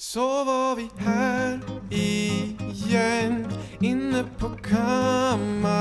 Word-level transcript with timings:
Så 0.00 0.44
var 0.44 0.76
vi 0.76 0.90
här 0.96 1.60
igen 1.90 3.46
inne 3.80 4.24
på 4.38 4.48
kammaren 4.48 5.76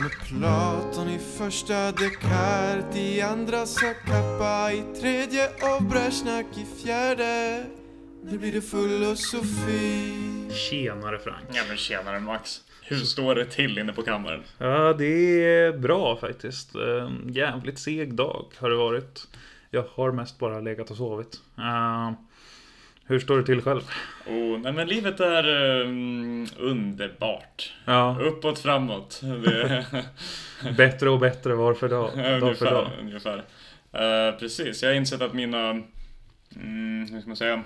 med 0.00 0.10
Platon 0.28 1.08
i 1.08 1.18
första 1.18 1.92
Descartes 1.92 2.96
i 2.96 3.20
andra 3.20 3.66
Zacapa 3.66 4.72
i 4.72 4.82
tredje 5.00 5.48
och 5.48 5.82
Brezjnak 5.82 6.46
i 6.56 6.64
fjärde 6.82 7.64
Nu 8.24 8.38
blir 8.38 8.52
det 8.52 8.60
filosofi 8.60 10.12
Tjenare 10.50 11.18
Frank. 11.18 11.44
Ja 11.52 11.62
men 11.68 11.76
tjenare 11.76 12.20
Max. 12.20 12.60
Hur 12.82 12.96
står 12.96 13.34
det 13.34 13.44
till 13.44 13.78
inne 13.78 13.92
på 13.92 14.02
kammaren? 14.02 14.42
Ja, 14.58 14.92
det 14.92 15.44
är 15.44 15.78
bra 15.78 16.16
faktiskt. 16.16 16.70
Jävligt 17.26 17.78
seg 17.78 18.14
dag 18.14 18.46
har 18.58 18.70
det 18.70 18.76
varit. 18.76 19.26
Jag 19.74 19.84
har 19.94 20.12
mest 20.12 20.38
bara 20.38 20.60
legat 20.60 20.90
och 20.90 20.96
sovit. 20.96 21.40
Eh, 21.58 22.12
hur 23.06 23.20
står 23.20 23.38
det 23.38 23.46
till 23.46 23.62
själv? 23.62 23.80
Oh, 24.26 24.58
nej 24.58 24.72
men 24.72 24.88
livet 24.88 25.20
är 25.20 25.48
um, 25.48 26.46
underbart. 26.58 27.72
Ja, 27.84 28.18
Uppåt, 28.20 28.58
framåt. 28.58 29.20
Det, 29.22 29.86
bättre 30.76 31.10
och 31.10 31.18
bättre 31.18 31.54
var 31.54 31.74
för 31.74 31.88
dag, 31.88 32.10
dag 32.40 32.58
för 32.58 32.64
dag. 32.64 32.90
ungefär. 33.00 33.38
ungefär. 33.92 34.28
Eh, 34.28 34.38
precis, 34.38 34.82
jag 34.82 34.90
har 34.90 34.94
insett 34.94 35.22
att 35.22 35.34
mina, 35.34 35.70
mm, 36.56 37.08
hur 37.12 37.20
ska 37.20 37.28
man 37.28 37.36
säga, 37.36 37.62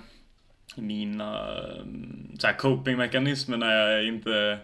mina 0.76 1.50
um, 1.80 2.36
här 2.42 2.52
copingmekanismer 2.52 3.56
när 3.56 3.90
jag 3.90 4.06
inte 4.06 4.58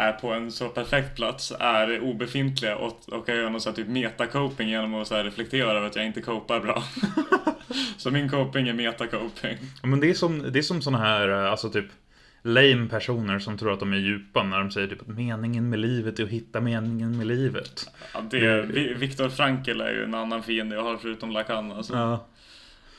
är 0.00 0.12
på 0.12 0.32
en 0.32 0.52
så 0.52 0.68
perfekt 0.68 1.16
plats 1.16 1.52
är 1.60 2.00
obefintliga 2.00 2.76
och, 2.76 3.08
och 3.08 3.24
jag 3.28 3.36
gör 3.36 3.50
någon 3.50 3.60
sån 3.60 3.70
här 3.70 3.76
typ 3.76 3.88
metacoping 3.88 4.68
genom 4.68 4.94
att 4.94 5.08
så 5.08 5.22
reflektera 5.22 5.70
över 5.70 5.86
att 5.86 5.96
jag 5.96 6.06
inte 6.06 6.20
copar 6.22 6.60
bra. 6.60 6.82
så 7.96 8.10
min 8.10 8.28
coping 8.28 8.68
är 8.68 8.72
metacoping. 8.72 9.56
Men 9.82 10.00
det 10.00 10.10
är 10.10 10.14
som, 10.14 10.52
det 10.52 10.58
är 10.58 10.62
som 10.62 10.82
såna 10.82 10.98
här, 10.98 11.28
alltså 11.28 11.70
typ 11.70 11.86
lame 12.42 12.88
personer 12.88 13.38
som 13.38 13.58
tror 13.58 13.72
att 13.72 13.80
de 13.80 13.92
är 13.92 13.96
djupa 13.96 14.42
när 14.42 14.58
de 14.58 14.70
säger 14.70 14.86
typ 14.88 15.00
att 15.02 15.08
meningen 15.08 15.70
med 15.70 15.78
livet 15.78 16.18
är 16.18 16.24
att 16.24 16.30
hitta 16.30 16.60
meningen 16.60 17.18
med 17.18 17.26
livet. 17.26 17.90
Ja, 18.14 18.20
det, 18.30 18.62
Vi- 18.62 18.94
Viktor 18.94 19.28
Frankl 19.28 19.80
är 19.80 19.90
ju 19.92 20.04
en 20.04 20.14
annan 20.14 20.42
fiende 20.42 20.76
jag 20.76 20.82
har 20.82 20.96
förutom 20.96 21.30
Lacan. 21.30 21.72
Alltså. 21.72 21.94
Ja. 21.94 22.26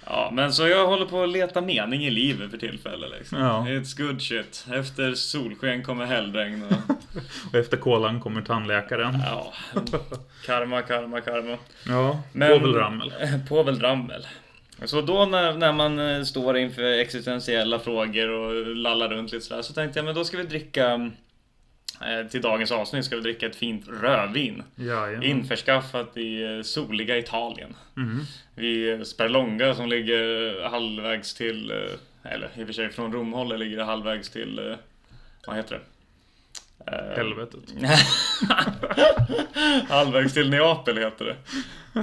Ja, 0.05 0.29
men 0.33 0.53
så 0.53 0.67
jag 0.67 0.87
håller 0.87 1.05
på 1.05 1.23
att 1.23 1.29
leta 1.29 1.61
mening 1.61 2.05
i 2.05 2.09
livet 2.09 2.51
för 2.51 2.57
tillfället. 2.57 3.11
Liksom. 3.19 3.37
Ja. 3.39 3.65
It's 3.67 3.97
good 4.07 4.21
shit. 4.21 4.65
Efter 4.73 5.13
solsken 5.13 5.83
kommer 5.83 6.05
hällregn. 6.05 6.63
Och, 6.63 6.95
och 7.49 7.55
efter 7.55 7.77
kolan 7.77 8.19
kommer 8.21 8.41
tandläkaren. 8.41 9.17
ja, 9.25 9.53
karma, 10.45 10.81
karma, 10.81 11.21
karma. 11.21 11.57
Ja, 11.87 12.21
Men- 12.33 12.59
Povelrammel. 12.59 13.13
Povel 13.49 13.79
Drammel. 13.79 14.27
Så 14.85 15.01
då 15.01 15.25
när, 15.25 15.53
när 15.53 15.73
man 15.73 15.99
eh, 15.99 16.23
står 16.23 16.57
inför 16.57 16.83
existentiella 16.83 17.79
frågor 17.79 18.29
och 18.29 18.75
lallar 18.75 19.09
runt 19.09 19.31
lite 19.31 19.45
sådär 19.45 19.61
så 19.61 19.73
tänkte 19.73 19.99
jag 19.99 20.05
men 20.05 20.15
då 20.15 20.23
ska 20.23 20.37
vi 20.37 20.43
dricka 20.43 20.91
eh, 20.93 21.07
till 22.31 22.41
dagens 22.41 22.71
avsnitt 22.71 23.05
ska 23.05 23.15
vi 23.15 23.21
dricka 23.21 23.45
ett 23.45 23.55
fint 23.55 23.87
rödvin. 24.01 24.63
Jajamän. 24.75 25.23
Införskaffat 25.23 26.17
i 26.17 26.43
eh, 26.43 26.61
soliga 26.61 27.17
Italien. 27.17 27.75
Mhm. 27.93 28.25
Vid 28.55 29.07
Sperlonga 29.07 29.75
som 29.75 29.89
ligger 29.89 30.69
halvvägs 30.69 31.33
till, 31.33 31.71
eh, 31.71 32.31
eller 32.33 32.49
i 32.55 32.63
och 32.63 32.67
för 32.67 32.73
sig 32.73 32.89
från 32.89 33.13
Romhållet 33.13 33.59
ligger 33.59 33.77
det 33.77 33.83
halvvägs 33.83 34.29
till, 34.29 34.59
eh, 34.59 34.75
vad 35.47 35.55
heter 35.55 35.75
det? 35.75 35.81
Eh, 36.87 37.17
Helvetet. 37.17 37.59
halvvägs 39.89 40.33
till 40.33 40.49
Neapel 40.49 40.97
heter 40.97 41.25
det. 41.25 41.35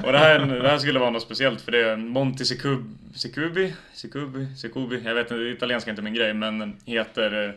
Och 0.07 0.13
det 0.13 0.19
här, 0.19 0.39
det 0.39 0.69
här 0.69 0.79
skulle 0.79 0.99
vara 0.99 1.11
något 1.11 1.23
speciellt 1.23 1.61
för 1.61 1.73
det 1.73 1.91
är 1.91 1.97
Monti 1.97 2.45
Secubi, 2.45 2.85
Secubi, 3.15 3.75
Secubi, 3.95 4.47
Secubi, 4.57 5.03
jag 5.05 5.15
vet 5.15 5.31
inte, 5.31 5.43
italienska 5.43 5.91
är 5.91 5.93
inte 5.93 6.03
min 6.03 6.15
grej 6.15 6.35
men 6.35 6.77
heter 6.85 7.49
eh, 7.49 7.55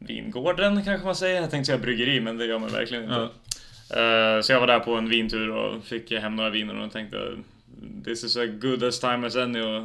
Vingården 0.00 0.84
kanske 0.84 1.06
man 1.06 1.16
säger. 1.16 1.40
Jag 1.40 1.50
tänkte 1.50 1.66
säga 1.66 1.78
bryggeri 1.78 2.20
men 2.20 2.38
det 2.38 2.46
gör 2.46 2.58
man 2.58 2.70
verkligen 2.70 3.04
inte. 3.04 3.28
Eh, 3.90 4.40
så 4.40 4.52
jag 4.52 4.60
var 4.60 4.66
där 4.66 4.80
på 4.80 4.94
en 4.94 5.08
vintur 5.08 5.50
och 5.50 5.84
fick 5.84 6.12
hem 6.12 6.36
några 6.36 6.50
viner 6.50 6.80
och 6.80 6.92
tänkte 6.92 7.36
This 8.04 8.24
is 8.24 8.36
a 8.36 8.46
good 8.46 8.84
as 8.84 9.00
time 9.00 9.26
as 9.26 9.36
any 9.36 9.60
och 9.60 9.82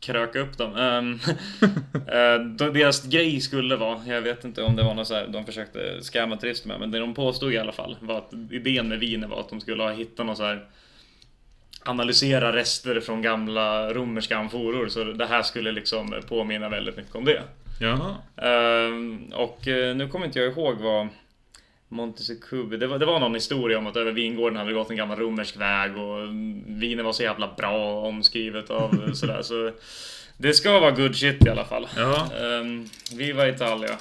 kröka 0.00 0.40
upp 0.40 0.58
dem. 0.58 0.74
Um, 2.12 2.56
deras 2.56 3.04
grej 3.04 3.40
skulle 3.40 3.76
vara, 3.76 4.06
jag 4.06 4.22
vet 4.22 4.44
inte 4.44 4.62
om 4.62 4.76
det 4.76 4.82
var 4.82 4.94
något 4.94 5.06
så 5.06 5.14
här, 5.14 5.26
de 5.26 5.46
försökte 5.46 6.02
scamma 6.02 6.36
turister 6.36 6.68
med, 6.68 6.80
men 6.80 6.90
det 6.90 6.98
de 6.98 7.14
påstod 7.14 7.52
i 7.52 7.58
alla 7.58 7.72
fall 7.72 7.96
var 8.00 8.18
att 8.18 8.32
idén 8.50 8.88
med 8.88 8.98
viner 8.98 9.28
var 9.28 9.40
att 9.40 9.48
de 9.48 9.60
skulle 9.60 9.82
ha 9.82 9.92
hittat 9.92 10.26
något 10.26 10.36
så 10.36 10.44
här 10.44 10.66
analysera 11.84 12.52
rester 12.52 13.00
från 13.00 13.22
gamla 13.22 13.94
romerska 13.94 14.36
amforor, 14.36 14.88
så 14.88 15.04
det 15.04 15.26
här 15.26 15.42
skulle 15.42 15.72
liksom 15.72 16.14
påminna 16.28 16.68
väldigt 16.68 16.96
mycket 16.96 17.14
om 17.14 17.24
det. 17.24 17.42
Jaha. 17.78 18.16
Ehm, 18.36 19.32
och 19.34 19.68
eh, 19.68 19.96
nu 19.96 20.08
kommer 20.08 20.26
inte 20.26 20.38
jag 20.38 20.52
ihåg 20.52 20.76
vad 20.76 21.08
Montesecubi, 21.88 22.76
det 22.76 22.86
var, 22.86 22.98
det 22.98 23.06
var 23.06 23.20
någon 23.20 23.34
historia 23.34 23.78
om 23.78 23.86
att 23.86 23.96
över 23.96 24.12
vingården 24.12 24.58
hade 24.58 24.72
gått 24.72 24.90
en 24.90 24.96
gammal 24.96 25.18
romersk 25.18 25.56
väg 25.56 25.96
och 25.96 26.18
mm, 26.18 26.78
vinen 26.80 27.04
var 27.04 27.12
så 27.12 27.22
jävla 27.22 27.54
bra 27.56 28.06
omskrivet 28.06 28.70
av 28.70 29.12
sådär 29.14 29.42
så 29.42 29.72
Det 30.36 30.52
ska 30.52 30.80
vara 30.80 30.90
good 30.90 31.16
shit 31.16 31.46
i 31.46 31.48
alla 31.48 31.64
fall. 31.64 31.88
Ja. 31.96 32.30
Um, 32.40 32.88
Viva 33.16 33.48
Italia. 33.48 33.96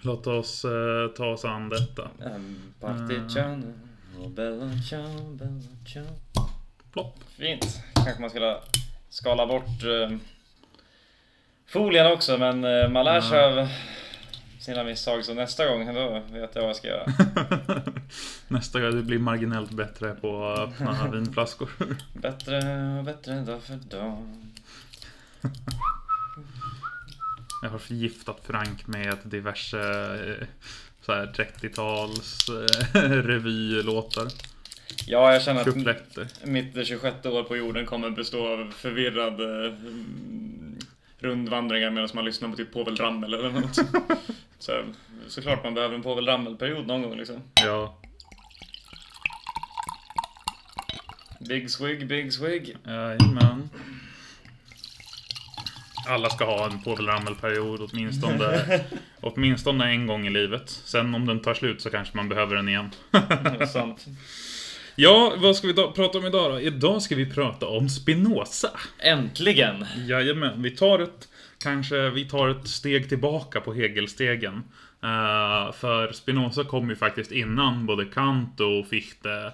Låt 0.00 0.26
oss 0.26 0.64
eh, 0.64 1.08
ta 1.16 1.26
oss 1.26 1.44
an 1.44 1.68
detta. 1.68 2.02
Um, 2.02 2.58
partigiano, 2.80 3.72
och 4.20 4.30
bella 4.30 4.70
ciao, 4.90 5.30
bella 5.30 5.76
ciao. 5.92 6.06
Plopp. 6.92 7.18
Fint. 7.38 7.66
Kanske 7.94 8.20
man 8.20 8.30
skulle 8.30 8.56
skala 9.08 9.46
bort 9.46 9.82
eh, 9.82 10.18
folien 11.72 12.12
också 12.12 12.38
men 12.38 12.64
eh, 12.64 12.88
man 12.88 13.04
lär 13.04 13.20
sig 13.20 13.44
av 13.44 13.68
sina 14.60 14.84
misstag 14.84 15.24
så 15.24 15.34
nästa 15.34 15.66
gång 15.66 15.94
då 15.94 16.22
vet 16.30 16.54
jag 16.54 16.62
vad 16.62 16.68
jag 16.68 16.76
ska 16.76 16.88
göra. 16.88 17.06
Nästa 18.48 18.80
gång 18.80 18.96
det 18.96 19.02
blir 19.02 19.18
marginellt 19.18 19.70
bättre 19.70 20.14
på 20.14 20.46
att 20.46 20.58
öppna 20.58 21.10
vinflaskor. 21.12 21.70
Bättre 22.12 22.58
och 22.98 23.04
bättre 23.04 23.40
dag 23.40 23.62
för 23.62 23.74
dag. 23.74 24.18
Jag 27.62 27.70
har 27.70 27.78
förgiftat 27.78 28.40
Frank 28.42 28.86
med 28.86 29.18
diverse 29.22 29.78
eh, 29.78 30.46
så 31.00 31.12
här 31.12 31.26
30-tals 31.26 32.48
eh, 32.48 33.00
revylåtar. 33.10 34.28
Ja, 35.06 35.32
jag 35.32 35.42
känner 35.42 35.90
att 35.90 36.44
mitt 36.44 36.86
26 36.86 37.26
år 37.26 37.42
på 37.42 37.56
jorden 37.56 37.86
kommer 37.86 38.10
bestå 38.10 38.52
av 38.52 38.70
förvirrade 38.70 39.68
mm, 39.68 40.78
rundvandringar 41.22 41.90
medan 41.90 42.08
man 42.14 42.24
lyssnar 42.24 42.48
på 42.48 42.56
typ 42.56 42.72
Povel 42.72 42.96
Ramel 42.96 43.34
eller 43.34 43.50
något. 43.50 43.78
Så, 44.58 44.82
såklart 45.28 45.64
man 45.64 45.74
behöver 45.74 45.94
en 45.94 46.02
Povel 46.02 46.26
Ramel-period 46.26 46.86
någon 46.86 47.02
gång 47.02 47.16
liksom. 47.16 47.42
Ja, 47.64 47.98
Big 51.48 51.70
swig, 51.70 52.06
big 52.06 52.32
swig. 52.32 52.76
jajamän. 52.86 53.68
Alla 56.08 56.30
ska 56.30 56.44
ha 56.44 56.70
en 56.70 56.82
Povel 56.82 57.06
Ramel-period 57.06 57.80
åtminstone, 57.92 58.80
åtminstone 59.20 59.84
en 59.90 60.06
gång 60.06 60.26
i 60.26 60.30
livet. 60.30 60.70
Sen 60.70 61.14
om 61.14 61.26
den 61.26 61.40
tar 61.40 61.54
slut 61.54 61.82
så 61.82 61.90
kanske 61.90 62.16
man 62.16 62.28
behöver 62.28 62.56
den 62.56 62.68
igen. 62.68 62.90
Sant. 63.72 64.06
Ja, 64.96 65.32
vad 65.36 65.56
ska 65.56 65.66
vi 65.66 65.72
då 65.72 65.92
prata 65.92 66.18
om 66.18 66.26
idag 66.26 66.50
då? 66.52 66.60
Idag 66.60 67.02
ska 67.02 67.16
vi 67.16 67.26
prata 67.30 67.66
om 67.66 67.88
Spinoza. 67.88 68.70
Äntligen! 68.98 69.86
Jajamän, 70.08 70.62
vi 70.62 70.70
tar 70.70 70.98
ett 70.98 71.28
Kanske 71.62 72.10
vi 72.10 72.24
tar 72.24 72.48
ett 72.48 72.68
steg 72.68 73.08
tillbaka 73.08 73.60
på 73.60 73.72
Hegelstegen. 73.72 74.54
Eh, 75.02 75.72
för 75.72 76.12
Spinoza 76.12 76.64
kom 76.64 76.88
ju 76.90 76.96
faktiskt 76.96 77.32
innan 77.32 77.86
både 77.86 78.04
Kant 78.04 78.60
och 78.60 78.86
Fichte. 78.86 79.52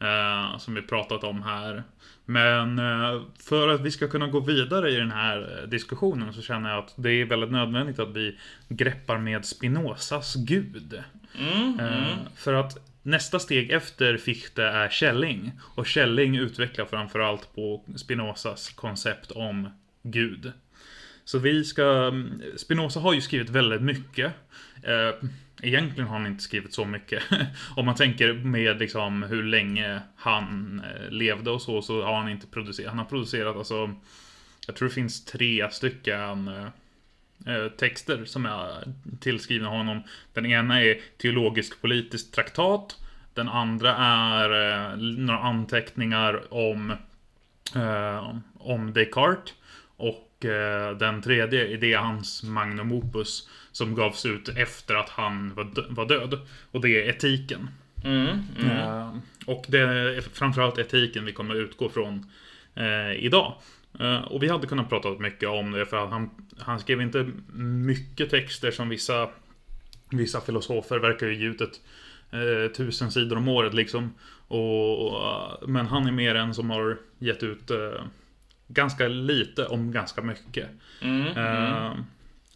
eh, 0.00 0.58
som 0.58 0.74
vi 0.74 0.82
pratat 0.82 1.24
om 1.24 1.42
här. 1.42 1.82
Men 2.24 2.78
eh, 2.78 3.22
för 3.48 3.68
att 3.68 3.80
vi 3.80 3.90
ska 3.90 4.08
kunna 4.08 4.26
gå 4.26 4.40
vidare 4.40 4.90
i 4.90 4.96
den 4.96 5.10
här 5.10 5.66
diskussionen 5.70 6.32
så 6.32 6.42
känner 6.42 6.70
jag 6.70 6.78
att 6.78 6.94
det 6.96 7.10
är 7.10 7.24
väldigt 7.24 7.50
nödvändigt 7.50 7.98
att 7.98 8.16
vi 8.16 8.38
greppar 8.68 9.18
med 9.18 9.44
Spinozas 9.44 10.34
gud. 10.34 11.02
Mm, 11.38 11.80
Eh, 11.80 12.16
För 12.36 12.54
att 12.54 12.87
nästa 13.08 13.38
steg 13.38 13.70
efter 13.70 14.16
Fichte 14.16 14.64
är 14.64 14.88
Källing, 14.88 15.52
Och 15.74 15.86
Källing 15.86 16.36
utvecklar 16.36 16.84
framförallt 16.84 17.54
på 17.54 17.84
Spinozas 17.96 18.70
koncept 18.70 19.30
om 19.30 19.68
Gud. 20.02 20.52
Så 21.24 21.38
vi 21.38 21.64
ska... 21.64 21.82
Mm, 21.84 22.42
Spinoza 22.56 23.00
har 23.00 23.12
ju 23.14 23.20
skrivit 23.20 23.50
väldigt 23.50 23.82
mycket. 23.82 24.32
Eh, 24.82 25.28
egentligen 25.62 26.08
har 26.08 26.18
han 26.18 26.26
inte 26.26 26.42
skrivit 26.42 26.74
så 26.74 26.84
mycket. 26.84 27.22
Om 27.76 27.86
man 27.86 27.94
tänker 27.94 28.32
med 28.32 28.78
liksom 28.78 29.22
hur 29.22 29.42
länge 29.42 30.00
han 30.16 30.80
eh, 30.84 31.10
levde 31.10 31.50
och 31.50 31.62
så, 31.62 31.82
så 31.82 32.02
har 32.02 32.14
han 32.14 32.28
inte 32.28 32.46
producerat. 32.46 32.88
Han 32.88 32.98
har 32.98 33.04
producerat 33.04 33.56
alltså... 33.56 33.94
Jag 34.66 34.76
tror 34.76 34.88
det 34.88 34.94
finns 34.94 35.24
tre 35.24 35.70
stycken 35.70 36.48
eh, 36.48 36.66
texter 37.76 38.24
som 38.24 38.46
är 38.46 38.92
tillskrivna 39.20 39.68
honom. 39.68 40.02
Den 40.32 40.46
ena 40.46 40.82
är 40.82 40.98
teologisk 41.18 41.80
politisk 41.80 42.32
traktat. 42.32 42.96
Den 43.34 43.48
andra 43.48 43.96
är 43.96 44.50
eh, 44.50 44.96
några 44.96 45.40
anteckningar 45.40 46.54
om, 46.54 46.90
eh, 47.76 48.36
om 48.58 48.92
Descartes. 48.92 49.54
Och 49.96 50.44
eh, 50.44 50.96
den 50.96 51.22
tredje, 51.22 51.76
det 51.76 51.92
är 51.92 51.98
hans 51.98 52.42
magnum 52.42 52.92
opus. 52.92 53.48
Som 53.72 53.94
gavs 53.94 54.26
ut 54.26 54.48
efter 54.48 54.94
att 54.94 55.08
han 55.08 55.54
var, 55.54 55.64
dö- 55.64 55.86
var 55.88 56.06
död. 56.08 56.40
Och 56.70 56.80
det 56.80 56.88
är 56.88 57.08
Etiken. 57.08 57.70
Mm, 58.04 58.28
mm. 58.58 58.70
Eh, 58.70 59.14
och 59.46 59.64
det 59.68 59.78
är 59.78 60.20
framförallt 60.20 60.78
etiken 60.78 61.24
vi 61.24 61.32
kommer 61.32 61.54
utgå 61.54 61.88
från 61.88 62.30
eh, 62.74 63.12
idag. 63.12 63.54
Eh, 64.00 64.20
och 64.20 64.42
vi 64.42 64.48
hade 64.48 64.66
kunnat 64.66 64.88
prata 64.88 65.10
mycket 65.10 65.48
om 65.48 65.72
det 65.72 65.86
för 65.86 66.06
han, 66.06 66.30
han 66.58 66.80
skrev 66.80 67.00
inte 67.00 67.30
mycket 67.62 68.30
texter 68.30 68.70
som 68.70 68.88
vissa, 68.88 69.28
vissa 70.10 70.40
filosofer 70.40 70.98
verkar 70.98 71.26
ju 71.26 71.36
ge 71.36 71.46
ut 71.46 71.60
ett 71.60 71.80
eh, 72.30 72.72
tusen 72.72 73.12
sidor 73.12 73.36
om 73.36 73.48
året 73.48 73.74
liksom. 73.74 74.14
Och, 74.48 75.06
och, 75.06 75.68
men 75.68 75.86
han 75.86 76.06
är 76.06 76.12
mer 76.12 76.34
en 76.34 76.54
som 76.54 76.70
har 76.70 76.98
gett 77.18 77.42
ut 77.42 77.70
eh, 77.70 78.02
ganska 78.68 79.08
lite 79.08 79.66
om 79.66 79.92
ganska 79.92 80.22
mycket. 80.22 80.68
Mm, 81.00 81.26
mm. 81.26 81.36
Eh, 81.36 81.92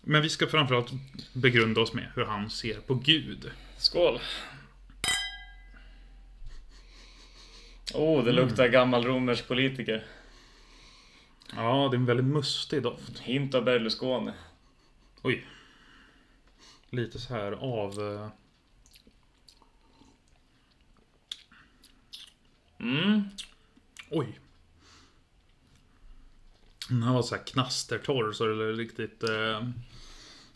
men 0.01 0.23
vi 0.23 0.29
ska 0.29 0.47
framförallt 0.47 0.91
begrunda 1.33 1.81
oss 1.81 1.93
med 1.93 2.07
hur 2.15 2.25
han 2.25 2.51
ser 2.51 2.75
på 2.75 2.95
Gud. 2.95 3.51
Skål. 3.77 4.19
Oh, 7.95 8.25
det 8.25 8.33
luktar 8.33 8.69
gammal 8.69 9.05
romersk 9.05 9.49
politiker. 9.49 10.05
Ja, 11.57 11.89
det 11.91 11.97
är 11.97 11.99
en 11.99 12.07
väldigt 12.07 12.27
mustig 12.27 12.83
doft. 12.83 13.19
Hint 13.19 13.55
av 13.55 13.65
Berlusconi. 13.65 14.33
Oj. 15.23 15.47
Lite 16.91 17.19
så 17.19 17.35
här 17.35 17.53
av... 17.53 18.01
eh, 18.01 18.29
Mm. 22.79 23.23
Oj. 24.11 24.39
Den 26.89 27.03
här 27.03 27.13
var 27.13 27.23
så 27.23 27.37
här 27.37 27.43
knastertorr 27.47 28.33
så 28.33 28.47
det 28.47 28.73
riktigt... 28.73 29.23
Eh, 29.23 29.69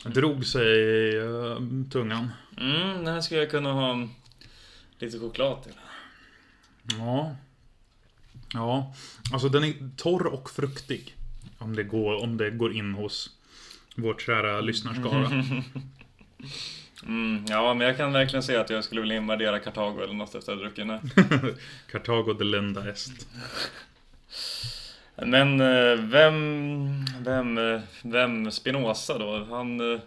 drog 0.05 0.47
sig 0.47 0.67
i 0.69 1.17
eh, 1.17 1.59
tungan. 1.91 2.29
Mm, 2.57 3.05
den 3.05 3.07
här 3.07 3.21
skulle 3.21 3.41
jag 3.41 3.51
kunna 3.51 3.73
ha 3.73 4.09
lite 4.99 5.19
choklad 5.19 5.63
till. 5.63 5.75
Ja. 6.99 7.37
Ja. 8.53 8.95
Alltså 9.33 9.49
den 9.49 9.65
är 9.65 9.75
torr 9.97 10.27
och 10.27 10.51
fruktig. 10.51 11.17
Om 11.59 11.77
det 11.77 11.83
går, 11.85 12.23
om 12.23 12.37
det 12.37 12.51
går 12.51 12.73
in 12.77 12.95
hos 12.95 13.31
vårt 13.97 14.23
kära 14.23 14.61
lyssnarskara. 14.61 15.45
Mm, 17.07 17.45
ja, 17.49 17.75
men 17.75 17.87
jag 17.87 17.97
kan 17.97 18.13
verkligen 18.13 18.43
se 18.43 18.57
att 18.57 18.71
jag 18.71 18.85
skulle 18.85 19.01
vilja 19.01 19.17
invadera 19.17 19.59
Kartago 19.59 20.01
eller 20.03 20.15
något 20.15 20.35
efter 20.35 20.53
att 20.53 20.59
ha 20.59 20.65
druckit. 20.65 20.87
Cartago 21.91 22.33
de 22.39 22.45
Lenda 22.45 22.91
Est. 22.91 23.27
Men 25.17 25.61
eh, 25.61 25.97
vem, 26.01 27.05
vem, 27.21 27.59
eh, 27.59 27.81
vem 28.03 28.51
Spinoza 28.51 29.19
då? 29.19 29.45
Han... 29.45 29.93
eh, 29.95 30.01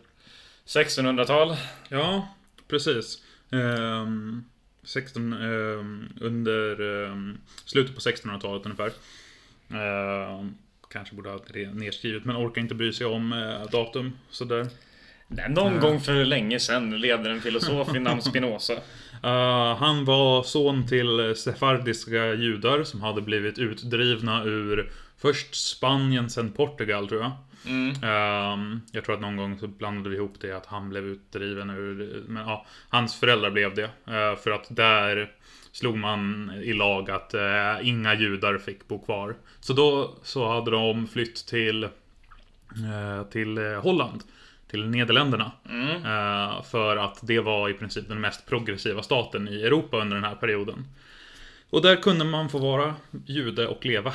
1600-tal? 0.66 1.56
Ja, 1.90 2.28
precis. 2.68 3.24
Ehm, 3.52 4.44
16, 4.84 5.34
ehm, 5.34 6.10
under 6.22 6.82
ehm, 7.06 7.38
slutet 7.66 7.96
på 7.96 8.02
1600-talet 8.02 8.66
ungefär. 8.66 8.92
Ehm, 9.74 10.54
kanske 10.92 11.16
borde 11.16 11.30
ha 11.30 11.40
det 11.54 11.74
nedskrivet, 11.74 12.26
men 12.26 12.36
orkar 12.36 12.62
inte 12.62 12.76
bry 12.76 12.94
sig 12.94 13.08
om 13.08 13.34
eh, 13.34 13.72
datum. 13.72 14.12
Sådär. 14.30 14.68
Nej, 15.28 15.50
någon 15.50 15.74
Ja. 15.74 15.80
gång 15.80 16.00
för 16.02 16.26
länge 16.26 16.60
sedan 16.60 17.00
levde 17.02 17.30
en 17.32 17.42
filosof 17.42 17.94
vid 17.94 18.02
namn 18.02 18.22
Spinoza. 18.22 18.74
Eh, 19.24 19.76
han 19.78 20.06
var 20.06 20.44
son 20.44 20.88
till 20.88 21.34
sefardiska 21.36 22.34
judar 22.34 22.84
som 22.84 23.02
hade 23.02 23.22
blivit 23.22 23.60
utdrivna 23.60 24.44
ur 24.44 24.92
först 25.18 25.56
Spanien, 25.56 26.30
sen 26.30 26.52
Portugal 26.52 27.08
tror 27.10 27.22
jag. 27.22 27.32
Mm. 27.66 28.04
Ehm, 28.04 28.82
jag 28.92 29.06
tror 29.06 29.16
att 29.16 29.22
någon 29.22 29.38
gång 29.38 29.60
så 29.60 29.68
blandade 29.68 30.10
vi 30.10 30.16
ihop 30.16 30.36
det 30.42 30.52
att 30.52 30.66
han 30.66 30.90
blev 30.90 31.06
utdriven 31.06 31.70
ur... 31.70 32.24
Men 32.28 32.48
ja, 32.48 32.66
hans 32.90 33.20
föräldrar 33.20 33.52
blev 33.52 33.76
det. 33.76 33.84
Eh, 33.84 34.36
för 34.44 34.52
att 34.52 34.68
där 34.70 35.32
slog 35.72 35.98
man 35.98 36.52
i 36.64 36.74
lag 36.74 37.12
att 37.12 37.34
eh, 37.34 37.76
inga 37.82 38.14
judar 38.14 38.58
fick 38.58 38.88
bo 38.88 39.00
kvar. 39.00 39.36
Så 39.60 39.74
då 39.74 40.16
så 40.24 40.48
hade 40.48 40.72
de 40.72 41.08
flytt 41.08 41.48
till, 41.48 41.84
eh, 41.84 43.24
till 43.32 43.58
eh, 43.58 43.82
Holland. 43.82 44.24
Till 44.68 44.90
Nederländerna. 44.90 45.52
Mm. 45.70 45.90
Eh, 45.90 46.64
för 46.64 46.98
att 46.98 47.20
det 47.22 47.40
var 47.40 47.70
i 47.70 47.74
princip 47.74 48.08
den 48.08 48.22
mest 48.22 48.46
progressiva 48.46 49.04
staten 49.04 49.48
i 49.48 49.64
Europa 49.64 49.98
under 49.98 50.16
den 50.16 50.26
här 50.26 50.36
perioden. 50.36 50.86
Och 51.70 51.82
där 51.82 51.96
kunde 51.96 52.26
man 52.26 52.50
få 52.50 52.58
vara 52.58 52.96
jude 53.26 53.68
och 53.68 53.86
leva. 53.86 54.14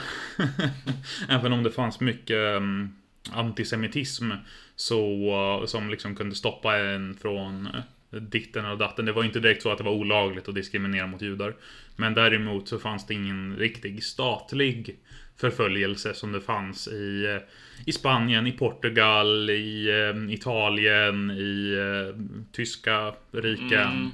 Även 1.29 1.53
om 1.53 1.63
det 1.63 1.71
fanns 1.71 2.01
mycket 2.01 2.57
mm, 2.57 2.95
antisemitism 3.33 4.31
så, 4.77 5.65
som 5.67 5.91
liksom 5.91 6.17
kunde 6.17 6.35
stoppa 6.35 6.79
en 6.79 7.15
från 7.15 7.67
eh, 7.67 8.21
ditten 8.21 8.67
och 8.67 8.79
datten. 8.79 9.05
Det 9.05 9.13
var 9.13 9.25
inte 9.25 9.41
direkt 9.41 9.63
så 9.63 9.71
att 9.71 9.79
det 9.79 9.85
var 9.85 9.93
olagligt 9.93 10.49
att 10.49 10.55
diskriminera 10.55 11.07
mot 11.07 11.23
judar. 11.23 11.55
Men 11.97 12.15
däremot 12.15 12.69
så 12.69 12.79
fanns 12.79 13.07
det 13.07 13.15
ingen 13.15 13.57
riktig 13.57 14.05
statlig 14.05 14.99
förföljelse 15.37 16.15
som 16.15 16.33
det 16.33 16.41
fanns 16.41 16.89
i, 16.89 17.25
eh, 17.25 17.43
i 17.87 17.93
Spanien, 17.93 18.47
i 18.47 18.53
Portugal, 18.53 19.51
i 19.51 19.89
eh, 19.89 20.35
Italien, 20.35 21.31
i 21.31 21.75
eh, 21.75 22.21
tyska 22.53 23.15
riken. 23.33 23.93
Mm. 23.93 24.11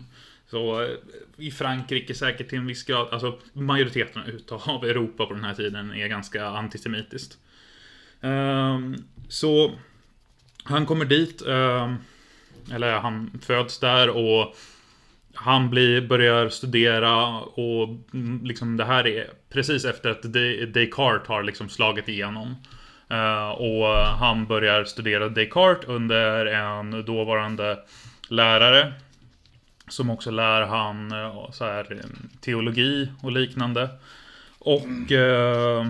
Så 0.50 0.82
eh, 0.82 0.88
i 1.36 1.50
Frankrike 1.50 2.14
säkert 2.14 2.48
till 2.48 2.58
en 2.58 2.66
viss 2.66 2.84
grad, 2.84 3.08
alltså 3.12 3.38
majoriteten 3.52 4.22
utav 4.22 4.84
Europa 4.84 5.26
på 5.26 5.34
den 5.34 5.44
här 5.44 5.54
tiden 5.54 5.90
är 5.90 6.08
ganska 6.08 6.46
antisemitiskt. 6.46 7.38
Ehm, 8.20 8.96
så 9.28 9.72
han 10.64 10.86
kommer 10.86 11.04
dit, 11.04 11.42
ehm, 11.46 11.96
eller 12.72 12.92
han 12.92 13.40
föds 13.42 13.78
där 13.78 14.08
och 14.10 14.56
han 15.34 15.70
blir, 15.70 16.00
börjar 16.08 16.48
studera 16.48 17.26
och 17.40 17.88
mm, 18.14 18.40
liksom 18.44 18.76
det 18.76 18.84
här 18.84 19.06
är 19.06 19.30
precis 19.52 19.84
efter 19.84 20.10
att 20.10 20.22
De- 20.32 20.66
Descartes 20.66 21.28
har 21.28 21.42
liksom 21.42 21.68
slagit 21.68 22.08
igenom. 22.08 22.56
Eh, 23.10 23.48
och 23.48 23.86
han 23.96 24.46
börjar 24.46 24.84
studera 24.84 25.28
Descartes 25.28 25.88
under 25.88 26.46
en 26.46 27.04
dåvarande 27.04 27.78
lärare. 28.28 28.92
Som 29.88 30.10
också 30.10 30.30
lär 30.30 30.62
han 30.62 31.12
eh, 31.12 31.50
så 31.50 31.64
här, 31.64 31.98
teologi 32.40 33.08
och 33.22 33.32
liknande. 33.32 33.88
Och 34.58 35.12
eh, 35.12 35.86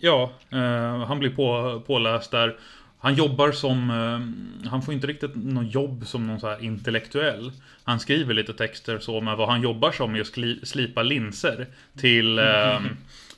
ja, 0.00 0.32
eh, 0.50 1.04
han 1.06 1.18
blir 1.18 1.30
på, 1.30 1.80
påläst 1.86 2.30
där. 2.30 2.56
Han 2.98 3.14
jobbar 3.14 3.52
som, 3.52 3.90
eh, 3.90 4.68
han 4.70 4.82
får 4.82 4.94
inte 4.94 5.06
riktigt 5.06 5.34
något 5.34 5.74
jobb 5.74 6.06
som 6.06 6.26
någon 6.26 6.40
så 6.40 6.48
här 6.48 6.64
intellektuell. 6.64 7.52
Han 7.84 8.00
skriver 8.00 8.34
lite 8.34 8.52
texter 8.52 8.98
så, 8.98 9.20
men 9.20 9.38
vad 9.38 9.48
han 9.48 9.62
jobbar 9.62 9.92
som 9.92 10.14
är 10.14 10.20
att 10.20 10.26
skli, 10.26 10.60
slipa 10.62 11.02
linser 11.02 11.66
till, 12.00 12.38
eh, 12.38 12.80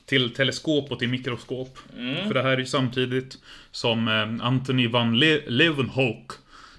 till 0.05 0.33
teleskop 0.33 0.91
och 0.91 0.99
till 0.99 1.09
mikroskop. 1.09 1.77
För 2.27 2.33
det 2.33 2.41
här 2.41 2.49
är 2.49 2.57
ju 2.57 2.65
samtidigt 2.65 3.37
som 3.71 4.07
Anthony 4.41 4.87
van 4.87 5.19
Le- 5.19 5.41
Leeuwenhoek 5.47 6.31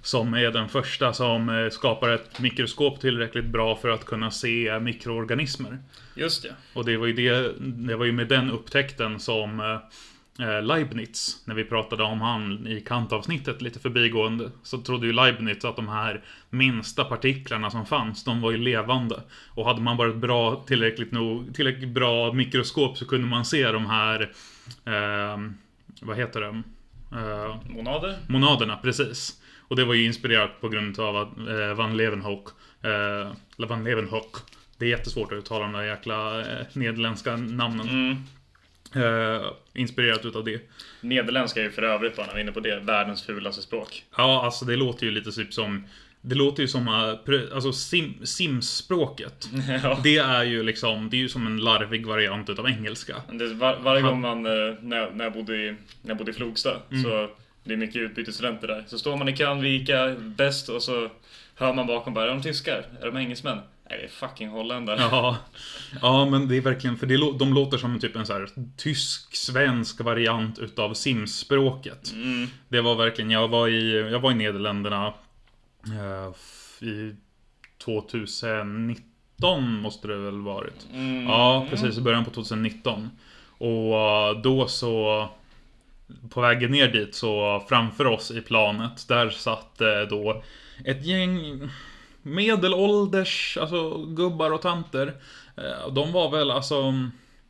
som 0.04 0.34
är 0.34 0.50
den 0.50 0.68
första 0.68 1.12
som 1.12 1.48
eh, 1.48 1.70
skapar 1.70 2.08
ett 2.08 2.40
mikroskop 2.40 3.00
tillräckligt 3.00 3.44
bra 3.44 3.76
för 3.76 3.88
att 3.88 4.04
kunna 4.04 4.30
se 4.30 4.80
mikroorganismer. 4.80 5.78
Just 6.14 6.42
det. 6.42 6.54
Och 6.74 6.84
det 6.84 6.96
var 6.96 7.06
ju, 7.06 7.12
det, 7.12 7.52
det 7.58 7.96
var 7.96 8.04
ju 8.04 8.12
med 8.12 8.28
den 8.28 8.50
upptäckten 8.50 9.20
som 9.20 9.60
eh, 9.60 10.62
Leibniz, 10.62 11.42
när 11.44 11.54
vi 11.54 11.64
pratade 11.64 12.02
om 12.02 12.20
han 12.20 12.66
i 12.66 12.80
kantavsnittet 12.80 13.62
lite 13.62 13.78
förbigående, 13.78 14.50
så 14.62 14.78
trodde 14.78 15.06
ju 15.06 15.12
Leibniz 15.12 15.64
att 15.64 15.76
de 15.76 15.88
här 15.88 16.24
minsta 16.50 17.04
partiklarna 17.04 17.70
som 17.70 17.86
fanns, 17.86 18.24
de 18.24 18.40
var 18.40 18.50
ju 18.50 18.56
levande. 18.56 19.22
Och 19.48 19.66
hade 19.66 19.80
man 19.80 19.96
bara 19.96 20.08
ett 20.08 20.16
bra, 20.16 20.64
tillräckligt, 20.66 21.12
nog, 21.12 21.54
tillräckligt 21.54 21.88
bra 21.88 22.32
mikroskop 22.32 22.98
så 22.98 23.06
kunde 23.06 23.26
man 23.26 23.44
se 23.44 23.72
de 23.72 23.86
här, 23.86 24.32
eh, 24.84 25.38
vad 26.00 26.16
heter 26.16 26.40
det? 26.40 26.62
Eh, 27.12 27.56
Monader? 27.70 28.16
Monaderna, 28.28 28.76
precis. 28.76 29.40
Och 29.74 29.78
det 29.78 29.84
var 29.84 29.94
ju 29.94 30.04
inspirerat 30.04 30.60
på 30.60 30.68
grund 30.68 31.00
av 31.00 31.16
att 31.16 31.38
eh, 31.38 31.74
Van 31.74 31.96
Leeuwenhoek, 31.96 32.48
eh, 32.82 33.66
Van 33.68 33.84
Leeuwenhoek, 33.84 34.36
det 34.78 34.84
är 34.84 34.88
jättesvårt 34.88 35.32
att 35.32 35.38
uttala 35.38 35.64
de 35.64 35.72
där 35.72 35.82
jäkla 35.82 36.40
eh, 36.40 36.66
nederländska 36.72 37.36
namnen. 37.36 37.88
Mm. 37.88 39.36
Eh, 39.36 39.42
inspirerat 39.72 40.24
utav 40.24 40.44
det. 40.44 40.60
Nederländska 41.00 41.60
är 41.60 41.64
ju 41.64 41.70
för 41.70 41.82
övrigt, 41.82 42.16
bara 42.16 42.26
när 42.26 42.34
vi 42.34 42.40
är 42.40 42.42
inne 42.42 42.52
på 42.52 42.60
det, 42.60 42.80
världens 42.80 43.22
fulaste 43.22 43.62
språk. 43.62 44.04
Ja, 44.16 44.44
alltså 44.44 44.64
det 44.64 44.76
låter 44.76 45.06
ju 45.06 45.12
lite 45.12 45.32
typ 45.32 45.54
som 45.54 45.84
det 46.20 46.34
låter 46.34 46.62
ju 46.62 46.68
som, 46.68 46.88
eh, 46.88 47.54
alltså 47.54 47.72
sim, 47.72 48.14
Sims-språket. 48.22 49.48
ja. 49.82 50.00
Det 50.02 50.16
är 50.16 50.44
ju 50.44 50.62
liksom, 50.62 51.10
det 51.10 51.16
är 51.16 51.18
ju 51.18 51.28
som 51.28 51.46
en 51.46 51.56
larvig 51.56 52.06
variant 52.06 52.50
utav 52.50 52.66
engelska. 52.66 53.14
Var, 53.54 53.78
varje 53.80 54.02
gång 54.02 54.20
man, 54.20 54.46
eh, 54.46 54.52
när, 54.80 55.10
när, 55.10 55.24
jag 55.24 55.32
bodde 55.32 55.56
i, 55.56 55.70
när 56.02 56.10
jag 56.10 56.16
bodde 56.16 56.30
i 56.30 56.34
Flogsta, 56.34 56.70
så 57.04 57.28
det 57.64 57.72
är 57.72 57.76
mycket 57.76 57.96
utbytesstudenter 57.96 58.68
där. 58.68 58.84
Så 58.86 58.98
står 58.98 59.16
man 59.16 59.28
i 59.28 59.36
kran, 59.36 59.60
vilka 59.60 60.14
bäst 60.18 60.68
och 60.68 60.82
så 60.82 61.10
hör 61.54 61.72
man 61.72 61.86
bakom 61.86 62.14
bara, 62.14 62.24
är 62.24 62.28
de 62.28 62.42
tyskar? 62.42 62.86
Är 63.00 63.06
de 63.06 63.16
engelsmän? 63.16 63.58
Nej, 63.90 63.98
det 63.98 64.04
är 64.04 64.08
fucking 64.08 64.48
holländare. 64.48 65.00
Ja, 65.00 65.36
ja 66.02 66.24
men 66.30 66.48
det 66.48 66.56
är 66.56 66.60
verkligen, 66.60 66.96
för 66.96 67.06
det, 67.06 67.16
de 67.38 67.54
låter 67.54 67.78
som 67.78 68.00
typ 68.00 68.16
en 68.16 68.26
så 68.26 68.32
här 68.32 68.48
tysk-svensk 68.76 70.00
variant 70.00 70.58
utav 70.58 70.94
Sims-språket. 70.94 72.12
Mm. 72.12 72.46
Det 72.68 72.80
var 72.80 72.94
verkligen, 72.94 73.30
jag 73.30 73.48
var 73.48 73.68
i, 73.68 74.10
jag 74.10 74.20
var 74.20 74.32
i 74.32 74.34
Nederländerna 74.34 75.14
eh, 75.86 76.34
i 76.88 77.16
2019 77.84 79.80
måste 79.80 80.08
det 80.08 80.16
väl 80.16 80.40
varit. 80.40 80.86
Mm. 80.92 81.26
Ja, 81.26 81.66
precis 81.70 81.98
i 81.98 82.00
början 82.00 82.24
på 82.24 82.30
2019. 82.30 83.10
Och 83.58 83.98
eh, 83.98 84.40
då 84.42 84.68
så 84.68 85.28
på 86.30 86.40
vägen 86.40 86.70
ner 86.70 86.88
dit 86.88 87.14
så 87.14 87.64
framför 87.68 88.06
oss 88.06 88.30
i 88.30 88.40
planet 88.40 89.08
där 89.08 89.30
satt 89.30 89.80
eh, 89.80 90.00
då 90.10 90.42
ett 90.84 91.04
gäng 91.04 91.60
medelålders, 92.22 93.58
alltså 93.60 94.04
gubbar 94.04 94.50
och 94.50 94.62
tanter. 94.62 95.14
Eh, 95.56 95.92
de 95.92 96.12
var 96.12 96.30
väl 96.30 96.50
alltså 96.50 96.94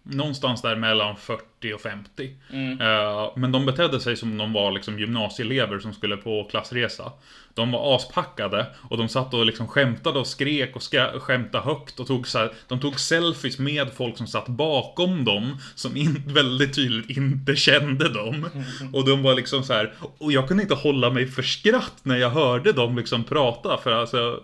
någonstans 0.05 0.63
där 0.63 0.77
mellan 0.77 1.17
40 1.17 1.73
och 1.75 1.81
50. 1.81 2.31
Mm. 2.51 2.81
Eh, 2.81 3.31
Men 3.37 3.53
de 3.53 3.67
betedde 3.67 4.01
sig 4.01 4.17
som 4.17 4.39
de 4.39 4.53
var 4.53 4.73
liksom 4.73 4.99
gymnasieelever 4.99 5.79
som 5.79 5.93
skulle 5.93 6.17
på 6.17 6.45
klassresa. 6.51 7.13
De 7.55 7.73
var 7.73 7.97
aspackade 7.97 8.67
och 8.91 8.99
de 8.99 9.09
satt 9.09 9.35
och 9.35 9.47
liksom 9.47 9.69
skämtade 9.69 10.19
och 10.19 10.27
skrek 10.27 10.77
och 10.77 10.83
skämtade 11.23 11.65
högt 11.65 12.01
och 12.01 12.07
tog 12.07 12.29
så 12.29 12.39
här, 12.39 12.53
De 12.69 12.81
tog 12.81 13.01
selfies 13.01 13.59
med 13.59 13.93
folk 13.93 14.17
som 14.17 14.27
satt 14.27 14.47
bakom 14.49 15.25
dem 15.25 15.59
som 15.75 15.97
in, 15.97 16.23
väldigt 16.27 16.75
tydligt 16.75 17.17
inte 17.17 17.57
kände 17.57 18.09
dem. 18.09 18.49
Och 18.93 19.05
de 19.05 19.23
var 19.23 19.35
liksom 19.35 19.63
så 19.63 19.73
här, 19.73 19.93
och 20.19 20.33
jag 20.33 20.49
kunde 20.49 20.63
inte 20.63 20.75
hålla 20.75 21.11
mig 21.11 21.27
för 21.27 21.43
skratt 21.43 22.01
när 22.03 22.17
jag 22.17 22.31
hörde 22.31 22.73
dem 22.73 22.97
liksom 22.97 23.25
prata 23.25 23.79
för 23.83 23.93
alltså 23.93 24.41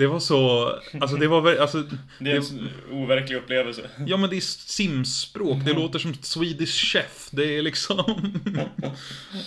det 0.00 0.06
var 0.06 0.20
så, 0.20 0.68
alltså 1.00 1.16
det 1.16 1.28
var 1.28 1.56
alltså 1.56 1.84
Det 2.18 2.30
är 2.30 2.36
en 2.36 2.68
overklig 2.92 3.36
upplevelse. 3.36 3.82
Ja 4.06 4.16
men 4.16 4.30
det 4.30 4.36
är 4.36 4.40
simspråk, 4.40 5.58
det 5.64 5.72
låter 5.72 5.98
som 5.98 6.14
Swedish 6.14 6.92
Chef. 6.92 7.28
Det 7.30 7.58
är 7.58 7.62
liksom... 7.62 8.40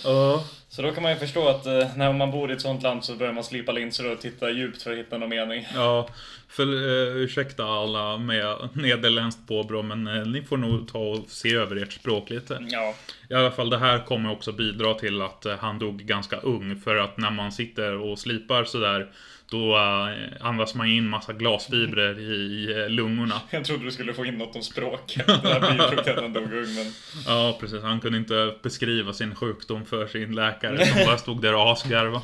Ja. 0.04 0.44
Så 0.68 0.82
då 0.82 0.90
kan 0.92 1.02
man 1.02 1.12
ju 1.12 1.18
förstå 1.18 1.48
att 1.48 1.66
eh, 1.66 1.96
när 1.96 2.12
man 2.12 2.30
bor 2.30 2.50
i 2.50 2.54
ett 2.54 2.60
sånt 2.60 2.82
land 2.82 3.04
så 3.04 3.14
börjar 3.14 3.32
man 3.32 3.44
slipa 3.44 3.72
linser 3.72 4.12
och 4.12 4.20
titta 4.20 4.50
djupt 4.50 4.82
för 4.82 4.92
att 4.92 4.98
hitta 4.98 5.18
någon 5.18 5.28
mening. 5.28 5.66
Ja, 5.74 6.08
för 6.48 6.66
uh, 6.66 7.16
ursäkta 7.16 7.64
alla 7.64 8.18
med 8.18 8.68
nederländskt 8.72 9.48
påbrå 9.48 9.82
men 9.82 10.06
eh, 10.06 10.26
ni 10.26 10.42
får 10.42 10.56
nog 10.56 10.92
ta 10.92 10.98
och 10.98 11.24
se 11.28 11.54
över 11.54 11.76
ert 11.76 11.92
språk 11.92 12.30
lite. 12.30 12.58
Ja. 12.70 12.94
I 13.30 13.34
alla 13.34 13.50
fall 13.50 13.70
det 13.70 13.78
här 13.78 13.98
kommer 13.98 14.32
också 14.32 14.52
bidra 14.52 14.94
till 14.94 15.22
att 15.22 15.46
eh, 15.46 15.56
han 15.58 15.78
dog 15.78 15.98
ganska 15.98 16.36
ung 16.36 16.80
för 16.80 16.96
att 16.96 17.16
när 17.18 17.30
man 17.30 17.52
sitter 17.52 17.98
och 17.98 18.18
slipar 18.18 18.64
sådär 18.64 19.10
då 19.50 19.76
uh, 19.76 20.12
andas 20.40 20.74
man 20.74 20.86
in 20.86 21.08
massa 21.08 21.32
glasfibrer 21.32 22.18
i, 22.18 22.72
eh, 22.72 22.88
lungorna. 22.88 23.40
Jag 23.50 23.64
trodde 23.64 23.84
du 23.84 23.90
skulle 23.90 24.14
få 24.14 24.24
in 24.24 24.38
något 24.38 24.56
om 24.56 24.62
språket. 24.62 25.26
Han 26.20 26.32
dog 26.32 26.52
ung, 26.52 26.74
men... 26.74 26.92
Ja, 27.26 27.56
precis. 27.60 27.82
Han 27.82 28.00
kunde 28.00 28.18
inte 28.18 28.54
beskriva 28.62 29.12
sin 29.12 29.34
sjukdom 29.34 29.84
för 29.84 30.06
sin 30.06 30.34
läkare 30.34 30.86
som 30.86 31.06
bara 31.06 31.18
stod 31.18 31.42
där 31.42 31.54
och 31.54 31.72
asgarva. 31.72 32.22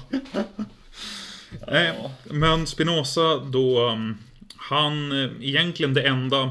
Nej, 1.66 2.10
men 2.24 2.66
Spinoza 2.66 3.36
då, 3.36 3.88
um, 3.88 4.18
han, 4.56 5.12
eh, 5.12 5.30
egentligen 5.40 5.94
det 5.94 6.02
enda 6.02 6.50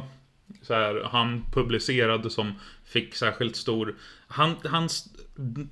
så 0.61 0.73
här, 0.73 1.09
han 1.11 1.45
publicerade 1.53 2.29
som 2.29 2.53
fick 2.85 3.15
särskilt 3.15 3.55
stor, 3.55 3.95
han, 4.27 4.55
hans 4.65 5.09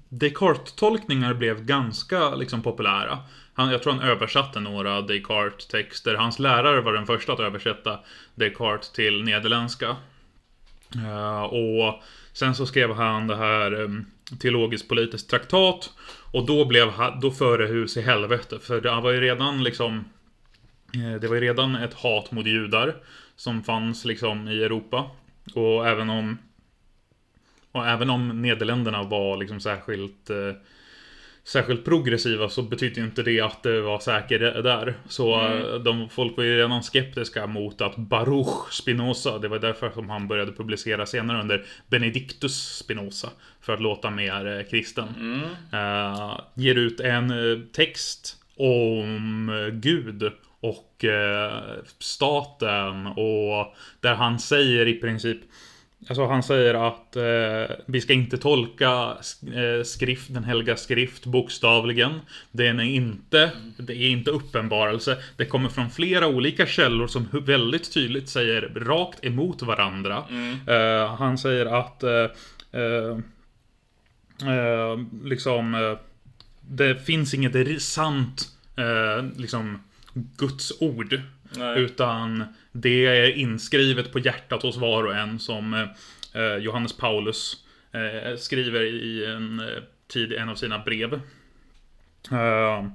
Descartes-tolkningar 0.10 1.34
blev 1.34 1.66
ganska 1.66 2.36
liksom 2.36 2.62
populära. 2.62 3.20
Han, 3.58 3.72
jag 3.72 3.84
tror 3.84 3.94
han 3.94 4.02
översatte 4.02 4.60
några 4.60 5.02
Descartes-texter. 5.02 6.16
Hans 6.16 6.40
lärare 6.40 6.82
var 6.82 6.94
den 6.94 7.06
första 7.06 7.34
att 7.34 7.40
översätta 7.40 8.00
Descartes 8.36 8.92
till 8.92 9.24
nederländska. 9.24 9.96
Uh, 10.96 11.44
och 11.44 12.04
sen 12.34 12.56
så 12.56 12.66
skrev 12.66 12.94
han 12.94 13.28
det 13.28 13.36
här 13.36 13.72
ehm, 13.72 13.82
um, 13.82 14.06
teologiskt 14.40 14.90
politiskt 14.90 15.30
traktat. 15.30 15.94
Och 16.32 16.46
då 16.46 16.66
blev 16.66 16.94
då 17.22 17.32
före 17.32 17.66
hus 17.66 17.98
i 17.98 18.02
helvete. 18.02 18.60
För 18.60 18.82
det 18.82 19.02
var 19.02 19.12
ju 19.12 19.22
redan 19.22 19.64
liksom 19.64 20.06
eh, 20.94 21.22
Det 21.22 21.28
var 21.28 21.36
ju 21.36 21.42
redan 21.42 21.76
ett 21.76 21.94
hat 21.94 22.32
mot 22.32 22.46
judar. 22.46 22.96
Som 23.36 23.64
fanns 23.64 24.06
liksom 24.06 24.48
i 24.48 24.64
Europa. 24.64 25.12
Och 25.54 25.88
även 25.88 26.10
om 26.10 26.38
Och 27.72 27.88
även 27.88 28.10
om 28.10 28.42
Nederländerna 28.42 29.04
var 29.04 29.38
liksom 29.38 29.60
särskilt 29.60 30.30
eh, 30.30 30.54
Särskilt 31.48 31.86
progressiva 31.86 32.50
så 32.50 32.62
betydde 32.62 33.02
inte 33.02 33.24
det 33.24 33.42
att 33.42 33.64
det 33.64 33.82
var 33.82 34.00
säker 34.00 34.40
där. 34.40 34.94
Så 35.10 35.42
eh, 35.42 35.76
de, 35.76 36.10
folk 36.10 36.38
var 36.38 36.44
ju 36.44 36.58
redan 36.58 36.84
skeptiska 36.84 37.48
mot 37.48 37.82
att 37.82 37.96
Baruch 37.96 38.74
Spinoza, 38.74 39.38
det 39.38 39.48
var 39.48 39.60
därför 39.60 39.90
som 39.90 40.10
han 40.10 40.28
började 40.28 40.52
publicera 40.52 41.06
senare 41.06 41.42
under 41.42 41.66
Benedictus 41.90 42.78
Spinoza. 42.78 43.30
För 43.62 43.74
att 43.74 43.82
låta 43.82 44.10
mer 44.10 44.58
eh, 44.58 44.64
kristen. 44.70 45.08
Eh, 45.74 46.40
ger 46.54 46.76
ut 46.76 47.00
en 47.00 47.34
text 47.74 48.38
om 48.58 49.72
Gud 49.74 50.32
och 50.60 51.06
eh, 51.06 51.62
staten 52.00 53.08
och 53.08 53.76
där 54.00 54.14
han 54.14 54.40
säger 54.40 54.88
i 54.88 54.94
princip 54.94 55.40
Alltså 56.00 56.26
han 56.26 56.44
säger 56.44 56.88
att 56.88 57.16
eh, 57.16 57.76
vi 57.86 58.02
ska 58.02 58.14
inte 58.14 58.38
tolka 58.38 59.18
eh, 59.54 59.84
skrift, 59.84 60.34
den 60.34 60.44
helga 60.44 60.78
skrift 60.78 61.26
bokstavligen. 61.26 62.22
Den 62.52 62.80
är 62.80 62.84
inte, 62.84 63.52
det 63.78 63.94
är 63.94 64.10
inte 64.10 64.32
uppenbarelse. 64.32 65.18
Det 65.38 65.46
kommer 65.46 65.70
från 65.70 65.90
flera 65.90 66.28
olika 66.28 66.66
källor 66.66 67.08
som 67.08 67.28
väldigt 67.32 67.94
tydligt 67.94 68.30
säger 68.30 68.62
rakt 68.62 69.26
emot 69.26 69.62
varandra. 69.62 70.24
Eh, 70.68 71.16
han 71.16 71.38
säger 71.38 71.66
att 71.66 72.04
eh, 72.04 72.28
eh, 72.72 73.18
eh, 74.54 74.98
liksom 75.24 75.98
det 76.62 77.06
finns 77.06 77.34
inget 77.34 77.82
sant 77.82 78.48
liksom 79.36 79.84
Guds 80.38 80.82
ord. 80.82 81.22
Nej. 81.56 81.80
Utan 81.80 82.44
det 82.72 83.06
är 83.06 83.38
inskrivet 83.38 84.12
på 84.12 84.20
hjärtat 84.20 84.64
hos 84.64 84.78
var 84.78 85.04
och 85.04 85.16
en 85.16 85.40
som 85.40 85.74
eh, 85.74 85.88
eh 86.42 86.58
Johannes 86.58 86.98
Paulus 86.98 87.66
eh, 87.92 88.38
skriver 88.38 88.82
i 88.84 89.26
en 89.26 89.60
eh, 89.60 89.84
tid, 90.08 90.34
en 90.34 90.50
av 90.50 90.56
sina 90.56 90.80
brev. 90.80 91.14
Eh, 92.32 92.88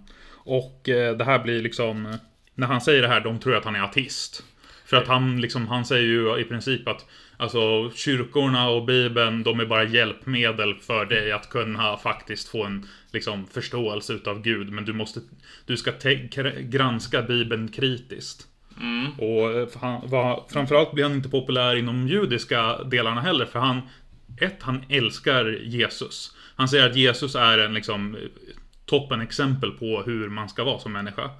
och 0.45 0.89
eh, 0.89 1.17
det 1.17 1.25
här 1.25 1.39
blir 1.39 1.63
liksom, 1.63 2.19
när 2.55 2.67
han 2.67 2.81
säger 2.81 3.03
det 3.03 3.09
här, 3.09 3.21
de 3.21 3.39
tror 3.39 3.57
att 3.57 3.65
han 3.65 3.77
är 3.77 3.83
ateist. 3.83 4.45
För 4.93 4.97
att 4.97 5.09
han 5.09 5.41
liksom, 5.41 5.69
han 5.69 5.85
säger 5.85 6.07
ju 6.07 6.41
i 6.41 6.45
princip 6.45 6.89
att 6.89 7.07
Alltså 7.37 7.91
kyrkorna 7.95 8.69
och 8.69 8.85
bibeln, 8.85 9.43
de 9.43 9.61
är 9.61 9.67
bara 9.67 9.85
hjälpmedel 9.85 10.75
för 10.75 11.05
dig 11.05 11.33
att 11.33 11.51
kunna 11.51 11.97
faktiskt 11.97 12.49
få 12.49 12.65
en 12.65 12.89
liksom, 13.13 13.47
förståelse 13.47 14.13
utav 14.13 14.43
Gud. 14.43 14.73
Men 14.73 14.85
du 14.85 14.93
måste, 14.93 15.21
du 15.67 15.77
ska 15.77 15.93
granska 16.61 17.23
bibeln 17.23 17.69
kritiskt. 17.69 18.47
Och 19.19 19.51
eh, 19.51 19.69
han, 19.81 20.09
var, 20.09 20.45
framförallt 20.53 20.93
blir 20.93 21.05
han 21.05 21.13
inte 21.13 21.29
populär 21.29 21.77
inom 21.77 22.09
judiska 22.09 22.83
delarna 22.83 23.21
heller. 23.21 23.45
För 23.45 23.59
han, 23.59 23.81
ett, 24.41 24.63
han 24.63 24.85
älskar 24.89 25.59
Jesus. 25.63 26.37
Han 26.57 26.69
säger 26.69 26.91
att 26.91 26.97
Jesus 26.97 27.35
är 27.35 27.59
en 27.59 27.75
liksom 27.75 28.17
toppen 28.87 29.21
exempel 29.21 29.71
på 29.71 30.03
hur 30.03 30.29
man 30.29 30.49
ska 30.49 30.65
vara 30.65 30.79
som 30.79 30.93
människa. 30.93 31.31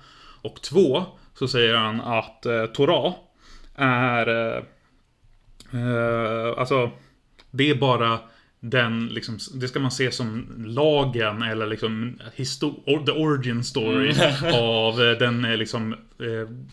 Och 0.43 0.63
två, 0.63 1.05
så 1.35 1.49
säger 1.49 1.77
han 1.77 2.01
att 2.01 2.47
eh, 2.47 2.67
Torah 2.67 3.15
är 3.77 4.57
eh, 4.57 4.63
Eh, 5.73 6.59
alltså, 6.59 6.91
det 7.51 7.71
är 7.71 7.75
bara 7.75 8.21
den, 8.61 9.07
liksom, 9.07 9.39
det 9.55 9.69
ska 9.69 9.81
man 9.81 9.91
se 9.91 10.13
som 10.13 10.47
lagen 10.67 11.43
eller 11.43 11.67
liksom 11.67 12.21
histo- 12.37 12.83
or, 12.87 13.07
the 13.07 13.13
origin 13.13 13.65
story 13.65 14.15
av 14.55 15.03
eh, 15.03 15.19
den 15.19 15.45
eh, 15.45 15.57
liksom 15.57 15.97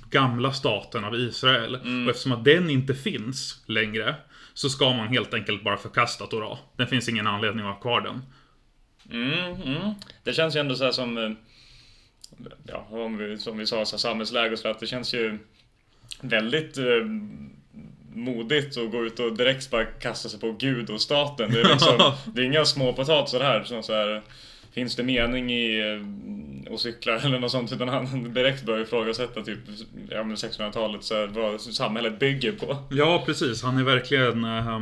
gamla 0.10 0.54
staten 0.54 1.04
av 1.04 1.16
Israel. 1.16 1.76
Och 1.76 2.10
eftersom 2.10 2.32
att 2.32 2.46
den 2.46 2.70
inte 2.70 2.94
finns 2.94 3.64
längre 3.66 4.16
så 4.54 4.70
ska 4.70 4.94
man 4.94 5.08
helt 5.08 5.34
enkelt 5.34 5.64
bara 5.64 5.78
förkasta 5.78 6.26
Torah. 6.26 6.58
Det 6.78 6.88
finns 6.88 7.10
ingen 7.10 7.28
anledning 7.28 7.66
att 7.66 7.74
ha 7.74 7.82
kvar 7.82 8.02
den. 8.02 8.22
Mm, 9.12 9.62
mm. 9.62 9.94
Det 10.24 10.34
känns 10.34 10.56
ju 10.56 10.60
ändå 10.60 10.76
så 10.76 10.84
här 10.84 10.92
som... 10.92 11.36
Ja, 12.66 12.88
om 12.90 13.18
vi, 13.18 13.38
som 13.38 13.58
vi 13.58 13.66
sa, 13.66 13.86
så 13.86 13.96
här, 13.96 14.00
samhällsläge 14.00 14.54
och 14.54 14.60
så 14.60 14.68
att 14.68 14.80
det 14.80 14.88
känns 14.88 15.14
ju 15.14 15.40
väldigt 16.22 16.78
eh, 16.78 16.86
modigt 18.14 18.78
att 18.78 18.92
gå 18.92 19.06
ut 19.06 19.20
och 19.20 19.38
direkt 19.38 19.72
bara 19.72 19.86
kasta 19.86 20.30
sig 20.30 20.40
på 20.40 20.52
Gud 20.52 20.90
och 20.90 21.02
staten. 21.02 21.52
Det 21.52 21.60
är, 21.60 21.70
liksom, 21.74 22.14
det 22.34 22.42
är 22.42 22.46
inga 22.46 22.66
små 22.66 22.94
potatisar 22.94 23.40
här 23.40 23.64
som 23.64 23.84
så 23.84 23.94
här 23.94 24.22
Finns 24.72 24.96
det 24.96 25.04
mening 25.04 25.52
i 25.52 25.80
eh, 25.80 26.74
att 26.74 26.80
cykla 26.80 27.20
eller 27.20 27.40
något 27.40 27.52
sånt? 27.52 27.72
Utan 27.72 27.90
han 27.90 28.34
direkt 28.34 28.66
börjar 28.66 28.82
ifrågasätta 28.82 29.42
typ 29.42 29.60
ja, 30.10 30.24
men 30.24 30.36
1600-talet, 30.36 31.04
så 31.04 31.16
här, 31.16 31.28
vad 31.28 31.62
samhället 31.62 32.20
bygger 32.20 32.52
på. 32.52 32.78
Ja, 32.90 33.24
precis. 33.26 33.64
Han 33.64 33.78
är 33.78 33.84
verkligen... 33.84 34.44
eh, 34.44 34.82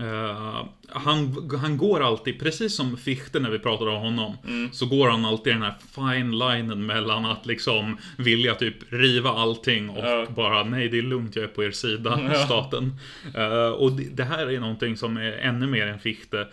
eh, 0.00 0.64
han, 0.88 1.50
han 1.62 1.76
går 1.76 2.00
alltid, 2.00 2.40
precis 2.40 2.76
som 2.76 2.96
Fichte 2.96 3.40
när 3.40 3.50
vi 3.50 3.58
pratade 3.58 3.90
om 3.90 4.02
honom, 4.02 4.36
så 4.72 4.86
går 4.86 5.08
han 5.08 5.24
alltid 5.24 5.52
den 5.54 5.62
här 5.62 5.74
fine 5.94 6.38
linen 6.38 6.86
mellan 6.86 7.24
att 7.26 7.46
liksom 7.46 7.98
vilja 8.18 8.54
typ 8.54 8.92
riva 8.92 9.30
allting 9.30 9.90
och 9.90 10.04
Ja. 10.04 10.26
bara 10.36 10.64
nej 10.64 10.88
det 10.88 10.98
är 10.98 11.02
lugnt, 11.02 11.36
jag 11.36 11.44
är 11.44 11.48
på 11.48 11.64
er 11.64 11.70
sida, 11.70 12.20
Ja. 12.32 12.34
staten. 12.34 12.94
Eh, 13.34 13.68
och 13.70 13.92
det, 13.92 14.04
det 14.16 14.24
här 14.24 14.50
är 14.50 14.60
någonting 14.60 14.96
som 14.96 15.16
är 15.16 15.32
ännu 15.32 15.66
mer 15.66 15.86
än 15.86 15.98
Fichte. 15.98 16.46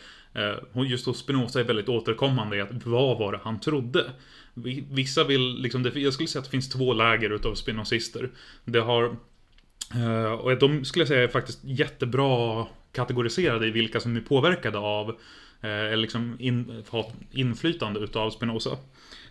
Uh, 0.75 0.87
just 0.89 1.05
hos 1.05 1.17
Spinoza 1.19 1.59
är 1.59 1.63
väldigt 1.63 1.89
återkommande 1.89 2.57
i 2.57 2.61
att 2.61 2.69
vad 2.85 3.17
var 3.19 3.31
det 3.31 3.39
han 3.43 3.59
trodde? 3.59 4.05
Vi- 4.53 4.83
Vissa 4.91 5.23
vill, 5.23 5.55
liksom, 5.61 5.91
jag 5.95 6.13
skulle 6.13 6.27
säga 6.27 6.39
att 6.39 6.45
det 6.45 6.51
finns 6.51 6.69
två 6.69 6.93
läger 6.93 7.29
utav 7.29 7.55
spinozister. 7.55 8.29
Det 8.65 8.79
har 8.79 9.15
och 10.41 10.57
de 10.57 10.85
skulle 10.85 11.01
jag 11.01 11.07
säga 11.07 11.23
är 11.23 11.27
faktiskt 11.27 11.59
jättebra 11.63 12.65
kategoriserade 12.97 13.67
i 13.67 13.71
vilka 13.71 13.99
som 13.99 14.15
är 14.15 14.21
påverkade 14.21 14.77
av 14.77 15.09
eh, 15.61 15.69
eller 15.69 15.97
liksom 15.97 16.35
in, 16.39 16.83
har 16.89 17.11
inflytande 17.31 17.99
utav 17.99 18.29
Spinoza. 18.29 18.77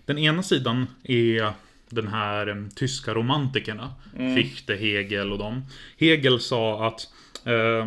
Den 0.05 0.19
ena 0.19 0.43
sidan 0.43 0.87
är 1.03 1.53
den 1.91 2.09
här 2.09 2.47
eh, 2.49 2.69
tyska 2.75 3.15
romantikerna. 3.15 3.95
Fichte, 4.37 4.75
Hegel 4.75 5.33
och 5.33 5.39
dem. 5.39 5.63
Hegel 5.97 6.41
sa 6.41 6.87
att 6.87 7.09
eh, 7.45 7.87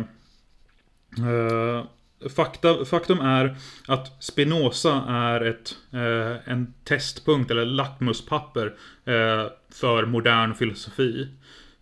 eh, 1.26 1.84
Fakta, 2.28 2.84
faktum 2.84 3.20
är 3.20 3.56
att 3.88 4.22
Spinoza 4.24 5.04
är 5.08 5.40
ett, 5.40 5.76
eh, 5.92 6.52
en 6.52 6.74
testpunkt 6.84 7.50
eller 7.50 7.64
lackmuspapper 7.64 8.66
eh, 9.04 9.46
för 9.70 10.06
modern 10.06 10.54
filosofi. 10.54 11.28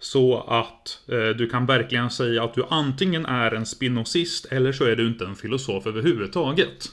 Så 0.00 0.40
att 0.40 1.00
eh, 1.08 1.36
du 1.36 1.48
kan 1.48 1.66
verkligen 1.66 2.10
säga 2.10 2.44
att 2.44 2.54
du 2.54 2.64
antingen 2.70 3.26
är 3.26 3.50
en 3.54 3.66
spinozist 3.66 4.44
eller 4.44 4.72
så 4.72 4.84
är 4.84 4.96
du 4.96 5.06
inte 5.06 5.24
en 5.24 5.36
filosof 5.36 5.86
överhuvudtaget. 5.86 6.92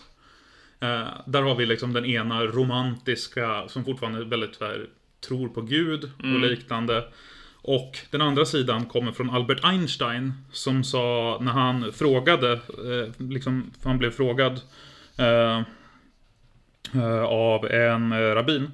Eh, 0.79 1.07
där 1.25 1.41
har 1.41 1.55
vi 1.55 1.65
liksom 1.65 1.93
den 1.93 2.05
ena 2.05 2.43
romantiska 2.43 3.67
som 3.67 3.85
fortfarande 3.85 4.19
är 4.19 4.24
väldigt 4.24 4.62
här, 4.62 4.85
tror 5.27 5.50
på 5.50 5.62
Gud 5.62 6.12
och 6.19 6.39
liknande. 6.39 7.03
Och 7.67 7.97
den 8.12 8.21
andra 8.21 8.45
sidan 8.45 8.85
kommer 8.85 9.12
från 9.12 9.29
Albert 9.29 9.59
Einstein 9.63 10.33
som 10.51 10.83
sa 10.83 11.38
när 11.41 11.51
han 11.51 11.93
frågade, 11.93 12.53
eh, 12.53 13.27
liksom, 13.29 13.71
han 13.83 13.97
blev 13.97 14.12
frågad 14.12 14.62
eh, 15.17 15.62
eh, 16.93 17.24
av 17.24 17.65
en 17.65 18.12
eh, 18.12 18.17
rabbin, 18.17 18.71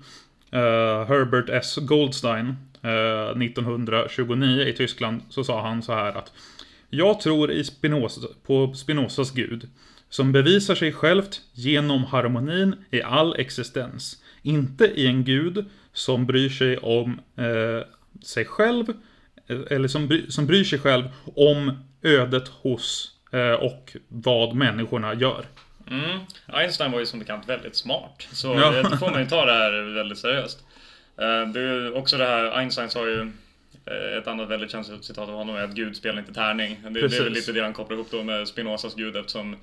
eh, 0.51 1.07
Herbert 1.07 1.49
S. 1.49 1.77
Goldstein, 1.81 2.55
eh, 2.83 3.41
1929 3.41 4.61
i 4.61 4.73
Tyskland, 4.73 5.21
så 5.29 5.43
sa 5.43 5.61
han 5.61 5.81
så 5.83 5.93
här 5.93 6.17
att 6.17 6.31
Jag 6.89 7.19
tror 7.19 7.51
i 7.51 7.63
Spinoza, 7.63 8.27
på 8.45 8.73
Spinozas 8.73 9.31
Gud, 9.31 9.69
som 10.09 10.31
bevisar 10.31 10.75
sig 10.75 10.93
självt 10.93 11.41
genom 11.53 12.03
harmonin 12.03 12.75
i 12.91 13.01
all 13.01 13.35
existens. 13.39 14.23
Inte 14.41 14.85
i 14.85 15.07
en 15.07 15.23
Gud 15.23 15.65
som 15.93 16.25
bryr 16.25 16.49
sig 16.49 16.77
om 16.77 17.19
eh, 17.37 17.85
sig 18.23 18.45
själv, 18.45 18.89
eh, 19.47 19.59
eller 19.69 19.87
som, 19.87 20.07
bry, 20.07 20.31
som 20.31 20.45
bryr 20.47 20.63
sig 20.63 20.79
själv 20.79 21.03
om 21.35 21.71
ödet 22.01 22.47
hos 22.47 23.11
eh, 23.31 23.51
och 23.51 23.95
vad 24.07 24.55
människorna 24.55 25.13
gör. 25.13 25.45
Mm. 25.89 26.19
Einstein 26.47 26.91
var 26.91 26.99
ju 26.99 27.05
som 27.05 27.19
bekant 27.19 27.49
väldigt 27.49 27.75
smart. 27.75 28.27
Så 28.31 28.47
Ja. 28.47 28.71
det 28.71 28.97
får 28.97 29.11
man 29.11 29.19
ju 29.21 29.27
ta 29.27 29.45
det 29.45 29.53
här 29.53 29.95
väldigt 29.95 30.17
seriöst. 30.17 30.63
Eh, 31.21 31.47
Det 31.47 31.59
är 31.61 31.97
också 31.97 32.17
det 32.17 32.25
här, 32.25 32.51
Einstein 32.51 32.89
sa 32.89 33.07
ju 33.07 33.21
eh, 33.85 34.17
ett 34.17 34.27
annat 34.27 34.49
väldigt 34.49 34.71
känsligt 34.71 35.05
citat 35.05 35.29
av 35.29 35.35
honom 35.35 35.55
är 35.55 35.63
att 35.63 35.71
Gud 35.71 35.95
spelar 35.95 36.19
inte 36.19 36.33
tärning. 36.33 36.77
Det, 36.83 36.89
det 36.89 37.17
är 37.17 37.23
väl 37.23 37.33
lite 37.33 37.51
det 37.51 37.61
han 37.63 37.73
kopplar 37.73 37.95
ihop 37.97 38.11
då 38.11 38.23
med 38.23 38.47
Spinozas 38.47 38.95
Gud 38.95 39.15
eftersom 39.15 39.55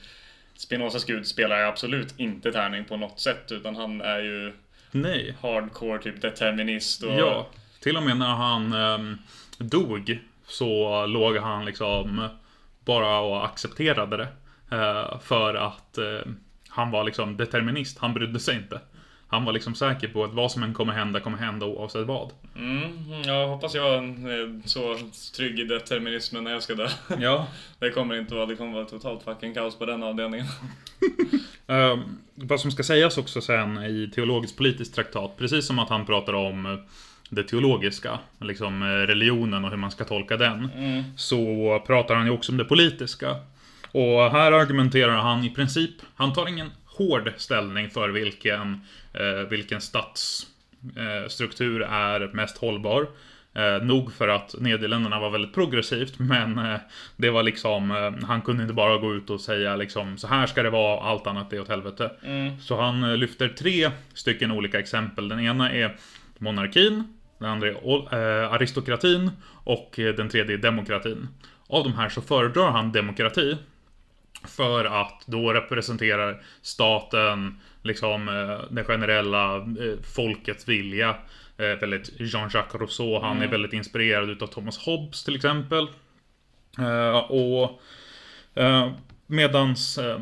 Spinozas 0.54 1.04
Gud 1.04 1.26
spelar 1.26 1.62
absolut 1.62 2.14
inte 2.16 2.52
tärning 2.52 2.84
på 2.84 2.96
något 2.96 3.20
sätt 3.20 3.52
utan 3.52 3.76
han 3.76 4.00
är 4.00 4.18
ju 4.18 4.52
Nej. 4.90 5.36
hardcore 5.42 5.98
typ 5.98 6.20
determinist 6.22 7.02
och 7.02 7.12
Ja, 7.12 7.48
till 7.80 7.96
och 7.96 8.02
med 8.02 8.16
när 8.16 8.34
han 8.34 8.72
ehm, 8.72 9.18
dog 9.58 10.18
så 10.46 11.06
låg 11.06 11.36
han 11.36 11.64
liksom 11.64 12.28
bara 12.84 13.18
och 13.18 13.44
accepterade 13.44 14.16
det. 14.16 14.28
Eh, 14.76 15.20
för 15.20 15.54
att 15.54 15.98
eh, 15.98 16.20
han 16.68 16.90
var 16.90 17.04
liksom 17.04 17.36
determinist, 17.36 17.98
han 17.98 18.14
brydde 18.14 18.40
sig 18.40 18.56
inte. 18.56 18.80
Han 19.30 19.44
var 19.44 19.52
liksom 19.52 19.74
säker 19.74 20.08
på 20.08 20.24
att 20.24 20.34
vad 20.34 20.52
som 20.52 20.62
än 20.62 20.74
kommer 20.74 20.92
hända, 20.92 21.20
kommer 21.20 21.38
hända 21.38 21.66
oavsett 21.66 22.06
vad. 22.06 22.30
Mm, 22.56 23.22
jag 23.24 23.48
hoppas 23.48 23.74
jag 23.74 23.94
är 23.94 24.68
så 24.68 24.96
trygg 25.36 25.58
i 25.60 25.64
determinismen 25.64 26.44
när 26.44 26.50
jag 26.50 26.62
ska 26.62 26.74
dö. 26.74 26.88
Ja. 27.18 27.46
Det 27.78 27.90
kommer 27.90 28.18
inte 28.18 28.34
vara, 28.34 28.46
det 28.46 28.56
kommer 28.56 28.72
vara 28.72 28.84
totalt 28.84 29.22
fucking 29.22 29.54
kaos 29.54 29.78
på 29.78 29.86
den 29.86 30.02
avdelningen. 30.02 30.46
Eh, 31.70 31.98
vad 32.34 32.60
som 32.60 32.70
ska 32.70 32.82
sägas 32.82 33.18
också 33.18 33.40
sen 33.40 33.78
i 33.78 34.10
teologiskt 34.14 34.56
politiskt 34.56 34.94
traktat, 34.94 35.36
precis 35.36 35.66
som 35.66 35.78
att 35.78 35.88
han 35.88 36.06
pratar 36.06 36.32
om 36.32 36.66
eh, 36.66 36.72
det 37.30 37.42
teologiska, 37.42 38.18
liksom 38.40 38.82
eh, 38.82 38.86
religionen 38.86 39.64
och 39.64 39.70
hur 39.70 39.76
man 39.76 39.90
ska 39.90 40.04
tolka 40.04 40.36
den, 40.36 40.70
Mm. 40.76 41.04
så 41.16 41.36
pratar 41.86 42.14
han 42.14 42.26
ju 42.26 42.32
också 42.32 42.52
om 42.52 42.58
det 42.58 42.64
politiska. 42.64 43.36
Och 43.92 44.30
här 44.30 44.52
argumenterar 44.52 45.16
han 45.16 45.44
i 45.44 45.50
princip, 45.50 45.90
han 46.14 46.32
tar 46.32 46.48
ingen 46.48 46.70
hård 46.98 47.32
ställning 47.36 47.90
för 47.90 48.08
vilken, 48.08 48.80
eh, 49.14 49.48
vilken 49.50 49.80
statsstruktur 49.80 51.82
eh, 51.82 51.92
är 51.92 52.30
mest 52.32 52.58
hållbar. 52.58 53.06
Eh, 53.54 53.82
nog 53.82 54.12
för 54.12 54.28
att 54.28 54.54
Nederländerna 54.58 55.20
var 55.20 55.30
väldigt 55.30 55.54
progressivt, 55.54 56.18
men 56.18 56.58
eh, 56.58 56.80
det 57.16 57.30
var 57.30 57.42
liksom, 57.42 57.90
eh, 57.90 58.26
han 58.26 58.42
kunde 58.42 58.62
inte 58.62 58.74
bara 58.74 58.98
gå 58.98 59.14
ut 59.14 59.30
och 59.30 59.40
säga 59.40 59.76
liksom 59.76 60.18
så 60.18 60.26
här 60.26 60.46
ska 60.46 60.62
det 60.62 60.70
vara, 60.70 61.00
allt 61.00 61.26
annat 61.26 61.52
är 61.52 61.60
åt 61.60 61.68
helvete. 61.68 62.10
Mm. 62.22 62.60
Så 62.60 62.80
han 62.80 63.04
eh, 63.04 63.16
lyfter 63.16 63.48
tre 63.48 63.90
stycken 64.14 64.50
olika 64.50 64.78
exempel. 64.78 65.28
Den 65.28 65.40
ena 65.40 65.72
är 65.72 65.96
monarkin, 66.38 67.04
den 67.38 67.48
andra 67.48 67.68
är 67.68 68.54
aristokratin 68.54 69.30
och 69.64 69.92
den 69.96 70.28
tredje 70.28 70.56
är 70.56 70.58
demokratin. 70.58 71.28
Av 71.66 71.84
de 71.84 71.92
här 71.92 72.08
så 72.08 72.20
föredrar 72.20 72.70
han 72.70 72.92
demokrati. 72.92 73.56
För 74.44 74.84
att 74.84 75.22
då 75.26 75.52
representerar 75.52 76.42
staten 76.62 77.60
liksom 77.82 78.28
eh, 78.28 78.74
den 78.74 78.84
generella 78.84 79.56
eh, 79.56 80.02
folkets 80.14 80.68
vilja. 80.68 81.16
Eh, 81.56 81.80
väldigt 81.80 82.20
Jean-Jacques 82.20 82.80
Rousseau, 82.80 83.20
han 83.20 83.42
är 83.42 83.48
väldigt 83.48 83.72
inspirerad 83.72 84.30
utav 84.30 84.46
Thomas 84.46 84.78
Hobbes 84.78 85.24
till 85.24 85.36
exempel. 85.36 85.88
Och 87.28 87.80
Medans 89.30 89.98
eh, 89.98 90.20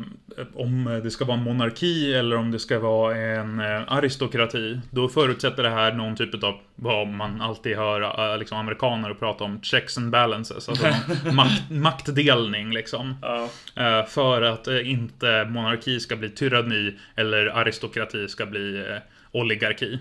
om 0.53 0.99
det 1.03 1.11
ska 1.11 1.25
vara 1.25 1.37
en 1.37 1.43
monarki 1.43 2.13
eller 2.13 2.35
om 2.35 2.51
det 2.51 2.59
ska 2.59 2.79
vara 2.79 3.17
en 3.17 3.59
eh, 3.59 3.93
aristokrati, 3.93 4.79
då 4.91 5.09
förutsätter 5.09 5.63
det 5.63 5.69
här 5.69 5.93
någon 5.93 6.15
typ 6.15 6.43
av 6.43 6.59
vad 6.75 7.07
man 7.07 7.41
alltid 7.41 7.77
hör 7.77 8.31
eh, 8.31 8.37
liksom 8.37 8.57
amerikaner 8.57 9.13
prata 9.13 9.43
om, 9.43 9.61
checks 9.61 9.97
and 9.97 10.11
balances, 10.11 10.69
alltså 10.69 10.85
makt, 11.31 11.69
maktdelning 11.69 12.71
liksom. 12.71 13.15
Ja. 13.21 13.49
Eh, 13.75 14.05
för 14.05 14.41
att 14.41 14.67
eh, 14.67 14.89
inte 14.89 15.45
monarki 15.49 15.99
ska 15.99 16.15
bli 16.15 16.29
tyranni 16.29 16.99
eller 17.15 17.45
aristokrati 17.45 18.27
ska 18.27 18.45
bli 18.45 18.77
eh, 18.79 18.97
oligarki. 19.31 19.99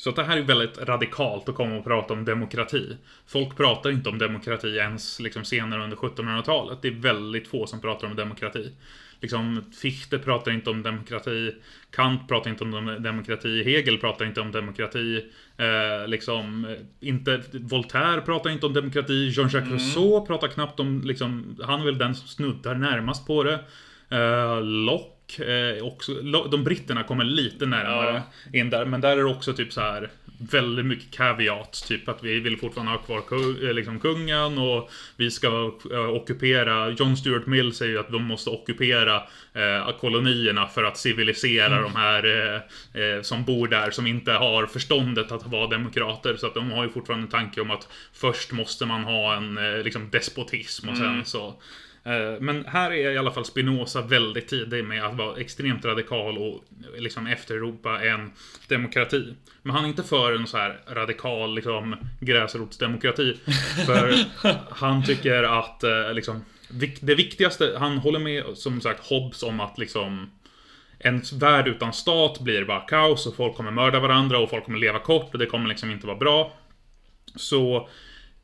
Så 0.00 0.10
att 0.10 0.16
det 0.16 0.22
här 0.22 0.36
är 0.36 0.42
väldigt 0.42 0.78
radikalt 0.78 1.48
att 1.48 1.54
komma 1.54 1.76
och 1.76 1.84
prata 1.84 2.14
om 2.14 2.24
demokrati. 2.24 2.96
Folk 3.26 3.56
pratar 3.56 3.90
inte 3.90 4.08
om 4.08 4.18
demokrati 4.18 4.66
ens 4.76 5.20
liksom 5.20 5.44
senare 5.44 5.84
under 5.84 5.96
1700-talet. 5.96 6.78
Det 6.82 6.88
är 6.88 6.92
väldigt 6.92 7.48
få 7.48 7.66
som 7.66 7.80
pratar 7.80 8.06
om 8.06 8.16
demokrati. 8.16 8.72
Liksom, 9.20 9.64
Fichte 9.82 10.18
pratar 10.18 10.52
inte 10.52 10.70
om 10.70 10.82
demokrati, 10.82 11.54
Kant 11.90 12.28
pratar 12.28 12.50
inte 12.50 12.64
om 12.64 12.70
dem- 12.70 13.02
demokrati, 13.02 13.62
Hegel 13.64 13.98
pratar 13.98 14.24
inte 14.24 14.40
om 14.40 14.52
demokrati, 14.52 15.24
eh, 15.56 16.08
liksom, 16.08 16.76
inte, 17.00 17.42
Voltaire 17.52 18.20
pratar 18.20 18.50
inte 18.50 18.66
om 18.66 18.72
demokrati, 18.72 19.30
Jean-Jacques 19.30 19.72
Rousseau 19.72 20.26
pratar 20.26 20.48
knappt 20.48 20.80
om, 20.80 21.02
liksom, 21.04 21.56
han 21.62 21.80
är 21.80 21.84
väl 21.84 21.98
den 21.98 22.14
som 22.14 22.28
snuddar 22.28 22.74
närmast 22.74 23.26
på 23.26 23.42
det. 23.42 23.64
Eh, 24.10 24.62
Locke, 24.62 25.19
eh, 25.38 25.84
också, 25.84 26.14
de 26.50 26.64
britterna 26.64 27.02
kommer 27.02 27.24
lite 27.24 27.66
närmare 27.66 28.22
in 28.52 28.70
där, 28.70 28.84
men 28.84 29.00
där 29.00 29.12
är 29.12 29.16
det 29.16 29.24
också 29.24 29.52
typ 29.52 29.72
så 29.72 29.80
här 29.80 30.10
väldigt 30.50 30.86
mycket 30.86 31.10
caveat, 31.10 31.84
typ 31.88 32.08
att 32.08 32.24
vi 32.24 32.40
vill 32.40 32.58
fortfarande 32.58 32.92
ha 32.92 32.98
kvar 32.98 33.20
ku- 33.20 33.68
eh, 33.68 33.74
liksom 33.74 34.00
kungen 34.00 34.58
och 34.58 34.90
vi 35.16 35.30
ska 35.30 35.72
eh, 35.92 36.08
ockupera, 36.08 36.90
John 36.90 37.16
Stuart 37.16 37.46
Mill 37.46 37.72
säger 37.72 37.92
ju 37.92 37.98
att 37.98 38.10
de 38.12 38.24
måste 38.24 38.50
ockupera 38.50 39.16
eh, 39.52 39.98
kolonierna 40.00 40.66
för 40.66 40.84
att 40.84 40.96
civilisera 40.96 41.82
de 41.82 41.96
här 41.96 42.54
eh, 42.94 43.22
som 43.22 43.44
bor 43.44 43.68
där, 43.68 43.90
som 43.90 44.06
inte 44.06 44.32
har 44.32 44.66
förståndet 44.66 45.32
att 45.32 45.46
vara 45.46 45.66
demokrater, 45.66 46.36
så 46.36 46.46
att 46.46 46.54
de 46.54 46.70
har 46.70 46.84
ju 46.84 46.90
fortfarande 46.90 47.24
en 47.24 47.30
tanke 47.30 47.60
om 47.60 47.70
att 47.70 47.88
först 48.12 48.52
måste 48.52 48.86
man 48.86 49.04
ha 49.04 49.34
en 49.34 49.54
liksom 49.84 50.10
despotism 50.10 50.88
och 50.88 50.96
sen 50.96 51.24
så 51.24 51.46
Eh, 51.48 51.54
Men 52.40 52.64
här 52.64 52.90
är 52.90 53.10
i 53.10 53.18
alla 53.18 53.30
fall 53.30 53.44
Spinoza 53.44 54.02
väldigt 54.02 54.48
tidig 54.48 54.84
med 54.84 55.04
att 55.04 55.16
vara 55.16 55.40
extremt 55.40 55.84
radikal 55.84 56.38
och 56.38 56.64
liksom 56.98 57.26
efterropa 57.26 58.04
en 58.04 58.32
demokrati. 58.68 59.34
Men 59.62 59.74
han 59.74 59.84
är 59.84 59.88
inte 59.88 60.02
för 60.02 60.32
en 60.32 60.46
så 60.46 60.56
här 60.56 60.80
radikal 60.88 61.54
liksom 61.54 61.96
gräsrotsdemokrati. 62.20 63.36
För 63.86 64.14
han 64.70 65.04
tycker 65.04 65.42
att 65.42 65.84
eh, 65.84 66.12
liksom 66.14 66.44
det 67.00 67.14
viktigaste, 67.14 67.76
han 67.78 67.98
håller 67.98 68.18
med 68.18 68.44
som 68.54 68.80
sagt 68.80 69.06
Hobbes 69.06 69.42
om 69.42 69.60
att 69.60 69.78
liksom 69.78 70.30
en 70.98 71.22
värld 71.32 71.68
utan 71.68 71.92
stat 71.92 72.40
blir 72.40 72.64
bara 72.64 72.80
kaos 72.80 73.26
och 73.26 73.36
folk 73.36 73.56
kommer 73.56 73.70
mörda 73.70 74.00
varandra 74.00 74.38
och 74.38 74.50
folk 74.50 74.64
kommer 74.64 74.78
leva 74.78 74.98
kort 74.98 75.32
och 75.32 75.38
det 75.38 75.46
kommer 75.46 75.68
liksom 75.68 75.90
inte 75.90 76.06
vara 76.06 76.16
bra. 76.16 76.52
Så 77.36 77.88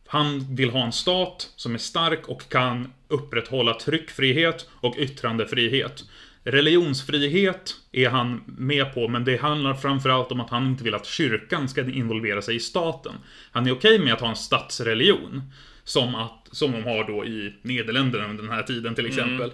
han 0.07 0.55
vill 0.57 0.71
ha 0.71 0.85
en 0.85 0.92
stat 0.92 1.53
som 1.57 1.75
är 1.75 1.79
stark 1.79 2.29
och 2.29 2.49
kan 2.49 2.92
upprätthålla 3.09 3.75
tryckfrihet 3.75 4.69
och 4.73 4.95
yttrandefrihet. 4.99 6.05
Religionsfrihet 6.45 7.75
är 7.92 8.09
han 8.09 8.42
med 8.47 8.95
på, 8.95 9.09
men 9.09 9.25
det 9.25 9.37
handlar 9.37 9.75
framförallt 9.75 10.33
om 10.33 10.40
att 10.40 10.51
han 10.51 10.66
inte 10.66 10.85
vill 10.85 10.95
att 10.95 11.07
kyrkan 11.07 11.69
ska 11.69 11.90
involvera 11.90 12.42
sig 12.42 12.57
i 12.57 12.61
staten. 12.61 13.14
Han 13.53 13.66
är 13.66 13.73
okej 13.73 13.99
med 13.99 14.12
att 14.12 14.21
ha 14.21 14.29
en 14.29 14.37
statsreligion. 14.37 15.42
Som, 15.85 16.14
att, 16.14 16.49
som 16.53 16.73
de 16.73 16.85
har 16.85 17.05
då 17.05 17.25
i 17.25 17.55
Nederländerna 17.62 18.29
under 18.29 18.42
den 18.42 18.53
här 18.53 18.62
tiden 18.62 18.95
till 18.95 19.07
exempel. 19.07 19.53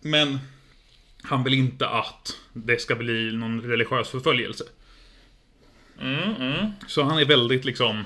Men 0.00 0.38
han 1.22 1.44
vill 1.44 1.54
inte 1.54 1.88
att 1.88 2.40
det 2.52 2.80
ska 2.80 2.94
bli 2.94 3.32
någon 3.32 3.62
religiös 3.62 4.08
förföljelse. 4.08 4.64
Mm, 6.00 6.34
mm. 6.34 6.70
Så 6.86 7.02
han 7.02 7.18
är 7.18 7.24
väldigt 7.24 7.64
liksom 7.64 8.04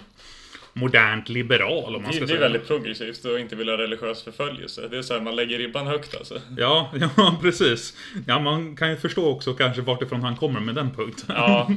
modernt 0.72 1.28
liberal 1.28 1.96
om 1.96 2.02
man 2.02 2.11
Det, 2.11 2.16
ska 2.16 2.24
det 2.26 2.33
är 2.33 2.37
säga. 2.37 2.40
väldigt 2.40 2.66
progressivt 2.66 3.24
att 3.26 3.40
inte 3.40 3.57
vilja 3.57 3.72
ha 3.72 3.83
religiös 3.83 4.22
förföljelse. 4.22 4.88
Det 4.88 4.98
är 4.98 5.02
så 5.02 5.14
här, 5.14 5.20
man 5.20 5.37
lägger 5.37 5.59
ribban 5.59 5.87
högt 5.87 6.16
alltså. 6.16 6.40
Ja, 6.57 6.92
ja, 7.16 7.38
precis. 7.42 7.96
Ja, 8.26 8.38
man 8.38 8.76
kan 8.76 8.90
ju 8.90 8.96
förstå 8.96 9.26
också 9.28 9.54
kanske 9.54 9.83
vartifrån 9.83 10.22
han 10.22 10.37
kommer 10.37 10.61
med 10.61 10.74
den 10.74 10.90
punkten. 10.90 11.26
Ja. 11.37 11.70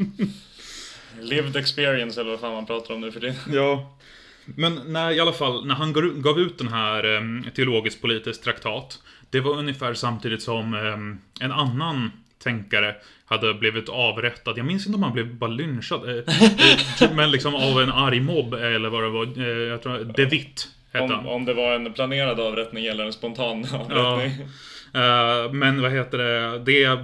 Lived 1.22 1.56
experience 1.56 2.22
eller 2.22 2.32
vad 2.32 2.40
fan 2.40 2.54
man 2.54 2.66
pratar 2.66 2.94
om 2.94 3.02
nu 3.02 3.12
för 3.12 3.20
det. 3.20 3.36
Ja. 3.54 3.98
Men 4.46 4.80
när, 4.86 5.12
i 5.12 5.20
alla 5.20 5.34
fall, 5.34 5.66
när 5.66 5.76
han 5.76 5.94
gav- 6.22 6.40
ut 6.40 6.58
den 6.58 6.68
här 6.68 7.06
um, 7.06 7.46
teologisk-politisk 7.56 8.44
traktat. 8.44 9.00
Det 9.30 9.40
var 9.40 9.58
ungefär 9.58 9.94
samtidigt 9.94 10.42
som 10.44 10.74
en 11.42 11.52
annan 11.52 12.12
tänkare 12.44 12.96
hade 13.26 13.54
blivit 13.54 13.90
avrättad. 13.90 14.58
Jag 14.58 14.66
minns 14.66 14.86
inte 14.86 14.96
om 14.98 15.04
han 15.04 15.14
blev 15.14 15.36
bara 15.36 15.50
lynchad. 15.50 16.10
eh, 16.10 16.16
eh, 17.02 17.12
men 17.16 17.32
liksom 17.32 17.56
av 17.56 17.82
en 17.82 17.92
arg 17.92 18.20
mobb 18.20 18.54
eller 18.54 18.90
vad 18.90 19.04
det 19.04 19.10
var. 19.10 19.26
eh, 19.40 19.48
Jag 19.48 19.82
tror 19.84 20.14
De 20.16 20.26
Witt 20.26 20.68
hette 20.94 21.04
Om, 21.04 21.12
han. 21.12 21.26
om 21.28 21.46
det 21.46 21.54
var 21.54 21.74
en 21.76 21.94
planerad 21.94 22.40
avrättning 22.40 22.86
eller 22.86 23.06
en 23.06 23.14
spontan 23.14 23.66
avrättning. 23.74 24.48
Eh, 24.94 25.52
men 25.52 25.82
vad 25.82 25.92
heter 25.92 26.18
det? 26.18 26.60
Det 26.60 27.00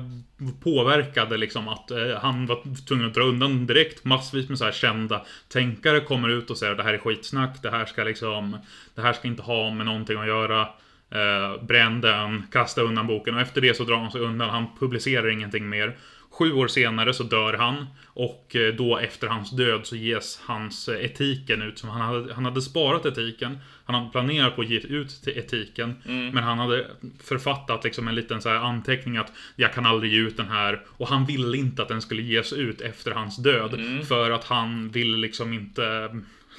påverkade 0.64 1.38
liksom 1.38 1.68
att 1.68 1.92
eh, 1.92 1.98
han 2.22 2.46
var 2.46 2.86
tvungen 2.88 3.08
att 3.08 3.14
dra 3.14 3.24
undan 3.24 3.68
direkt. 3.68 4.04
Massvis 4.06 4.50
med 4.50 4.58
så 4.58 4.66
här 4.66 4.72
kända 4.72 5.22
tänkare 5.50 6.00
kommer 6.00 6.30
ut 6.30 6.50
och 6.50 6.58
säger 6.58 6.72
att 6.72 6.78
det 6.78 6.84
här 6.84 6.94
är 6.94 6.98
skitsnack. 6.98 7.62
Det 7.62 7.70
här 7.70 7.86
ska 7.86 8.04
liksom... 8.04 8.58
Det 8.96 9.02
här 9.02 9.14
ska 9.14 9.28
inte 9.28 9.42
ha 9.42 9.70
med 9.70 9.86
någonting 9.86 10.18
att 10.20 10.28
göra. 10.28 10.68
Uh, 11.16 11.66
bränn 11.66 12.02
den, 12.02 12.44
kasta 12.52 12.82
undan 12.82 13.08
boken 13.08 13.36
och 13.36 13.42
efter 13.42 13.62
det 13.62 13.74
så 13.74 13.84
drar 13.84 13.98
han 13.98 14.12
sig 14.12 14.22
undan. 14.22 14.50
Han 14.50 14.66
publicerar 14.80 15.30
ingenting 15.30 15.70
mer. 15.70 15.98
Sju 16.30 16.54
år 16.54 16.68
senare 16.68 17.14
så 17.14 17.24
dör 17.24 17.54
han 17.54 17.86
och 18.06 18.56
eh, 18.56 18.74
då 18.74 18.98
efter 18.98 19.28
hans 19.28 19.52
död 19.52 19.86
så 19.86 19.96
ges 19.96 20.40
hans 20.46 20.90
eh, 20.90 21.06
etiken 21.06 21.62
ut. 21.62 21.80
Som 21.80 21.90
han, 21.90 22.02
hade, 22.02 22.34
han 22.34 22.46
hade 22.46 22.62
sparat 22.62 23.06
etiken. 23.06 23.58
Han 23.86 23.96
hade 23.96 24.10
planerat 24.10 24.56
på 24.56 24.62
att 24.62 24.70
ge 24.70 24.80
ut 24.80 25.24
till 25.24 25.38
etiken. 25.38 25.96
Men 26.04 26.44
han 26.44 26.60
hade 26.60 26.88
författat 27.24 27.84
liksom 27.84 28.08
en 28.08 28.16
liten 28.16 28.42
så 28.42 28.50
anteckning 28.50 29.18
att 29.18 29.32
jag 29.56 29.74
kan 29.74 29.86
aldrig 29.86 30.14
ge 30.14 30.20
ut 30.20 30.38
den 30.38 30.48
här. 30.48 30.82
Och 30.88 31.08
han 31.08 31.26
ville 31.26 31.58
inte 31.58 31.82
att 31.82 31.88
den 31.88 32.02
skulle 32.02 32.22
ges 32.22 32.54
ut 32.54 32.82
efter 32.82 33.12
hans 33.12 33.38
död. 33.38 33.80
För 34.08 34.32
att 34.32 34.44
han 34.44 34.90
ville 34.90 35.18
liksom 35.18 35.54
inte 35.54 36.10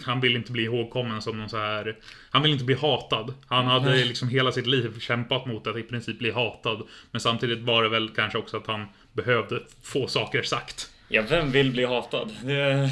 han 0.04 0.20
vill 0.20 0.36
inte 0.36 0.52
bli 0.52 0.62
ihågkommen 0.62 1.22
som 1.22 1.38
någon 1.38 1.48
så 1.48 1.56
här... 1.56 1.96
Han 2.30 2.42
vill 2.42 2.52
inte 2.52 2.64
bli 2.64 2.74
hatad. 2.74 3.34
Han 3.46 3.66
hade 3.66 4.04
liksom 4.04 4.28
hela 4.28 4.52
sitt 4.52 4.66
liv 4.66 4.98
kämpat 5.00 5.46
mot 5.46 5.66
att 5.66 5.76
i 5.76 5.82
princip 5.82 6.18
bli 6.18 6.30
hatad. 6.30 6.82
Men 7.10 7.20
samtidigt 7.20 7.58
var 7.60 7.82
det 7.82 7.88
väl 7.88 8.08
kanske 8.08 8.38
också 8.38 8.56
att 8.56 8.66
han 8.66 8.86
behövde 9.12 9.60
få 9.82 10.06
saker 10.06 10.42
sagt. 10.42 10.90
Ja, 11.08 11.22
vem 11.28 11.50
vill 11.50 11.70
bli 11.72 11.84
hatad? 11.84 12.30
Det... 12.44 12.52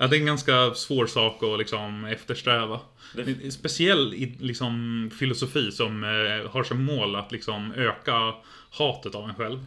ja, 0.00 0.06
det 0.06 0.16
är 0.16 0.20
en 0.20 0.26
ganska 0.26 0.74
svår 0.74 1.06
sak 1.06 1.42
att 1.42 1.58
liksom 1.58 2.04
eftersträva. 2.04 2.80
Det- 3.14 3.50
Speciell 3.50 4.14
i 4.14 4.36
liksom 4.40 5.10
filosofi 5.18 5.72
som 5.72 6.04
eh, 6.04 6.50
har 6.50 6.62
som 6.64 6.84
mål 6.84 7.16
att 7.16 7.32
liksom 7.32 7.72
öka 7.72 8.34
hatet 8.70 9.14
av 9.14 9.28
en 9.28 9.34
själv. 9.34 9.58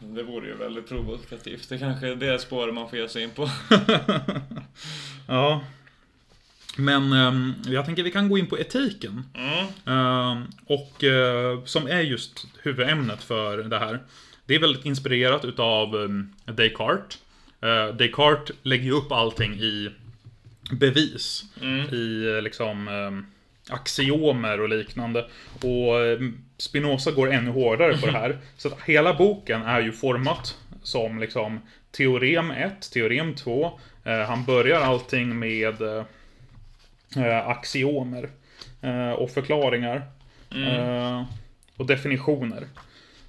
Det 0.00 0.22
vore 0.22 0.46
ju 0.46 0.54
väldigt 0.54 0.88
provokativt. 0.88 1.68
Det 1.68 1.78
kanske 1.78 2.08
är 2.08 2.14
det 2.14 2.38
spår 2.38 2.72
man 2.72 2.90
får 2.90 2.98
ge 2.98 3.08
sig 3.08 3.22
in 3.22 3.30
på. 3.30 3.48
Ja. 5.26 5.60
Men 6.76 7.12
ehm, 7.12 7.54
jag 7.66 7.86
tänker 7.86 8.02
vi 8.02 8.10
kan 8.10 8.28
gå 8.28 8.38
in 8.38 8.46
på 8.46 8.58
etiken. 8.58 9.24
Mm. 9.34 9.66
Ehm, 9.86 10.44
och 10.66 11.04
eh, 11.04 11.64
som 11.64 11.86
är 11.86 12.00
just 12.00 12.46
huvudämnet 12.62 13.22
för 13.22 13.58
det 13.58 13.78
här. 13.78 14.00
Det 14.46 14.54
är 14.54 14.60
väldigt 14.60 14.84
inspirerat 14.84 15.44
utav 15.44 15.94
um, 15.94 16.32
Descartes. 16.44 17.18
Uh, 17.64 17.96
Descartes 17.96 18.56
lägger 18.62 18.84
ju 18.84 18.92
upp 18.92 19.12
allting 19.12 19.54
i 19.54 19.90
bevis. 20.72 21.44
I 21.92 22.34
eh, 22.36 22.42
liksom 22.42 22.88
um, 22.88 23.26
axiomer 23.70 24.60
och 24.60 24.68
liknande. 24.68 25.26
Och 25.62 25.94
um, 25.94 26.44
Spinoza 26.58 27.10
går 27.10 27.32
ännu 27.32 27.50
hårdare 27.50 27.96
på 27.96 28.06
det 28.06 28.12
här. 28.12 28.38
Så 28.56 28.68
att 28.68 28.80
hela 28.86 29.14
boken 29.14 29.62
är 29.62 29.80
ju 29.80 29.92
format 29.92 30.56
som 30.82 31.18
liksom 31.20 31.60
teorem 31.90 32.50
1, 32.50 32.90
teorem 32.92 33.34
2. 33.34 33.78
Eh, 34.04 34.20
han 34.20 34.44
börjar 34.44 34.80
allting 34.80 35.38
med 35.38 35.82
eh, 35.82 36.04
eh, 37.16 37.48
axiomer 37.48 38.28
eh, 38.82 39.10
och 39.10 39.30
förklaringar. 39.30 40.02
eh, 40.50 41.24
och 41.76 41.86
definitioner. 41.86 42.66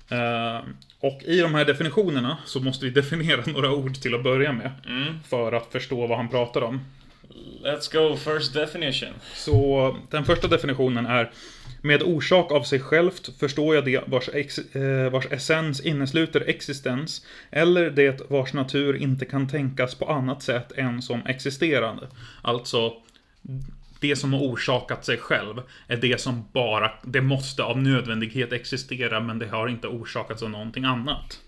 Eh, 0.10 0.62
och 1.00 1.24
i 1.24 1.40
de 1.40 1.56
här 1.56 1.66
definitionerna 1.66 2.38
så 2.46 2.60
måste 2.60 2.86
vi 2.86 2.92
definiera 3.02 3.42
några 3.46 3.72
ord 3.72 3.96
till 3.96 4.16
att 4.16 4.24
börja 4.24 4.52
med. 4.52 4.72
För 5.30 5.52
att 5.52 5.72
förstå 5.72 6.08
vad 6.08 6.18
han 6.18 6.30
pratar 6.30 6.62
om. 6.62 6.80
Let's 7.64 7.94
go, 7.94 8.18
first 8.18 8.54
definition. 8.54 9.14
Så 9.36 9.98
den 10.10 10.26
första 10.26 10.48
definitionen 10.48 11.06
är 11.06 11.32
Med 11.84 12.04
orsak 12.04 12.52
av 12.52 12.64
sig 12.64 12.80
självt 12.80 13.40
förstår 13.40 13.76
jag 13.76 13.86
det 13.86 14.04
vars, 14.08 14.30
ex, 14.34 14.58
eh, 14.58 15.12
vars 15.12 15.26
essens 15.32 15.82
innesluter 15.82 16.44
existens 16.48 17.26
eller 17.52 17.90
det 17.90 18.22
vars 18.30 18.54
natur 18.54 18.96
inte 18.96 19.26
kan 19.26 19.48
tänkas 19.48 19.96
på 19.96 20.06
annat 20.06 20.44
sätt 20.44 20.72
än 20.72 21.02
som 21.02 21.26
existerande. 21.26 22.08
Alltså, 22.42 22.94
det 24.00 24.16
som 24.16 24.34
har 24.34 24.40
orsakat 24.40 25.06
sig 25.06 25.18
själv 25.18 25.62
är 25.88 25.98
det 25.98 26.22
som 26.22 26.46
bara, 26.54 26.92
det 27.04 27.22
måste 27.22 27.64
av 27.64 27.78
nödvändighet 27.78 28.54
existera 28.54 29.20
men 29.20 29.40
det 29.40 29.48
har 29.48 29.68
inte 29.68 29.88
orsakats 29.88 30.44
av 30.44 30.50
någonting 30.50 30.86
annat. 30.86 31.40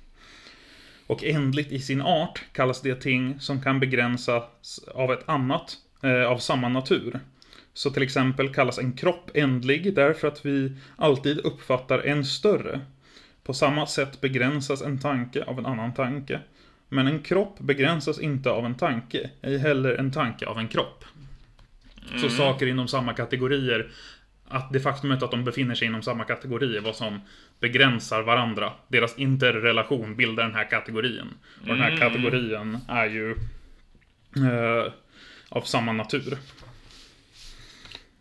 Och 1.08 1.24
ändligt 1.24 1.72
i 1.72 1.80
sin 1.80 2.02
art 2.02 2.44
kallas 2.54 2.82
det 2.82 2.96
ting 2.96 3.40
som 3.40 3.62
kan 3.62 3.80
begränsas 3.80 4.80
av 4.94 5.14
ett 5.14 5.30
annat 5.30 5.78
eh, 6.04 6.24
av 6.24 6.38
samma 6.38 6.70
natur. 6.70 7.20
Så 7.74 7.92
till 7.92 8.04
exempel 8.04 8.54
kallas 8.54 8.80
en 8.80 8.94
kropp 8.94 9.32
ändlig 9.34 9.96
därför 9.96 10.28
att 10.28 10.46
vi 10.46 10.72
alltid 10.96 11.40
uppfattar 11.40 12.00
en 12.00 12.26
större. 12.26 12.82
På 13.44 13.54
samma 13.54 13.88
sätt 13.88 14.22
begränsas 14.22 14.82
en 14.82 15.00
tanke 15.00 15.44
av 15.44 15.60
en 15.60 15.66
annan 15.66 15.94
tanke. 15.94 16.40
Men 16.90 17.08
en 17.08 17.20
kropp 17.20 17.60
begränsas 17.60 18.20
inte 18.20 18.50
av 18.50 18.66
en 18.66 18.76
tanke, 18.76 19.30
ej 19.42 19.58
heller 19.58 19.96
en 19.96 20.12
tanke 20.12 20.46
av 20.46 20.60
en 20.60 20.68
kropp. 20.68 21.06
Så 22.22 22.30
saker 22.30 22.68
inom 22.68 22.88
samma 22.88 23.14
kategorier, 23.14 23.92
att 24.48 24.74
det 24.74 24.80
faktumet 24.80 25.24
att 25.24 25.32
de 25.32 25.44
befinner 25.44 25.76
sig 25.76 25.88
inom 25.88 26.02
samma 26.02 26.24
kategori 26.24 26.78
är 26.78 26.82
vad 26.82 26.96
som 26.96 27.22
begränsar 27.60 28.22
varandra. 28.22 28.72
Deras 28.88 29.18
interrelation 29.18 30.16
bildar 30.16 30.44
den 30.44 30.56
här 30.56 30.70
kategorin. 30.70 31.28
Och 31.62 31.68
den 31.68 31.80
här 31.80 31.98
kategorin 31.98 32.78
är 32.88 33.06
ju 33.06 33.32
eh, 34.36 34.92
av 35.50 35.62
samma 35.62 35.92
natur. 35.92 36.38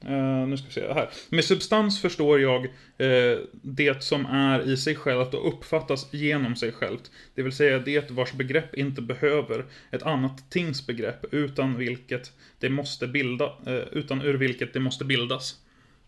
Eh, 0.06 0.46
nu 0.46 0.56
ska 0.56 0.66
vi 0.66 0.72
se 0.72 0.92
här. 0.92 1.08
Med 1.28 1.44
substans 1.44 2.02
förstår 2.02 2.40
jag 2.40 2.64
eh, 2.98 3.38
det 3.62 4.02
som 4.02 4.26
är 4.26 4.68
i 4.68 4.76
sig 4.76 4.94
självt 4.94 5.34
och 5.34 5.48
uppfattas 5.48 6.14
genom 6.14 6.56
sig 6.56 6.72
självt. 6.72 7.10
Det 7.34 7.42
vill 7.42 7.52
säga 7.52 7.78
det 7.78 8.10
vars 8.10 8.32
begrepp 8.32 8.74
inte 8.74 9.02
behöver 9.02 9.64
ett 9.90 10.02
annat 10.02 10.50
tings 10.50 10.86
begrepp 10.86 11.34
utan 11.34 11.76
vilket 11.76 12.32
det 12.58 12.68
måste 12.68 13.06
bilda, 13.06 13.44
eh, 13.66 13.84
utan 13.92 14.22
ur 14.22 14.34
vilket 14.34 14.72
det 14.72 14.80
måste 14.80 15.04
bildas. 15.04 15.61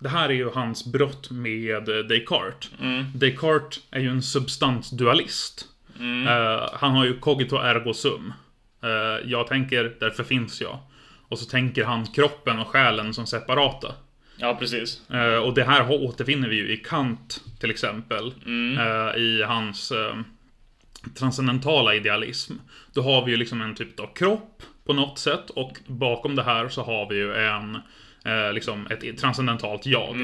Det 0.05 0.11
här 0.11 0.29
är 0.29 0.35
ju 0.35 0.51
hans 0.51 0.93
brott 0.93 1.31
med 1.31 1.85
Descartes. 1.85 2.71
Descartes 3.15 3.81
är 3.91 4.01
ju 4.01 4.09
en 4.09 4.23
substansdualist. 4.23 5.69
Eh, 6.01 6.69
han 6.73 6.91
har 6.91 7.05
ju 7.05 7.19
cogito 7.19 7.57
ergo 7.57 7.95
sum. 7.95 8.33
Eh, 8.83 9.31
jag 9.31 9.47
tänker, 9.47 9.97
därför 10.01 10.25
finns 10.25 10.61
jag. 10.61 10.79
Och 11.29 11.39
så 11.39 11.51
tänker 11.51 11.85
han 11.85 12.07
kroppen 12.07 12.59
och 12.59 12.67
själen 12.69 13.15
som 13.15 13.27
separata. 13.27 13.95
Ja, 14.37 14.57
precis. 14.59 15.11
Eh, 15.11 15.37
och 15.37 15.55
det 15.55 15.65
här 15.65 15.91
återfinner 15.91 16.49
vi 16.49 16.57
ju 16.57 16.73
i 16.73 16.77
Kant 16.77 17.41
till 17.61 17.71
exempel. 17.71 18.35
Eh, 18.79 19.21
I 19.21 19.43
hans 19.47 19.93
transcendentala 21.19 21.95
idealism. 21.95 22.55
Då 22.93 23.03
har 23.03 23.25
vi 23.25 23.31
ju 23.31 23.37
liksom 23.37 23.61
en 23.61 23.75
typ 23.75 24.01
av 24.01 24.15
kropp 24.15 24.63
på 24.87 24.93
något 24.93 25.19
sätt 25.19 25.51
och 25.51 25.79
bakom 25.87 26.37
det 26.37 26.43
här 26.43 26.69
så 26.69 26.83
har 26.83 27.09
vi 27.09 27.17
ju 27.17 27.35
en 27.35 27.79
eh, 28.25 28.53
liksom 28.53 28.87
ett 28.87 29.19
transcendentalt 29.19 29.87
jag. 29.87 30.17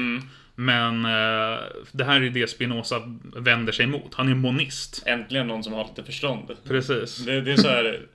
Men 0.55 1.05
eh, 1.05 1.59
det 1.91 2.03
här 2.03 2.21
är 2.21 2.29
det 2.29 2.47
Spinoza 2.47 3.01
vänder 3.35 3.71
sig 3.71 3.85
emot. 3.85 4.13
Han 4.13 4.29
är 4.29 4.35
monist. 4.35 5.03
Äntligen 5.05 5.47
någon 5.47 5.63
som 5.63 5.73
har 5.73 5.83
lite 5.85 6.03
förstånd. 6.03 6.57
Precis. 6.67 7.17
Det, 7.17 7.41
det 7.41 7.51
är 7.51 7.57
så 7.57 7.67
här, 7.67 8.07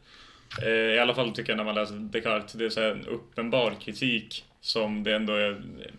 eh, 0.62 0.68
i 0.68 0.98
alla 0.98 1.14
fall 1.14 1.32
tycker 1.32 1.50
jag 1.50 1.56
när 1.56 1.64
man 1.64 1.74
läser 1.74 1.94
Descartes, 1.94 2.52
det 2.52 2.64
är 2.64 2.70
så 2.70 2.90
en 2.90 3.06
uppenbar 3.06 3.74
kritik 3.80 4.44
som 4.60 5.02
det 5.04 5.14
ändå 5.16 5.32
är. 5.32 5.56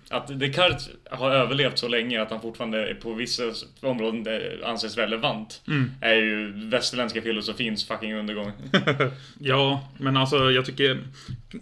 Att 0.10 0.39
Descartes 0.39 0.89
har 1.12 1.32
överlevt 1.32 1.78
så 1.78 1.88
länge 1.88 2.22
att 2.22 2.32
han 2.32 2.41
fortfarande 2.41 2.96
på 3.02 3.13
vissa 3.13 3.43
områden 3.82 4.28
anses 4.65 4.98
relevant. 4.98 5.62
Är 6.02 6.13
ju 6.15 6.52
västerländska 6.70 7.22
filosofins 7.22 7.88
fucking 7.88 8.13
undergång. 8.15 8.52
Ja, 9.39 9.89
men 9.98 10.17
alltså 10.17 10.52
jag 10.52 10.65
tycker 10.65 11.00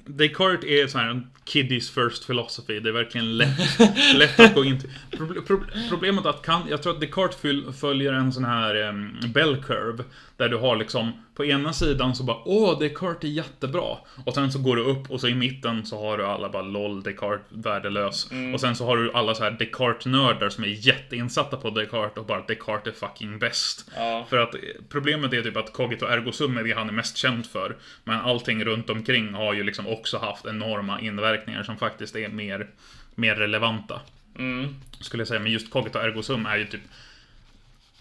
Descartes 0.05 0.65
är 0.69 0.87
så 0.87 0.97
här 0.97 1.09
en 1.09 1.27
kiddies 1.45 1.89
first 1.91 2.27
philosophy. 2.27 2.79
Det 2.79 2.89
är 2.89 2.93
verkligen 2.93 3.37
lätt, 3.37 3.79
lätt 4.15 4.39
att 4.39 4.55
gå 4.55 4.65
in 4.65 4.79
till. 4.79 4.89
Proble- 5.11 5.41
pro- 5.47 5.63
Problemet 5.89 6.25
att 6.25 6.41
kan, 6.41 6.61
jag 6.69 6.83
tror 6.83 6.93
att 6.93 7.01
Descartes 7.01 7.79
följer 7.79 8.13
en 8.13 8.33
sån 8.33 8.45
här 8.45 8.75
em, 8.75 9.17
bell 9.33 9.63
curve. 9.63 10.03
Där 10.37 10.49
du 10.49 10.57
har 10.57 10.75
liksom 10.75 11.11
på 11.35 11.45
ena 11.45 11.73
sidan 11.73 12.15
så 12.15 12.23
bara 12.23 12.37
åh, 12.45 12.79
Descartes 12.79 13.23
är 13.23 13.27
jättebra. 13.27 13.97
Och 14.25 14.33
sen 14.33 14.51
så 14.51 14.59
går 14.59 14.75
du 14.75 14.81
upp 14.83 15.11
och 15.11 15.21
så 15.21 15.27
i 15.27 15.35
mitten 15.35 15.85
så 15.85 15.99
har 16.01 16.17
du 16.17 16.25
alla 16.25 16.49
bara 16.49 16.63
LOL, 16.87 17.03
Descartes 17.03 17.45
värdelös. 17.49 18.29
Och 18.53 18.61
sen 18.61 18.75
så 18.75 18.85
har 18.85 18.97
du 18.97 19.11
alla 19.11 19.35
så 19.35 19.43
här 19.43 19.51
Descartes-nördar 19.51 20.49
som 20.49 20.63
är 20.63 20.67
jätteinsatta 20.67 21.57
på 21.57 21.69
Descartes 21.69 22.17
och 22.17 22.25
bara 22.25 22.41
Descartes 22.47 22.93
är 22.93 23.07
fucking 23.07 23.39
bäst. 23.39 23.91
Ja. 23.95 24.25
För 24.29 24.37
att 24.37 24.55
eh, 24.55 24.59
problemet 24.89 25.33
är 25.33 25.41
typ 25.41 25.57
att 25.57 25.73
cogito 25.73 26.05
ergo 26.05 26.31
sum 26.31 26.57
är 26.57 26.63
det 26.63 26.71
han 26.71 26.89
är 26.89 26.93
mest 26.93 27.17
känd 27.17 27.45
för. 27.45 27.75
Men 28.03 28.19
allting 28.19 28.65
runt 28.65 28.89
omkring 28.89 29.33
har 29.33 29.53
ju 29.53 29.63
liksom 29.63 29.87
också 29.87 30.17
haft 30.17 30.45
enorma 30.45 31.01
inverkningar 31.01 31.63
som 31.63 31.77
faktiskt 31.77 32.15
är 32.15 32.29
mer, 32.29 32.67
mer 33.15 33.35
relevanta. 33.35 34.01
Mm. 34.37 34.75
Skulle 34.99 35.21
jag 35.21 35.27
säga. 35.27 35.39
Men 35.39 35.51
just 35.51 35.69
cogito 35.69 35.99
ergo 35.99 36.23
sum 36.23 36.45
är 36.45 36.57
ju 36.57 36.65
typ 36.65 36.81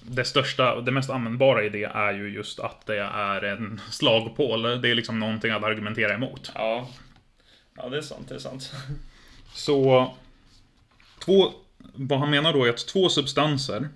det 0.07 0.25
största, 0.25 0.81
det 0.81 0.91
mest 0.91 1.11
användbara 1.11 1.65
i 1.65 1.69
det 1.69 1.85
är 1.85 2.13
ju 2.13 2.29
just 2.29 2.61
att 2.61 2.87
det 2.87 2.99
är 2.99 3.45
en 3.45 3.81
slagpål. 3.91 4.63
Det 4.63 4.89
är 4.89 4.95
liksom 4.95 5.21
någonting 5.21 5.51
att 5.51 5.65
argumentera 5.65 6.15
emot. 6.15 6.53
Ja. 6.55 6.89
Ja, 7.77 7.89
det 7.89 7.97
är 7.97 8.03
sant, 8.03 8.29
det 8.29 8.35
är 8.35 8.39
sant. 8.39 8.73
Så 9.55 10.15
två, 11.25 11.53
vad 11.95 12.19
han 12.19 12.31
menar 12.31 12.53
då 12.53 12.65
är 12.65 12.71
att 12.71 12.87
två 12.87 13.09
substanser 13.09 13.89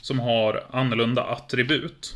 som 0.00 0.18
har 0.18 0.66
annorlunda 0.70 1.24
attribut. 1.24 2.14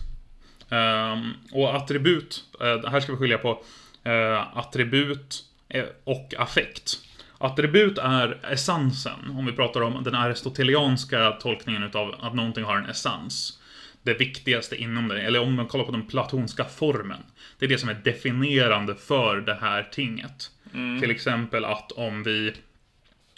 Ehm, 0.71 1.33
och 1.53 1.77
attribut, 1.77 2.45
eh, 2.61 2.91
här 2.91 3.01
ska 3.01 3.13
vi 3.13 3.19
skilja 3.19 3.39
på 3.39 3.63
eh, 4.05 4.59
attribut 4.59 5.45
eh, 5.69 5.85
och 6.05 6.35
affekt. 6.39 6.99
Attribut 7.39 7.99
är 7.99 8.41
essensen, 8.53 9.31
om 9.31 9.47
vi 9.47 9.53
pratar 9.53 9.81
om 9.81 10.05
den 10.05 10.15
aristotelianska 10.15 11.31
tolkningen 11.31 11.83
utav 11.83 12.15
att 12.21 12.35
någonting 12.35 12.65
har 12.65 12.77
en 12.77 12.87
essens. 12.91 13.59
Det 14.03 14.15
viktigaste 14.15 14.77
inom 14.77 15.09
det, 15.09 15.23
eller 15.23 15.41
om 15.41 15.55
man 15.55 15.67
kollar 15.67 15.85
på 15.85 15.93
den 15.93 16.07
platonska 16.07 16.65
formen. 16.65 17.23
Det 17.59 17.65
är 17.65 17.69
det 17.69 17.79
som 17.79 17.89
är 17.89 17.95
definierande 17.95 18.95
för 18.95 19.37
det 19.37 19.55
här 19.55 19.83
tinget. 19.83 20.51
Till 21.01 21.11
exempel 21.11 21.65
att 21.65 21.93
om 21.93 22.23
vi 22.23 22.53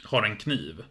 har 0.04 0.22
en 0.22 0.36
kniv. 0.36 0.82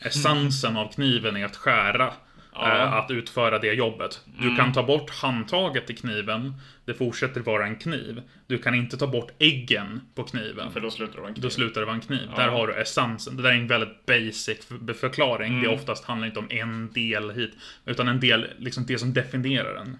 Essensen 0.00 0.76
av 0.76 0.92
kniven 0.92 1.36
är 1.36 1.44
att 1.44 1.56
skära. 1.56 2.12
eh, 2.54 2.92
Att 2.92 3.10
utföra 3.10 3.58
det 3.58 3.72
jobbet. 3.72 4.20
Du 4.40 4.56
kan 4.56 4.72
ta 4.72 4.82
bort 4.82 5.10
handtaget 5.10 5.90
i 5.90 5.94
kniven. 5.96 6.54
Det 6.84 6.94
fortsätter 6.94 7.40
vara 7.40 7.66
en 7.66 7.76
kniv. 7.76 8.22
Du 8.46 8.58
kan 8.58 8.74
inte 8.74 8.96
ta 8.96 9.06
bort 9.06 9.30
äggen 9.38 10.00
på 10.14 10.22
kniven. 10.24 10.72
För 10.72 10.80
då 10.80 10.90
slutar 10.90 11.14
det 11.14 11.20
vara 11.20 11.28
en 11.28 11.34
kniv. 11.34 11.42
Då 11.42 11.50
slutar 11.50 11.80
det 11.80 11.84
vara 11.86 11.94
en 11.96 12.00
kniv. 12.02 12.28
Där 12.36 12.48
har 12.48 12.66
du 12.66 12.74
essensen. 12.74 13.36
Det 13.36 13.42
där 13.42 13.50
är 13.50 13.54
en 13.54 13.66
väldigt 13.68 14.06
basic 14.06 14.66
för- 14.66 14.94
förklaring. 14.94 15.62
Det 15.62 15.68
oftast 15.68 16.04
handlar 16.04 16.26
inte 16.26 16.38
om 16.38 16.46
en 16.50 16.92
del 16.92 17.30
hit. 17.30 17.52
Utan 17.84 18.08
en 18.08 18.20
del, 18.20 18.46
liksom 18.58 18.86
det 18.86 18.98
som 18.98 19.12
definierar 19.12 19.74
den. 19.74 19.98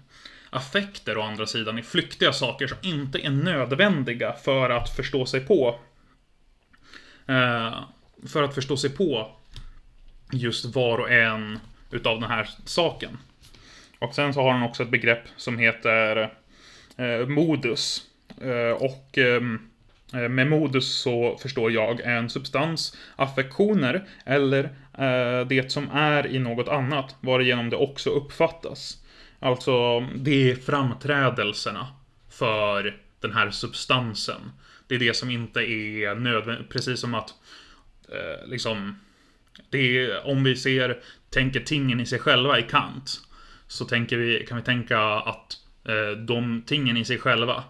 Affekter 0.49 1.17
å 1.17 1.21
andra 1.21 1.45
sidan 1.45 1.77
är 1.77 1.81
flyktiga 1.81 2.33
saker 2.33 2.67
som 2.67 2.77
inte 2.81 3.25
är 3.25 3.29
nödvändiga 3.29 4.33
för 4.33 4.69
att 4.69 4.95
förstå 4.95 5.25
sig 5.25 5.39
på. 5.41 5.79
Eh, 7.29 7.83
för 8.27 8.43
att 8.43 8.55
förstå 8.55 8.77
sig 8.77 8.89
på 8.89 9.31
just 10.31 10.75
var 10.75 10.97
och 10.97 11.11
en 11.11 11.59
utav 11.91 12.19
den 12.19 12.29
här 12.29 12.49
saken. 12.65 13.17
Och 13.99 14.15
sen 14.15 14.33
så 14.33 14.41
har 14.41 14.51
han 14.51 14.63
också 14.63 14.83
ett 14.83 14.89
begrepp 14.89 15.23
som 15.35 15.57
heter 15.57 16.33
eh, 16.97 17.27
modus. 17.27 18.03
Eh, 18.41 18.83
och 18.83 19.17
ehm, 19.17 19.69
eh, 20.13 20.29
med 20.29 20.47
modus 20.47 20.93
så 20.93 21.37
förstår 21.41 21.71
jag 21.71 21.99
en 22.01 22.29
substans, 22.29 22.97
affektioner 23.15 24.07
eller 24.25 24.63
eh, 24.97 25.47
det 25.47 25.71
som 25.71 25.89
är 25.93 26.27
i 26.27 26.39
något 26.39 26.67
annat, 26.67 27.15
varigenom 27.21 27.69
det 27.69 27.75
också 27.75 28.09
uppfattas. 28.09 29.03
Alltså, 29.39 29.99
det 29.99 30.51
är 30.51 30.55
framträdelserna 30.55 31.87
för 32.29 32.97
den 33.19 33.33
här 33.33 33.51
substansen. 33.51 34.51
Det 34.89 34.95
är 34.95 34.99
det 34.99 35.13
som 35.13 35.29
inte 35.29 35.59
är 35.59 36.15
nödvändigt, 36.15 36.69
precis 36.69 36.99
som 36.99 37.13
att 37.13 37.33
eh, 38.11 38.47
liksom 38.47 38.99
det 39.69 39.97
är, 39.97 40.27
om 40.27 40.43
vi 40.43 40.55
ser, 40.55 40.99
tänker 41.29 41.59
tingen 41.59 41.99
i 41.99 42.05
sig 42.05 42.19
själva 42.19 42.59
i 42.59 42.63
Kant, 42.63 43.21
så 43.67 43.85
tänker 43.85 44.17
vi, 44.17 44.45
kan 44.45 44.57
vi 44.57 44.63
tänka 44.63 44.99
att 45.01 45.57
eh, 45.83 46.17
de 46.17 46.63
tingen 46.65 46.97
i 46.97 47.05
sig 47.05 47.17
själva, 47.17 47.63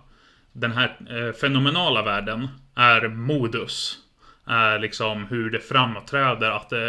den 0.51 0.71
här 0.71 0.97
eh, 1.10 1.34
fenomenala 1.34 2.01
världen, 2.01 2.47
är 2.75 3.08
modus. 3.08 3.97
Är 4.45 4.79
liksom 4.79 5.25
hur 5.25 5.49
det 5.49 5.60
framträder 5.60 6.51
att 6.51 6.71
eh, 6.71 6.79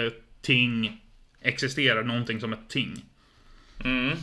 ting 0.42 1.02
existerar, 1.40 2.02
någonting 2.02 2.40
som 2.40 2.52
ett 2.52 2.68
ting. 2.68 3.04
Mm. 3.84 4.16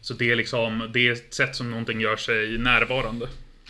Så 0.00 0.14
det 0.14 0.30
är 0.30 0.36
liksom, 0.36 0.90
det 0.92 1.08
är 1.08 1.12
ett 1.12 1.34
sätt 1.34 1.56
som 1.56 1.70
någonting 1.70 2.00
gör 2.00 2.16
sig 2.16 2.58
närvarande. 2.58 3.28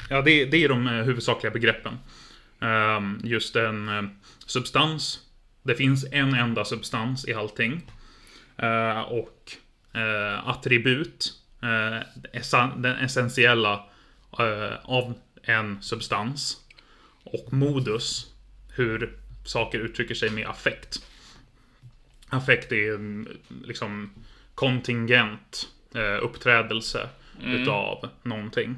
Ja, 0.09 0.23
det, 0.23 0.45
det 0.45 0.65
är 0.65 0.69
de 0.69 0.87
eh, 0.87 0.93
huvudsakliga 0.93 1.51
begreppen. 1.51 1.99
Ehm, 2.61 3.21
just 3.25 3.57
en 3.57 3.89
eh, 3.89 4.03
substans. 4.47 5.21
Det 5.63 5.75
finns 5.75 6.05
en 6.13 6.35
enda 6.35 6.65
substans 6.65 7.29
i 7.29 7.35
allting. 7.35 7.91
Eh, 8.57 9.01
och 9.01 9.53
attribut. 10.45 11.33
den 12.77 12.85
essentiella 12.85 13.85
av 14.83 15.15
en 15.43 15.83
substans. 15.83 16.57
Och 17.25 17.53
modus. 17.53 18.27
Hur 18.75 19.19
saker 19.45 19.79
uttrycker 19.79 20.15
sig 20.15 20.31
med 20.31 20.47
affekt. 20.47 21.07
Affekt 22.29 22.73
är 22.73 22.95
en 22.95 23.29
liksom 23.65 24.11
kontingent 24.55 25.69
uppträdelse 26.23 27.09
utav 27.45 28.09
någonting. 28.23 28.77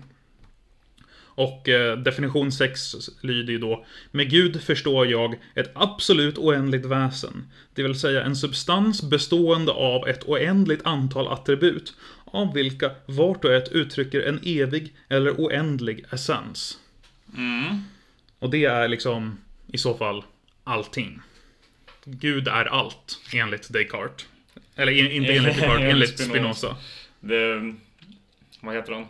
Och 1.35 1.69
eh, 1.69 1.99
definition 1.99 2.53
6 2.53 2.95
lyder 3.21 3.53
ju 3.53 3.59
då 3.59 3.85
Med 4.11 4.31
Gud 4.31 4.63
förstår 4.63 5.07
jag 5.07 5.35
ett 5.55 5.71
absolut 5.75 6.39
oändligt 6.39 6.85
väsen. 6.85 7.47
Det 7.75 7.83
vill 7.83 8.01
säga 8.01 8.25
en 8.25 8.37
substans 8.37 9.03
bestående 9.03 9.73
av 9.73 10.09
ett 10.09 10.25
oändligt 10.25 10.87
antal 10.87 11.29
attribut. 11.29 11.95
Av 12.25 12.55
vilka 12.55 12.91
vart 13.07 13.45
och 13.45 13.53
ett 13.53 13.73
uttrycker 13.73 14.21
en 14.21 14.41
evig 14.45 14.95
eller 15.09 15.31
oändlig 15.31 16.05
essens. 16.11 16.79
Och 18.39 18.51
det 18.51 18.65
är 18.65 18.89
liksom 18.89 19.39
i 19.73 19.79
så 19.79 19.95
fall 19.95 20.25
allting. 20.65 21.21
Gud 22.05 22.49
är 22.49 22.65
allt, 22.65 23.21
enligt 23.33 23.73
Descartes. 23.73 24.27
Eller 24.75 24.93
in, 24.93 25.11
inte 25.11 25.33
enligt 25.33 25.55
Descartes, 25.55 25.83
Enligt. 25.91 26.21
Spinoza. 26.21 26.77
Det, 27.21 27.75
vad 28.61 28.75
heter 28.75 28.93
han? 28.93 29.07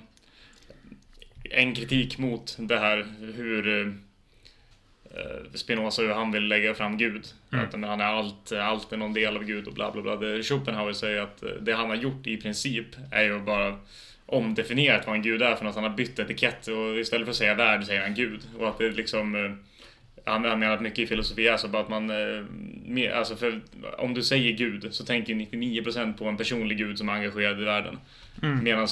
En 1.50 1.74
kritik 1.74 2.18
mot 2.18 2.56
det 2.58 2.78
här 2.78 3.06
hur 3.36 3.68
eh, 3.68 3.92
Spinoza 5.54 6.02
hur 6.02 6.12
han 6.12 6.32
vill 6.32 6.48
lägga 6.48 6.74
fram 6.74 6.98
Gud. 6.98 7.26
Mm. 7.52 7.64
Att 7.64 7.72
men 7.72 7.90
han 7.90 8.00
är 8.00 8.04
allt, 8.04 8.52
allt 8.52 8.92
är 8.92 8.96
någon 8.96 9.14
del 9.14 9.36
av 9.36 9.44
Gud 9.44 9.66
och 9.66 9.74
bla 9.74 9.90
bla 9.90 10.02
bla. 10.02 10.16
Det 10.16 10.42
Schopenhauer 10.42 10.92
säger 10.92 11.20
att 11.22 11.42
eh, 11.42 11.50
det 11.60 11.72
han 11.72 11.88
har 11.88 11.96
gjort 11.96 12.26
i 12.26 12.36
princip 12.36 12.86
är 13.10 13.22
ju 13.22 13.40
bara 13.40 13.78
omdefinierat 14.26 15.06
vad 15.06 15.16
en 15.16 15.22
gud 15.22 15.42
är 15.42 15.54
för 15.54 15.64
något. 15.64 15.74
Han 15.74 15.84
har 15.84 15.90
bytt 15.90 16.18
etikett 16.18 16.66
och 16.66 16.98
istället 16.98 17.26
för 17.26 17.30
att 17.30 17.36
säga 17.36 17.54
värld 17.54 17.84
säger 17.84 18.02
han 18.02 18.14
Gud. 18.14 18.40
Och 18.58 18.68
att 18.68 18.78
det 18.78 18.90
liksom 18.90 19.34
eh, 19.34 19.52
han 20.24 20.44
han 20.44 20.58
menar 20.58 20.74
att 20.74 20.82
mycket 20.82 20.98
i 20.98 21.06
filosofi 21.06 21.48
är 21.48 21.56
så 21.56 21.68
bara 21.68 21.82
att 21.82 21.88
man... 21.88 22.10
eh, 22.10 23.18
Alltså 23.18 23.36
för 23.36 23.60
om 23.98 24.14
du 24.14 24.22
säger 24.22 24.52
Gud 24.52 24.94
så 24.94 25.04
tänker 25.04 25.34
99% 25.34 26.16
på 26.18 26.24
en 26.24 26.36
personlig 26.36 26.78
Gud 26.78 26.98
som 26.98 27.08
är 27.08 27.12
engagerad 27.12 27.60
i 27.60 27.64
världen. 27.64 27.98
Mm. 28.44 28.64
Medan 28.64 28.88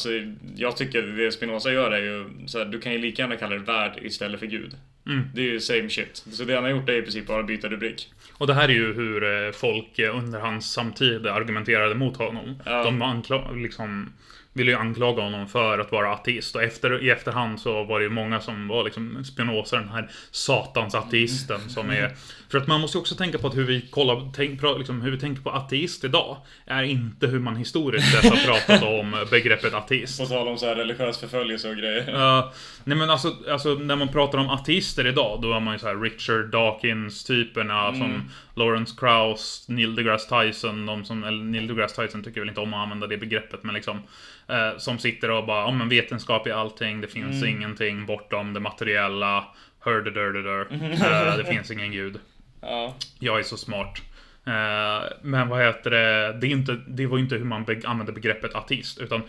jag 0.56 0.76
tycker 0.76 1.02
det 1.02 1.32
Spinoza 1.32 1.72
gör 1.72 1.90
är 1.90 2.02
ju 2.02 2.46
så 2.46 2.58
här, 2.58 2.64
du 2.64 2.80
kan 2.80 2.92
ju 2.92 2.98
lika 2.98 3.22
gärna 3.22 3.36
kalla 3.36 3.54
det 3.54 3.62
värld 3.62 3.98
istället 4.02 4.40
för 4.40 4.46
Gud. 4.46 4.76
Mm. 5.06 5.22
Det 5.34 5.40
är 5.40 5.44
ju 5.44 5.60
same 5.60 5.88
shit. 5.88 6.24
Så 6.32 6.44
det 6.44 6.54
han 6.54 6.64
har 6.64 6.70
gjort 6.70 6.88
är 6.88 6.92
i 6.92 7.02
princip 7.02 7.26
bara 7.26 7.40
att 7.40 7.46
byta 7.46 7.68
rubrik. 7.68 8.12
Och 8.32 8.46
det 8.46 8.54
här 8.54 8.68
är 8.68 8.72
ju 8.72 8.94
hur 8.94 9.46
eh, 9.46 9.52
folk 9.52 9.98
eh, 9.98 10.18
under 10.18 10.40
hans 10.40 10.72
samtid 10.72 11.26
argumenterade 11.26 11.94
mot 11.94 12.16
honom. 12.16 12.62
Ja. 12.64 12.84
De 12.84 13.02
ankla- 13.02 13.52
liksom 13.52 14.12
ville 14.52 14.70
ju 14.70 14.76
anklaga 14.76 15.22
honom 15.22 15.48
för 15.48 15.78
att 15.78 15.92
vara 15.92 16.12
ateist. 16.12 16.56
Och 16.56 16.62
efter, 16.62 17.02
i 17.02 17.10
efterhand 17.10 17.60
så 17.60 17.84
var 17.84 17.98
det 17.98 18.04
ju 18.04 18.10
många 18.10 18.40
som 18.40 18.68
var 18.68 18.84
liksom 18.84 19.24
Spinoza, 19.24 19.76
den 19.76 19.88
här 19.88 20.10
satans 20.30 20.94
ateisten 20.94 21.60
som 21.60 21.90
är... 21.90 22.10
För 22.52 22.58
att 22.58 22.66
man 22.66 22.80
måste 22.80 22.98
också 22.98 23.14
tänka 23.14 23.38
på 23.38 23.46
att 23.46 23.56
hur 23.56 23.64
vi 23.64 23.80
kollar, 23.80 24.30
tänk, 24.34 24.62
liksom, 24.78 25.02
hur 25.02 25.10
vi 25.10 25.18
tänker 25.18 25.42
på 25.42 25.50
ateist 25.50 26.04
idag 26.04 26.36
är 26.66 26.82
inte 26.82 27.26
hur 27.26 27.38
man 27.38 27.56
historiskt 27.56 28.12
sett 28.12 28.24
har 28.24 28.46
pratat 28.46 28.82
om 28.82 29.26
begreppet 29.30 29.74
ateist. 29.74 30.20
På 30.20 30.26
tal 30.26 30.48
om 30.48 30.58
så 30.58 30.66
här 30.66 30.74
religiös 30.74 31.18
förföljelse 31.18 31.70
och 31.70 31.76
grejer. 31.76 32.08
Uh, 32.08 32.52
nej 32.84 32.98
men 32.98 33.10
alltså, 33.10 33.36
alltså 33.50 33.74
när 33.74 33.96
man 33.96 34.08
pratar 34.08 34.38
om 34.38 34.48
ateister 34.48 35.06
idag, 35.06 35.42
då 35.42 35.52
är 35.52 35.60
man 35.60 35.74
ju 35.74 35.78
så 35.78 35.86
här 35.86 35.96
Richard 35.96 36.50
Dawkins-typerna 36.50 37.94
som 37.94 38.30
Lawrence 38.54 38.94
Krauss, 38.98 39.64
Neil 39.68 39.94
deGrasse 39.94 40.28
Tyson, 40.42 40.86
de 40.86 41.04
som, 41.04 41.24
eller 41.24 41.44
Neil 41.44 41.66
deGrasse 41.66 42.02
Tyson 42.02 42.24
tycker 42.24 42.40
väl 42.40 42.48
inte 42.48 42.60
om 42.60 42.74
att 42.74 42.80
använda 42.82 43.06
det 43.06 43.18
begreppet, 43.18 43.62
men 43.62 43.74
liksom 43.74 44.02
eh, 44.48 44.78
som 44.78 44.98
sitter 44.98 45.30
och 45.30 45.46
bara, 45.46 45.60
ja 45.60 45.70
men 45.70 45.88
vetenskap 45.88 46.46
är 46.46 46.52
allting, 46.52 47.00
det 47.00 47.08
finns 47.08 47.44
ingenting 47.44 48.06
bortom 48.06 48.54
det 48.54 48.60
materiella, 48.60 49.44
hurderdurdurdur, 49.80 50.66
uh, 50.72 51.36
det 51.36 51.44
finns 51.44 51.70
ingen 51.70 51.92
gud. 51.92 52.18
Ja. 52.62 52.96
Jag 53.18 53.38
är 53.38 53.42
så 53.42 53.56
smart. 53.56 54.02
Eh, 54.44 55.12
men 55.22 55.48
vad 55.48 55.62
heter 55.66 55.90
det? 55.90 56.38
Det, 56.40 56.46
är 56.46 56.50
inte, 56.50 56.78
det 56.88 57.06
var 57.06 57.16
ju 57.16 57.22
inte 57.22 57.36
hur 57.36 57.44
man 57.44 57.64
be- 57.64 57.80
använde 57.84 58.12
begreppet 58.12 58.54
ateist. 58.54 58.98
Utan 58.98 59.22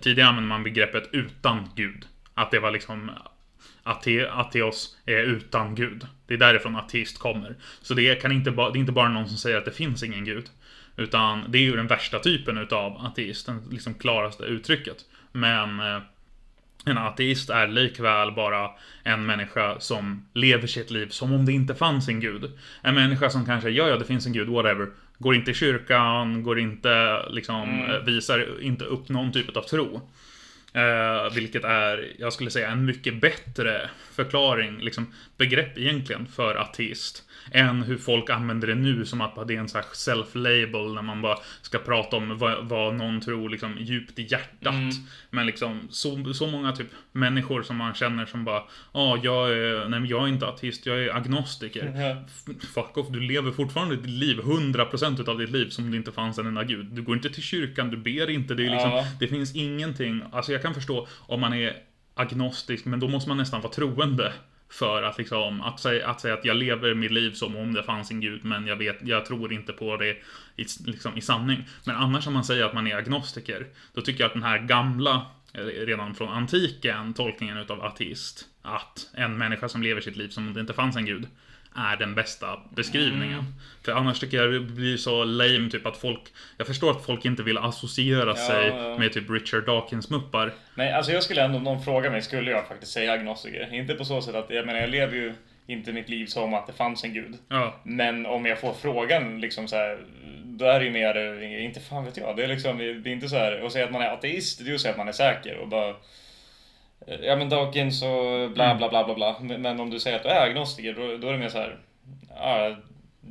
tidigare 0.00 0.28
använde 0.28 0.48
man 0.48 0.62
begreppet 0.62 1.08
utan 1.12 1.68
gud. 1.76 2.06
Att 2.34 2.50
det 2.50 2.58
var 2.60 2.70
liksom 2.70 3.10
ate, 3.82 4.30
ateos 4.32 4.96
är 5.06 5.22
utan 5.22 5.74
gud. 5.74 6.06
Det 6.26 6.34
är 6.34 6.38
därifrån 6.38 6.76
ateist 6.76 7.18
kommer. 7.18 7.56
Så 7.82 7.94
det, 7.94 8.14
kan 8.14 8.32
inte 8.32 8.50
det 8.50 8.62
är 8.62 8.76
inte 8.76 8.92
bara 8.92 9.08
någon 9.08 9.28
som 9.28 9.36
säger 9.36 9.58
att 9.58 9.64
det 9.64 9.70
finns 9.70 10.02
ingen 10.02 10.24
gud. 10.24 10.50
Utan 10.96 11.44
det 11.50 11.58
är 11.58 11.62
ju 11.62 11.76
den 11.76 11.86
värsta 11.86 12.18
typen 12.18 12.58
utav 12.58 13.06
ateist. 13.06 13.46
Den 13.46 13.62
liksom 13.70 13.94
klaraste 13.94 14.44
uttrycket. 14.44 14.96
Men 15.32 15.80
eh, 15.80 16.02
en 16.84 16.98
ateist 16.98 17.50
är 17.50 17.68
likväl 17.68 18.32
bara 18.32 18.70
en 19.02 19.26
människa 19.26 19.80
som 19.80 20.26
lever 20.34 20.66
sitt 20.66 20.90
liv 20.90 21.08
som 21.08 21.32
om 21.32 21.46
det 21.46 21.52
inte 21.52 21.74
fanns 21.74 22.08
en 22.08 22.20
gud. 22.20 22.52
En 22.82 22.94
människa 22.94 23.30
som 23.30 23.46
kanske, 23.46 23.70
ja 23.70 23.88
ja 23.88 23.96
det 23.96 24.04
finns 24.04 24.26
en 24.26 24.32
gud, 24.32 24.48
whatever. 24.48 24.88
Går 25.18 25.34
inte 25.34 25.50
i 25.50 25.54
kyrkan, 25.54 26.42
går 26.42 26.58
inte, 26.58 27.22
liksom, 27.30 27.84
eh, 27.84 28.04
visar 28.04 28.62
inte 28.62 28.84
upp 28.84 29.08
någon 29.08 29.32
typ 29.32 29.56
av 29.56 29.62
tro. 29.62 30.00
Eh, 30.72 31.34
vilket 31.34 31.64
är, 31.64 32.12
jag 32.18 32.32
skulle 32.32 32.50
säga, 32.50 32.70
en 32.70 32.84
mycket 32.84 33.20
bättre 33.20 33.90
förklaring, 34.12 34.78
liksom 34.80 35.12
begrepp 35.36 35.78
egentligen, 35.78 36.26
för 36.26 36.54
ateist. 36.54 37.24
Än 37.52 37.82
hur 37.82 37.96
folk 37.98 38.30
använder 38.30 38.68
det 38.68 38.74
nu 38.74 39.04
som 39.06 39.20
att 39.20 39.48
det 39.48 39.54
är 39.54 39.58
en 39.58 39.68
sån 39.68 39.80
här 39.80 39.88
self-label 39.94 40.94
när 40.94 41.02
man 41.02 41.22
bara 41.22 41.36
ska 41.62 41.78
prata 41.78 42.16
om 42.16 42.38
vad, 42.38 42.68
vad 42.68 42.94
någon 42.94 43.20
tror 43.20 43.48
liksom 43.50 43.76
djupt 43.78 44.18
i 44.18 44.22
hjärtat. 44.22 44.74
Men 45.30 45.46
liksom 45.46 45.88
så, 45.90 46.32
så 46.34 46.46
många 46.46 46.72
typ 46.72 46.86
människor 47.12 47.62
som 47.62 47.76
man 47.76 47.94
känner 47.94 48.26
som 48.26 48.44
bara 48.44 48.62
Ja, 48.94 49.18
jag 49.22 49.50
är, 49.52 49.88
nej 49.88 50.00
men 50.00 50.06
jag 50.08 50.22
är 50.24 50.28
inte 50.28 50.46
ateist, 50.46 50.86
jag 50.86 51.04
är 51.04 51.16
agnostiker. 51.16 51.92
F- 52.26 52.54
Fuck 52.74 52.96
off, 52.98 53.06
du 53.10 53.20
lever 53.20 53.50
fortfarande 53.52 53.96
ditt 53.96 54.06
liv, 54.06 54.38
100% 54.40 55.20
utav 55.20 55.38
ditt 55.38 55.50
liv 55.50 55.68
som 55.68 55.84
om 55.84 55.90
det 55.90 55.96
inte 55.96 56.12
fanns 56.12 56.38
en 56.38 56.46
enda 56.46 56.64
gud. 56.64 56.86
Du 56.86 57.02
går 57.02 57.16
inte 57.16 57.30
till 57.30 57.42
kyrkan, 57.42 57.90
du 57.90 57.96
ber 57.96 58.30
inte, 58.30 58.54
det 58.54 58.66
är 58.66 58.70
liksom, 58.70 58.90
Ja. 58.90 59.06
det 59.20 59.28
finns 59.28 59.56
ingenting. 59.56 60.22
Alltså 60.32 60.52
jag 60.60 60.64
kan 60.64 60.74
förstå 60.74 61.08
om 61.26 61.40
man 61.40 61.54
är 61.54 61.76
agnostisk, 62.14 62.84
men 62.84 63.00
då 63.00 63.08
måste 63.08 63.28
man 63.28 63.38
nästan 63.38 63.60
vara 63.60 63.72
troende. 63.72 64.32
För 64.72 65.02
att 65.02 65.18
liksom, 65.18 65.60
att 65.60 65.80
säga, 65.80 66.08
att 66.08 66.20
säga 66.20 66.34
att 66.34 66.44
jag 66.44 66.56
lever 66.56 66.94
mitt 66.94 67.10
liv 67.10 67.32
som 67.32 67.56
om 67.56 67.74
det 67.74 67.82
fanns 67.82 68.10
en 68.10 68.20
gud, 68.20 68.44
men 68.44 68.66
jag 68.66 68.76
vet, 68.76 68.96
jag 69.02 69.26
tror 69.26 69.52
inte 69.52 69.72
på 69.72 69.96
det 69.96 70.10
i, 70.56 70.66
liksom, 70.84 71.16
i 71.16 71.20
sanning. 71.20 71.64
Men 71.84 71.96
annars 71.96 72.26
om 72.26 72.32
man 72.32 72.44
säger 72.44 72.64
att 72.64 72.74
man 72.74 72.86
är 72.86 72.96
agnostiker, 72.96 73.66
då 73.94 74.00
tycker 74.00 74.20
jag 74.20 74.28
att 74.28 74.34
den 74.34 74.42
här 74.42 74.58
gamla, 74.58 75.26
eh, 75.52 75.62
redan 75.62 76.14
från 76.14 76.28
antiken, 76.28 77.14
tolkningen 77.14 77.56
utav 77.56 77.84
ateist, 77.84 78.44
att 78.62 79.10
en 79.14 79.38
människa 79.38 79.68
som 79.68 79.82
lever 79.82 80.00
sitt 80.00 80.16
liv 80.16 80.28
som 80.28 80.48
om 80.48 80.54
det 80.54 80.60
inte 80.60 80.72
fanns 80.72 80.96
en 80.96 81.06
gud, 81.06 81.26
är 81.76 81.96
den 81.96 82.14
bästa 82.14 82.60
beskrivningen. 82.76 83.44
För 83.84 83.92
annars 83.92 84.20
tycker 84.20 84.36
jag 84.36 84.52
det 84.52 84.60
blir 84.60 84.96
så 84.96 85.24
lame, 85.24 85.70
typ 85.70 85.86
att 85.86 85.96
folk... 85.96 86.20
Jag 86.56 86.66
förstår 86.66 86.90
att 86.90 87.06
folk 87.06 87.24
inte 87.24 87.42
vill 87.42 87.58
associera 87.58 88.36
sig 88.36 88.66
ja. 88.66 88.98
med 88.98 89.12
typ 89.12 89.30
Richard 89.30 89.66
Dawkins-muppar. 89.66 90.52
Nej, 90.74 90.92
alltså 90.92 91.12
jag 91.12 91.22
skulle 91.22 91.42
ändå, 91.42 91.58
om 91.58 91.64
någon 91.64 91.84
frågar 91.84 92.10
mig, 92.10 92.22
skulle 92.22 92.50
jag 92.50 92.68
faktiskt 92.68 92.92
säga 92.92 93.12
agnostiker. 93.12 93.74
Inte 93.74 93.94
på 93.94 94.04
så 94.04 94.22
sätt 94.22 94.34
att, 94.34 94.50
jag 94.50 94.66
menar 94.66 94.80
jag 94.80 94.90
lever 94.90 95.16
ju 95.16 95.34
inte 95.66 95.92
mitt 95.92 96.08
liv 96.08 96.26
som 96.26 96.54
att 96.54 96.66
det 96.66 96.72
fanns 96.72 97.04
en 97.04 97.14
gud. 97.14 97.34
Ja. 97.48 97.80
Men 97.82 98.26
om 98.26 98.46
jag 98.46 98.60
får 98.60 98.72
frågan 98.72 99.40
liksom 99.40 99.68
så 99.68 99.76
här, 99.76 99.98
då 100.44 100.64
är 100.64 100.78
det 100.78 100.84
ju 100.84 100.90
mer, 100.90 101.42
inte 101.42 101.80
fan 101.80 102.04
vet 102.04 102.16
jag. 102.16 102.36
Det 102.36 102.44
är 102.44 102.48
liksom, 102.48 102.78
det 102.78 103.10
är 103.10 103.12
inte 103.12 103.28
så 103.28 103.36
här, 103.36 103.66
att 103.66 103.72
säga 103.72 103.84
att 103.84 103.92
man 103.92 104.02
är 104.02 104.12
ateist, 104.12 104.58
det 104.58 104.64
är 104.64 104.68
ju 104.68 104.74
att 104.74 104.80
säga 104.80 104.92
att 104.92 104.98
man 104.98 105.08
är 105.08 105.12
säker 105.12 105.58
och 105.58 105.68
bara 105.68 105.94
Ja 107.22 107.36
men 107.36 107.48
Dawkins 107.48 108.02
och 108.02 108.50
bla 108.54 108.74
bla 108.74 108.88
bla 108.88 109.04
bla 109.04 109.14
bla. 109.14 109.36
Men 109.40 109.62
men 109.62 109.80
om 109.80 109.90
du 109.90 110.00
säger 110.00 110.16
att 110.16 110.22
du 110.22 110.28
är 110.28 110.46
agnostiker, 110.50 110.94
då, 110.94 111.16
då 111.16 111.28
är 111.28 111.32
det 111.32 111.38
mer 111.38 111.48
så 111.48 111.58
här. 111.58 111.76
Ja, 112.36 112.76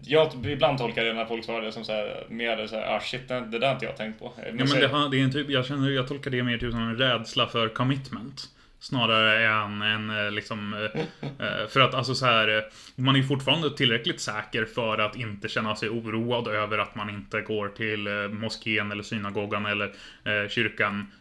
jag 0.06 0.46
ibland 0.46 0.78
tolkar 0.78 1.04
det 1.06 1.14
när 1.14 1.26
folk 1.26 1.46
svarar 1.46 1.62
det 1.62 1.72
som 1.72 1.84
så 1.86 1.92
här, 1.92 2.24
mer 2.30 2.68
så 2.68 2.76
här, 2.76 2.96
ah 2.96 3.00
shit, 3.00 3.28
det, 3.28 3.40
det 3.40 3.60
där 3.60 3.68
har 3.68 3.74
inte 3.74 3.86
jag 3.86 3.98
tänkt 3.98 4.20
på. 4.20 4.32
Ja, 4.38 4.44
men 4.54 4.58
det, 4.68 4.88
har- 4.88 5.10
det 5.10 5.20
är 5.20 5.24
en 5.24 5.32
typ, 5.32 5.50
jag 5.50 5.66
känner, 5.66 5.90
jag 5.90 6.08
tolkar 6.08 6.32
det 6.32 6.44
mer 6.44 6.58
typ 6.58 6.72
som 6.72 6.80
en 6.90 6.98
rädsla 6.98 7.48
för 7.48 7.70
commitment. 7.70 8.42
Snarare 8.80 9.48
än 9.48 9.82
en 9.82 10.10
eh, 10.26 10.32
liksom... 10.32 10.74
eh, 10.74 11.02
eh, 11.48 11.68
För 11.68 11.80
att 11.80 11.94
alltså 11.94 12.16
så 12.16 12.26
här, 12.26 12.64
man 12.96 13.16
är 13.16 13.20
ju 13.20 13.26
fortfarande 13.28 13.78
tillräckligt 13.78 14.22
säker 14.22 14.66
för 14.66 14.98
att 14.98 15.16
inte 15.16 15.50
känna 15.50 15.76
sig 15.76 15.90
oroad 15.90 16.48
över 16.48 16.78
att 16.78 16.96
man 16.96 17.10
inte 17.10 17.42
går 17.42 17.68
till 17.70 18.08
moskén 18.40 18.92
eller 18.92 19.04
synagogan 19.04 19.66
eller 19.66 19.94
kyrkan. 20.50 21.12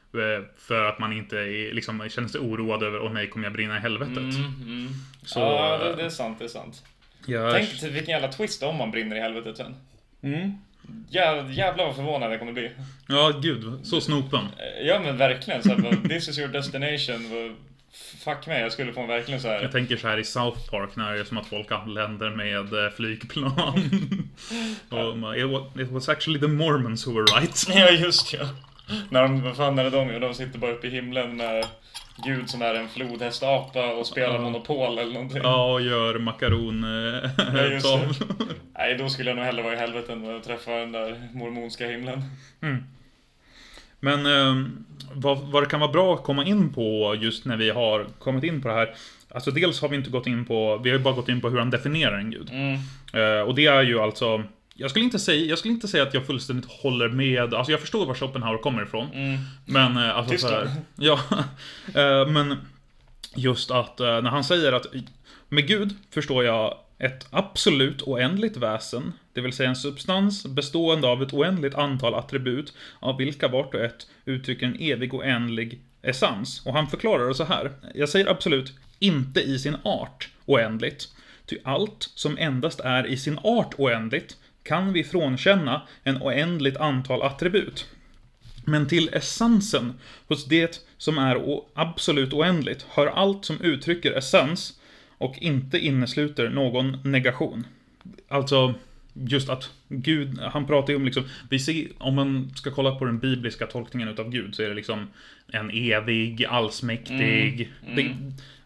För 0.58 0.84
att 0.84 0.98
man 0.98 1.12
inte 1.12 1.38
är, 1.38 1.72
liksom, 1.72 2.08
känner 2.08 2.28
sig 2.28 2.40
oroad 2.40 2.82
över, 2.82 3.00
åh 3.02 3.12
nej, 3.12 3.30
kommer 3.30 3.46
jag 3.46 3.52
brinna 3.52 3.76
i 3.76 3.80
helvetet? 3.80 4.16
Mm, 4.18 4.54
mm. 4.62 4.88
Så, 5.22 5.40
ja, 5.40 5.78
det, 5.78 5.96
det 5.96 6.02
är 6.02 6.08
sant, 6.10 6.38
det 6.38 6.44
är 6.44 6.48
sant. 6.48 6.84
Jag, 7.26 7.54
Tänk 7.54 7.80
dig 7.80 7.90
vilken 7.90 8.10
jävla 8.12 8.28
twist 8.32 8.62
om 8.62 8.76
man 8.76 8.90
brinner 8.90 9.16
i 9.16 9.20
helvetet 9.20 9.56
sen. 9.56 9.74
mm. 10.22 10.52
Jä, 11.10 11.46
jävlar 11.50 11.86
vad 11.86 11.96
förvånad 11.96 12.32
jag 12.32 12.38
kommer 12.38 12.52
bli. 12.52 12.70
Ja, 13.08 13.32
gud. 13.42 13.80
Så 13.86 14.00
snopen. 14.00 14.40
Eh, 14.40 14.86
Ja 14.86 15.00
men 15.00 15.16
verkligen 15.16 15.62
så 15.62 15.68
här, 15.68 16.08
This 16.08 16.28
is 16.28 16.38
your 16.38 16.48
destination. 16.52 17.54
Fuck 18.24 18.46
mig, 18.46 18.60
jag 18.60 18.72
skulle 18.72 18.92
få 18.92 19.00
en 19.00 19.08
verkligen 19.08 19.40
så 19.40 19.48
Jag 19.48 19.60
här. 19.60 19.68
tänker 19.68 19.96
så 19.96 20.08
här 20.08 20.18
i 20.18 20.24
South 20.24 20.70
Park 20.70 20.96
när 20.96 21.14
det 21.14 21.20
är 21.20 21.24
som 21.24 21.38
att 21.38 21.46
folk 21.46 21.72
anländer 21.72 22.30
med 22.30 22.84
eh, 22.84 22.90
flygplan. 22.96 23.54
Och 24.90 25.80
it 25.80 25.90
was 25.90 26.08
actually 26.08 26.40
the 26.40 26.46
Mormons 26.48 27.06
who 27.06 27.12
were 27.14 27.40
right. 27.40 27.66
Ja 27.68 27.90
just 27.90 28.32
ja. 28.32 28.48
När 29.10 29.22
de, 29.22 29.42
vad 29.42 29.56
fan 29.56 29.78
är 29.78 29.84
det 29.84 29.90
de 29.90 30.08
gör? 30.08 30.20
De 30.20 30.34
sitter 30.34 30.58
bara 30.58 30.70
uppe 30.70 30.86
i 30.86 30.90
himlen 30.90 31.36
med 31.36 31.66
Gud 32.24 32.50
som 32.50 32.62
är 32.62 32.74
en 32.74 32.88
flodhästapa 32.88 33.94
och 33.94 34.06
spelar 34.06 34.34
Ja. 34.34 34.40
Monopol 34.40 34.98
eller 34.98 35.12
någonting. 35.12 35.40
Ja, 35.42 35.72
och 35.72 35.80
gör 35.80 36.18
makaron 36.18 36.84
eh, 36.84 37.30
Ja. 37.84 38.00
Nej, 38.78 38.94
då 38.94 39.08
skulle 39.08 39.30
jag 39.30 39.36
nog 39.36 39.44
hellre 39.44 39.62
vara 39.62 39.74
i 39.74 39.76
helvete 39.76 40.12
än 40.12 40.36
att 40.36 40.44
träffa 40.44 40.70
den 40.70 40.92
där 40.92 41.28
mormonska 41.32 41.86
himlen. 41.86 42.22
Men 44.00 44.26
eh, 44.26 44.68
vad, 45.14 45.38
vad 45.38 45.62
det 45.62 45.66
kan 45.66 45.80
vara 45.80 45.92
bra 45.92 46.14
att 46.14 46.22
komma 46.22 46.44
in 46.44 46.72
på 46.72 47.16
just 47.20 47.44
när 47.44 47.56
vi 47.56 47.70
har 47.70 48.06
kommit 48.18 48.44
in 48.44 48.62
på 48.62 48.68
det 48.68 48.74
här. 48.74 48.94
Alltså 49.30 49.50
dels 49.50 49.80
har 49.80 49.88
vi 49.88 49.96
inte 49.96 50.10
gått 50.10 50.26
in 50.26 50.44
på, 50.44 50.76
vi 50.78 50.90
har 50.90 50.98
ju 50.98 51.04
bara 51.04 51.14
gått 51.14 51.28
in 51.28 51.40
på 51.40 51.48
hur 51.48 51.58
han 51.58 51.70
definierar 51.70 52.18
en 52.18 52.30
gud. 52.30 52.50
Mm. 52.50 52.74
Eh, 53.12 53.40
och 53.40 53.54
det 53.54 53.66
är 53.66 53.82
ju 53.82 54.00
alltså, 54.00 54.42
jag 54.80 54.90
skulle, 54.90 55.04
inte 55.04 55.18
säga, 55.18 55.44
jag 55.46 55.58
skulle 55.58 55.74
inte 55.74 55.88
säga 55.88 56.02
att 56.02 56.14
jag 56.14 56.26
fullständigt 56.26 56.70
håller 56.70 57.08
med, 57.08 57.54
alltså 57.54 57.72
jag 57.72 57.80
förstår 57.80 58.06
var 58.06 58.14
Schopenhauer 58.14 58.58
kommer 58.58 58.82
ifrån. 58.82 59.08
Mm. 59.12 59.38
Men 59.64 59.96
eh, 59.96 60.16
alltså 60.16 60.32
Tyskland. 60.32 60.70
Ja, 60.96 61.20
eh, 61.94 62.28
men 62.28 62.56
just 63.34 63.70
att 63.70 64.00
eh, 64.00 64.06
när 64.06 64.30
han 64.30 64.44
säger 64.44 64.72
att 64.72 64.86
med 65.48 65.66
Gud 65.66 65.96
förstår 66.10 66.44
jag 66.44 66.78
ett 66.98 67.26
absolut 67.30 68.02
oändligt 68.02 68.56
väsen, 68.56 69.12
det 69.32 69.40
vill 69.40 69.52
säga 69.52 69.68
en 69.68 69.76
substans 69.76 70.46
bestående 70.46 71.08
av 71.08 71.22
ett 71.22 71.32
oändligt 71.32 71.74
antal 71.74 72.14
attribut, 72.14 72.72
av 73.00 73.16
vilka 73.16 73.48
vart 73.48 73.74
och 73.74 73.80
ett 73.80 74.06
uttrycker 74.24 74.66
en 74.66 74.80
evig 74.80 75.14
oändlig 75.14 75.80
essens. 76.02 76.66
Och 76.66 76.72
han 76.72 76.86
förklarar 76.86 77.28
det 77.28 77.34
så 77.34 77.44
här. 77.44 77.72
Jag 77.94 78.08
säger 78.08 78.26
absolut 78.26 78.72
inte 78.98 79.40
i 79.40 79.58
sin 79.58 79.76
art 79.82 80.28
oändligt. 80.46 81.08
Ty 81.46 81.56
allt 81.64 82.10
som 82.14 82.38
endast 82.38 82.80
är 82.80 83.06
i 83.06 83.16
sin 83.16 83.38
art 83.42 83.74
oändligt 83.78 84.36
kan 84.68 84.92
vi 84.92 85.04
frånkänna 85.04 85.82
en 86.04 86.22
oändligt 86.22 86.76
antal 86.76 87.22
attribut. 87.22 87.86
Men 88.64 88.88
till 88.88 89.08
essensen 89.12 89.92
hos 90.28 90.46
det 90.46 90.84
som 90.98 91.18
är 91.18 91.60
absolut 91.74 92.32
oändligt 92.32 92.86
hör 92.90 93.06
allt 93.06 93.44
som 93.44 93.60
uttrycker 93.60 94.12
essens 94.12 94.80
och 95.18 95.38
inte 95.38 95.78
innesluter 95.78 96.48
någon 96.48 96.98
negation. 97.04 97.66
Alltså, 98.28 98.74
just 99.12 99.48
att 99.48 99.70
Gud, 99.88 100.38
han 100.40 100.66
pratar 100.66 100.92
ju 100.92 100.96
om 100.96 101.04
liksom, 101.04 101.24
vi 101.50 101.58
ser, 101.58 101.86
om 101.98 102.14
man 102.14 102.50
ska 102.54 102.70
kolla 102.70 102.94
på 102.94 103.04
den 103.04 103.18
bibliska 103.18 103.66
tolkningen 103.66 104.08
utav 104.08 104.30
Gud 104.30 104.54
så 104.54 104.62
är 104.62 104.68
det 104.68 104.74
liksom 104.74 105.08
en 105.52 105.70
evig, 105.70 106.44
allsmäktig. 106.44 107.72
Det, 107.96 108.16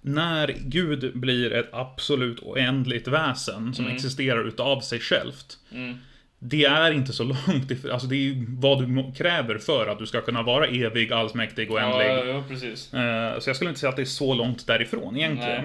när 0.04 0.56
Gud 0.60 1.12
blir 1.18 1.52
ett 1.52 1.68
absolut 1.72 2.40
oändligt 2.40 3.08
väsen 3.08 3.74
som 3.74 3.86
existerar 3.88 4.48
utav 4.48 4.80
sig 4.80 5.00
självt. 5.00 5.58
Mm. 5.72 5.96
det 6.38 6.64
är 6.64 6.90
inte 6.92 7.12
så 7.12 7.24
långt 7.24 7.70
ifrån, 7.70 7.90
alltså 7.92 8.06
det 8.08 8.16
är 8.16 8.44
vad 8.48 8.80
du 8.88 9.12
kräver 9.12 9.58
för 9.58 9.86
att 9.86 9.98
du 9.98 10.06
ska 10.06 10.20
kunna 10.20 10.42
vara 10.42 10.66
evig, 10.66 11.12
allsmäktig 11.12 11.70
och 11.70 11.80
ändlig. 11.80 12.06
Ja, 12.06 12.24
ja, 12.24 12.44
precis. 12.48 12.94
Eh, 12.94 13.38
Så 13.38 13.48
jag 13.48 13.56
skulle 13.56 13.70
inte 13.70 13.80
säga 13.80 13.90
att 13.90 13.96
det 13.96 14.02
är 14.02 14.06
så 14.06 14.34
långt 14.34 14.66
därifrån 14.66 15.16
egentligen. 15.16 15.60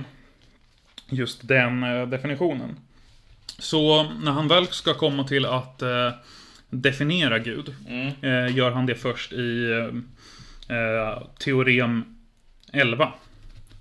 Nej. 1.10 1.20
Just 1.20 1.48
den 1.48 1.84
eh, 1.84 2.08
definitionen. 2.08 2.76
Så 3.60 4.04
när 4.04 4.32
han 4.32 4.48
väl 4.48 4.68
ska 4.68 4.94
komma 4.94 5.24
till 5.24 5.46
att 5.46 5.82
eh, 5.82 6.12
definiera 6.70 7.40
Gud, 7.40 7.76
Mm. 7.88 8.56
gör 8.56 8.72
han 8.72 8.86
det 8.86 8.96
först 8.96 9.34
i 9.34 9.68
teorem 11.40 12.04
11. 12.74 13.14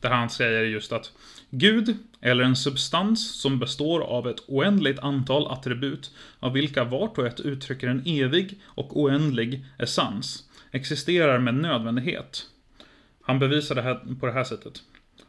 Där 0.00 0.10
han 0.10 0.30
säger 0.30 0.64
just 0.64 0.92
att 0.92 1.12
Gud, 1.50 1.96
eller 2.20 2.44
en 2.44 2.56
substans 2.56 3.40
som 3.40 3.58
består 3.58 4.00
av 4.00 4.28
ett 4.28 4.42
oändligt 4.46 4.98
antal 4.98 5.46
attribut, 5.46 6.10
av 6.38 6.52
vilka 6.52 6.84
vart 6.84 7.18
och 7.18 7.26
ett 7.26 7.40
uttrycker 7.40 7.88
en 7.88 8.02
evig 8.06 8.60
och 8.64 9.00
oändlig 9.00 9.64
essens, 9.78 10.44
existerar 10.70 11.38
med 11.38 11.54
nödvändighet. 11.54 12.46
Han 13.22 13.38
bevisar 13.38 13.74
det 13.74 13.82
här 13.82 14.00
på 14.20 14.26
det 14.26 14.32
här 14.32 14.44
sättet. 14.44 14.82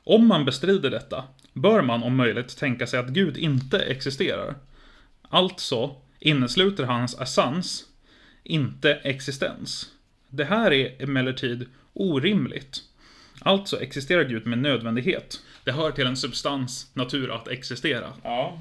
Om 0.04 0.28
man 0.28 0.46
bestrider 0.46 0.90
detta, 0.90 1.24
bör 1.54 1.82
man 1.82 2.04
om 2.04 2.16
möjligt 2.16 2.58
tänka 2.58 2.88
sig 2.88 3.00
att 3.00 3.08
Gud 3.10 3.38
inte 3.38 3.80
existerar. 3.80 4.56
Alltså 5.22 5.96
innesluter 6.20 6.84
hans 6.84 7.20
essens 7.20 7.86
inte 8.44 8.94
existens. 8.94 9.92
Det 10.30 10.44
här 10.44 10.74
är 10.74 11.04
emellertid 11.04 11.66
orimligt. 11.94 12.84
Alltså 13.42 13.82
existerar 13.82 14.24
Gud 14.24 14.46
med 14.46 14.58
nödvändighet. 14.58 15.40
Det 15.64 15.72
hör 15.72 15.92
till 15.92 16.08
en 16.08 16.18
substans 16.18 16.92
natur 16.94 17.32
att 17.32 17.48
existera. 17.48 18.14
Ja, 18.24 18.60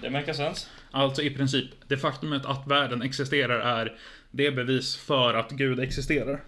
det 0.00 0.10
makes 0.10 0.36
sense. 0.36 0.66
Alltså 0.90 1.22
i 1.22 1.30
princip, 1.30 1.66
det 1.88 1.96
faktumet 1.96 2.46
att 2.46 2.66
världen 2.66 3.02
existerar 3.02 3.80
är 3.80 3.96
det 4.30 4.50
bevis 4.50 4.96
för 4.96 5.34
att 5.34 5.50
Gud 5.50 5.80
existerar. 5.80 6.40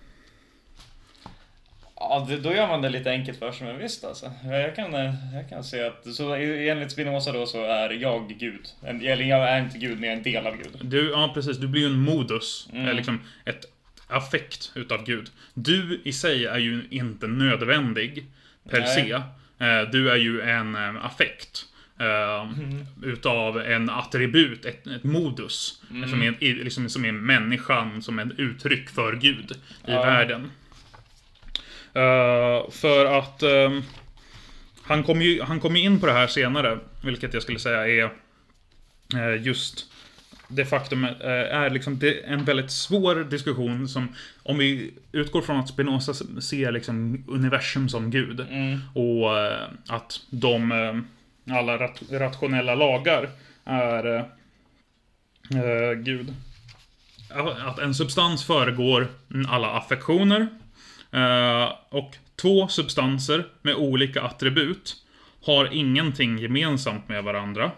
Ja, 1.96 2.26
det, 2.28 2.36
då 2.36 2.54
gör 2.54 2.68
man 2.68 2.82
det 2.82 2.88
lite 2.88 3.10
enkelt 3.10 3.38
för 3.38 3.52
sig, 3.52 3.66
men 3.66 3.78
visst 3.78 4.04
alltså. 4.04 4.32
Jag 4.44 4.76
kan, 4.76 4.94
eh, 4.94 5.14
jag 5.34 5.48
kan 5.48 5.64
se 5.64 5.86
att, 5.86 6.14
så 6.14 6.34
enligt 6.34 6.92
Spinoza 6.92 7.32
då 7.32 7.46
så 7.46 7.64
är 7.64 7.90
jag 7.90 8.28
Gud. 8.38 8.66
Eller 8.82 9.24
jag 9.24 9.48
är 9.48 9.60
inte 9.60 9.78
Gud, 9.78 10.00
men 10.00 10.08
jag 10.08 10.12
är 10.12 10.16
en 10.16 10.22
del 10.22 10.46
av 10.46 10.56
Gud. 10.56 10.78
Du, 10.82 11.10
ja 11.10 11.30
precis, 11.34 11.56
du 11.56 11.68
blir 11.68 11.80
ju 11.80 11.86
en 11.86 11.98
modus. 11.98 12.68
Mm. 12.72 12.96
Liksom 12.96 13.20
ett 13.44 13.64
affekt 14.10 14.72
utav 14.74 15.04
Gud. 15.04 15.30
Du 15.54 16.00
i 16.04 16.12
sig 16.12 16.44
är 16.46 16.58
ju 16.58 16.82
inte 16.90 17.26
nödvändig 17.26 18.26
per 18.70 18.80
Nej. 18.80 18.94
se. 18.94 19.12
Eh, 19.66 19.90
Du 19.92 20.10
är 20.10 20.16
ju 20.16 20.40
en 20.40 20.74
eh, 20.74 21.04
affekt. 21.04 21.66
Mm. 21.98 22.86
Utav 23.02 23.60
en 23.60 23.90
attribut, 23.90 24.64
ett, 24.64 24.86
ett 24.86 25.04
modus. 25.04 25.82
Mm. 25.90 26.10
Som, 26.10 26.22
är, 26.22 26.34
liksom, 26.64 26.88
som 26.88 27.04
är 27.04 27.12
människan 27.12 28.02
som 28.02 28.18
ett 28.18 28.38
uttryck 28.38 28.90
för 28.90 29.12
Gud 29.16 29.50
i 29.52 29.56
Ja. 29.92 30.02
världen. 30.02 30.50
Eh, 31.94 32.70
för 32.70 33.18
att 33.18 33.42
ehm, 33.42 33.82
han 34.82 35.02
kommer 35.02 35.24
ju 35.24 35.42
han 35.42 35.60
kom 35.60 35.76
in 35.76 36.00
på 36.00 36.06
det 36.06 36.12
här 36.12 36.26
senare, 36.26 36.78
vilket 37.04 37.34
jag 37.34 37.42
skulle 37.42 37.58
säga 37.58 37.86
är 37.88 38.10
eh, 39.14 39.42
just 39.46 39.92
det 40.50 40.64
faktum 40.64 41.04
eh, 41.04 41.10
är 41.30 41.70
liksom 41.70 42.00
en 42.24 42.44
väldigt 42.44 42.70
svår 42.70 43.24
diskussion 43.24 43.88
som 43.88 44.08
om 44.42 44.58
vi 44.58 44.94
utgår 45.12 45.42
från 45.42 45.56
att 45.56 45.68
Spinoza 45.68 46.14
ser 46.40 46.72
liksom 46.72 47.24
universum 47.28 47.88
som 47.88 48.10
Gud 48.10 48.40
Mm. 48.40 48.78
och 48.94 49.38
eh, 49.38 49.68
att 49.88 50.20
de 50.30 50.72
eh, 50.72 51.56
alla 51.56 51.78
rat 51.78 52.02
rationella 52.10 52.74
lagar 52.74 53.28
är 53.64 54.16
eh, 54.16 55.92
Gud. 55.92 56.34
Att 57.64 57.78
en 57.78 57.94
substans 57.94 58.44
föregår 58.44 59.08
alla 59.48 59.70
affektioner 59.70 60.48
eh, 61.12 61.72
och 61.88 62.16
två 62.36 62.68
substanser 62.68 63.46
med 63.62 63.74
olika 63.74 64.22
attribut 64.22 64.96
har 65.46 65.68
ingenting 65.72 66.38
gemensamt 66.38 67.08
med 67.08 67.24
varandra. 67.24 67.70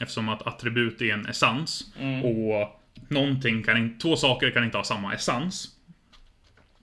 Eftersom 0.00 0.28
att 0.28 0.46
attribut 0.46 1.02
är 1.02 1.12
en 1.12 1.26
essens. 1.26 1.84
Mm. 2.00 2.24
Och 2.24 2.80
någonting 3.08 3.62
kan 3.62 3.76
inte, 3.76 4.02
två 4.02 4.16
saker 4.16 4.50
kan 4.50 4.64
inte 4.64 4.76
ha 4.76 4.84
samma 4.84 5.14
essens. 5.14 5.68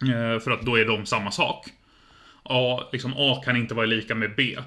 Eh, 0.02 0.40
För 0.40 0.52
att 0.52 0.62
då 0.62 0.76
är 0.76 0.86
de 0.86 1.06
samma 1.06 1.32
sak. 1.32 1.66
A, 2.44 2.80
liksom 2.92 3.14
A 3.18 3.42
kan 3.46 3.58
inte 3.58 3.74
vara 3.74 3.86
lika 3.86 4.16
med 4.16 4.36
B. 4.38 4.58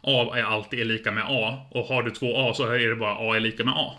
A 0.00 0.36
är 0.36 0.42
alltid 0.42 0.86
lika 0.86 1.12
med 1.12 1.24
A. 1.28 1.66
Och 1.70 1.84
har 1.86 2.02
du 2.02 2.10
två 2.10 2.36
A 2.50 2.54
så 2.54 2.72
är 2.72 2.88
det 2.88 2.96
bara 2.96 3.14
A 3.30 3.36
är 3.36 3.40
lika 3.40 3.64
med 3.64 3.74
A. 3.76 3.92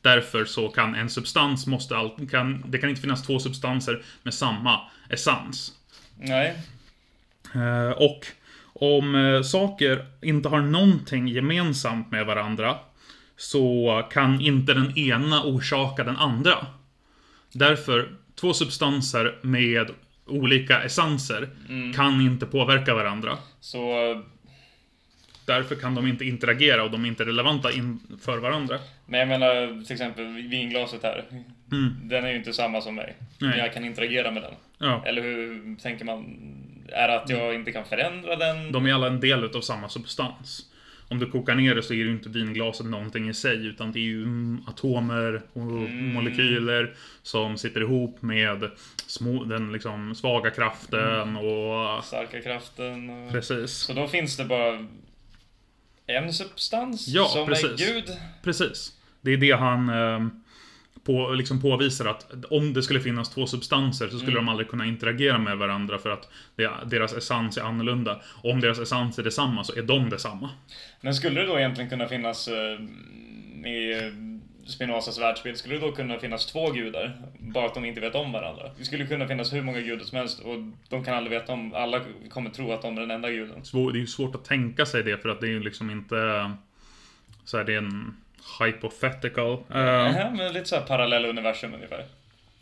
Därför 0.00 0.44
så 0.44 0.68
kan 0.68 0.94
en 0.94 1.10
substans 1.10 1.66
måste 1.66 1.96
alltid, 1.96 2.30
kan, 2.30 2.64
det 2.66 2.78
kan 2.78 2.90
inte 2.90 3.02
finnas 3.02 3.22
två 3.26 3.38
substanser 3.38 4.02
med 4.22 4.34
samma 4.34 4.80
essens. 5.08 5.72
Nej. 6.16 6.56
Eh, 7.54 7.90
Och 7.90 8.26
om 8.74 9.14
eh, 9.14 9.42
saker 9.42 10.06
inte 10.22 10.48
har 10.48 10.60
någonting 10.60 11.28
gemensamt 11.28 12.10
med 12.10 12.26
varandra 12.26 12.78
så 13.42 14.02
kan 14.10 14.40
inte 14.40 14.74
den 14.74 14.98
ena 14.98 15.42
orsaka 15.44 16.04
den 16.04 16.16
andra. 16.16 16.66
Därför, 17.52 18.08
två 18.34 18.52
substanser 18.52 19.38
med 19.42 19.90
olika 20.26 20.82
essenser 20.82 21.48
kan 21.94 22.20
inte 22.20 22.46
påverka 22.46 22.94
varandra. 22.94 23.38
Så, 23.60 24.22
Därför 25.46 25.74
kan 25.74 25.94
de 25.94 26.06
inte 26.06 26.24
interagera 26.24 26.82
och 26.82 26.90
de 26.90 27.04
är 27.04 27.08
inte 27.08 27.24
relevanta 27.24 27.68
för 28.20 28.38
varandra. 28.38 28.78
men 29.06 29.20
jag 29.20 29.28
menar 29.28 29.84
till 29.84 29.92
exempel 29.92 30.24
vinglaset 30.26 31.02
här. 31.02 31.24
Mm. 31.72 31.94
Den 32.02 32.24
är 32.24 32.30
ju 32.30 32.36
inte 32.36 32.52
samma 32.52 32.80
som 32.80 32.94
mig. 32.94 33.16
Nej. 33.38 33.50
Men 33.50 33.58
jag 33.58 33.74
kan 33.74 33.84
interagera 33.84 34.30
med 34.30 34.42
den. 34.42 34.54
Ja. 34.78 35.02
Eller 35.06 35.22
hur 35.22 35.76
tänker 35.76 36.04
man? 36.04 36.36
Är 36.88 37.08
det 37.08 37.20
att 37.20 37.30
jag 37.30 37.54
inte 37.54 37.72
kan 37.72 37.84
förändra 37.84 38.36
den? 38.36 38.72
De 38.72 38.86
är 38.86 38.94
alla 38.94 39.06
en 39.06 39.20
del 39.20 39.44
av 39.44 39.60
samma 39.60 39.88
substans. 39.88 40.71
Om 41.12 41.18
du 41.18 41.30
kokar 41.30 41.54
ner 41.54 41.74
det 41.74 41.82
så 41.82 41.92
är 41.94 41.98
det 41.98 42.04
ju 42.04 42.12
inte 42.12 42.28
vinglaset 42.28 42.86
någonting 42.86 43.28
i 43.28 43.34
sig, 43.34 43.66
utan 43.66 43.92
det 43.92 43.98
är 43.98 44.02
ju 44.02 44.22
mm, 44.22 44.62
atomer 44.66 45.42
och 45.52 45.62
Mm. 45.62 46.12
molekyler 46.12 46.94
som 47.22 47.58
sitter 47.58 47.80
ihop 47.80 48.22
med 48.22 48.70
små, 49.06 49.44
den 49.44 49.72
liksom 49.72 50.14
svaga 50.14 50.50
kraften 50.50 51.36
och... 51.36 52.04
Starka 52.04 52.40
kraften. 52.42 53.10
Och... 53.10 53.32
Precis. 53.32 53.70
Så 53.70 53.92
då 53.92 54.08
finns 54.08 54.36
det 54.36 54.44
bara 54.44 54.86
en 56.06 56.32
substans 56.32 57.08
Ja, 57.08 57.24
som 57.24 57.46
precis. 57.46 57.64
är 57.80 57.92
Gud. 57.94 58.04
Precis. 58.42 58.92
Det 59.20 59.32
är 59.32 59.36
det 59.36 59.52
han 59.52 59.88
eh, 59.88 60.26
på, 61.04 61.30
liksom 61.32 61.60
påvisar 61.62 62.06
att 62.06 62.44
om 62.50 62.72
det 62.72 62.82
skulle 62.82 63.00
finnas 63.00 63.30
två 63.34 63.46
substanser 63.46 64.08
så 64.08 64.18
skulle 64.18 64.32
Mm. 64.32 64.44
de 64.46 64.50
aldrig 64.50 64.68
kunna 64.68 64.86
interagera 64.86 65.38
med 65.38 65.58
varandra 65.58 65.98
för 65.98 66.10
att 66.10 66.28
det, 66.56 66.70
deras 66.86 67.12
essens 67.12 67.56
är 67.56 67.62
annorlunda. 67.62 68.20
Och 68.42 68.50
om 68.50 68.60
deras 68.60 68.78
essens 68.78 69.18
är 69.18 69.22
detsamma 69.22 69.64
så 69.64 69.74
är 69.78 69.82
de 69.82 70.10
detsamma. 70.10 70.50
Men 71.00 71.14
skulle 71.14 71.40
det 71.40 71.46
då 71.46 71.58
egentligen 71.58 71.90
kunna 71.90 72.08
finnas 72.08 72.48
eh, 72.48 72.80
i 73.70 73.92
eh, 73.92 74.12
Spinozas 74.66 75.20
världsbild, 75.20 75.56
skulle 75.56 75.74
det 75.74 75.80
då 75.80 75.92
kunna 75.92 76.18
finnas 76.18 76.46
två 76.46 76.70
gudar? 76.70 77.16
Bara 77.38 77.66
att 77.66 77.74
de 77.74 77.84
inte 77.84 78.00
vet 78.00 78.14
om 78.14 78.32
varandra. 78.32 78.70
Det 78.78 78.84
skulle 78.84 79.06
kunna 79.06 79.28
finnas 79.28 79.52
hur 79.52 79.62
många 79.62 79.80
gudar 79.80 80.04
som 80.04 80.18
helst 80.18 80.40
och 80.40 80.54
de 80.88 81.04
kan 81.04 81.14
aldrig 81.14 81.40
veta 81.40 81.52
om, 81.52 81.74
alla 81.74 82.00
kommer 82.30 82.50
tro 82.50 82.72
att 82.72 82.82
de 82.82 82.96
är 82.96 83.00
den 83.00 83.10
enda 83.10 83.30
guden. 83.30 83.62
Det 83.72 83.78
är 83.78 83.96
ju 83.96 84.06
svårt 84.06 84.34
att 84.34 84.44
tänka 84.44 84.86
sig 84.86 85.02
det 85.02 85.18
för 85.22 85.28
att 85.28 85.40
det 85.40 85.46
är 85.46 85.50
ju 85.50 85.62
liksom 85.62 85.90
inte... 85.90 86.50
Så 87.44 87.56
här, 87.56 87.64
det 87.64 87.74
är 87.74 87.78
en 87.78 88.16
hypothetical. 88.60 89.52
eh, 89.52 89.58
Nähä, 89.68 90.30
men 90.30 90.52
lite 90.52 90.66
så 90.68 90.76
här 90.76 90.82
parallella 90.82 91.28
universum 91.28 91.74
ungefär. 91.74 92.04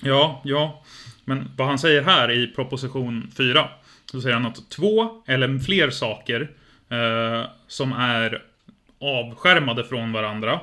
Ja, 0.03 0.41
ja. 0.45 0.83
Men 1.25 1.51
vad 1.57 1.69
han 1.69 1.79
säger 1.79 2.03
här 2.03 2.31
i 2.31 2.47
proposition 2.47 3.31
4. 3.37 3.69
Så 4.11 4.21
säger 4.21 4.35
han 4.35 4.47
att 4.47 4.71
två 4.71 5.23
eller 5.27 5.59
fler 5.59 5.91
saker 5.91 6.51
eh, 6.89 7.45
som 7.67 7.93
är 7.93 8.43
avskärmade 9.01 9.85
från 9.85 10.13
varandra. 10.13 10.61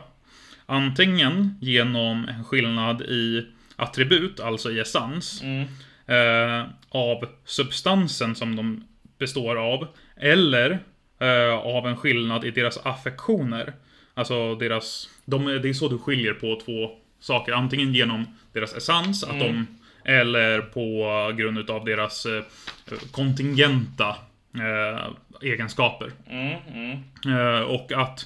Antingen 0.65 1.57
genom 1.61 2.27
en 2.29 2.43
skillnad 2.43 3.01
i 3.01 3.47
attribut, 3.75 4.39
alltså 4.39 4.71
i 4.71 4.79
essens. 4.79 5.41
Mm. 5.41 5.67
Eh, 6.07 6.65
av 6.89 7.25
substansen 7.45 8.35
som 8.35 8.55
de 8.55 8.83
består 9.17 9.55
av. 9.55 9.87
Eller 10.15 10.79
eh, 11.19 11.55
av 11.57 11.87
en 11.87 11.97
skillnad 11.97 12.45
i 12.45 12.51
deras 12.51 12.77
affektioner. 12.85 13.73
Alltså 14.17 14.55
deras... 14.55 15.09
De, 15.25 15.45
det 15.45 15.69
är 15.69 15.73
så 15.73 15.87
du 15.87 15.97
skiljer 15.97 16.33
på 16.33 16.59
två 16.65 16.89
saker. 17.19 17.51
Antingen 17.51 17.93
genom 17.93 18.25
deras 18.53 18.73
essens, 18.75 19.23
att 19.23 19.39
de... 19.39 19.67
Eller 20.05 20.61
på 20.61 21.31
grund 21.37 21.57
utav 21.59 21.85
deras 21.85 22.25
eh, 22.25 22.43
kontingenta 23.11 24.15
eh, 24.53 25.13
egenskaper. 25.41 26.11
Mm, 26.29 26.57
mm. 26.73 26.99
Eh, 27.37 27.61
och 27.61 27.91
att 27.91 28.25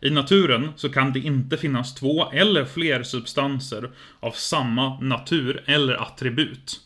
i 0.00 0.10
naturen 0.10 0.72
så 0.76 0.88
kan 0.88 1.12
det 1.12 1.18
inte 1.18 1.56
finnas 1.56 1.94
två 1.94 2.30
eller 2.30 2.64
fler 2.64 3.02
substanser 3.02 3.90
av 4.20 4.30
samma 4.30 5.00
natur 5.00 5.62
eller 5.66 6.02
attribut. 6.02 6.80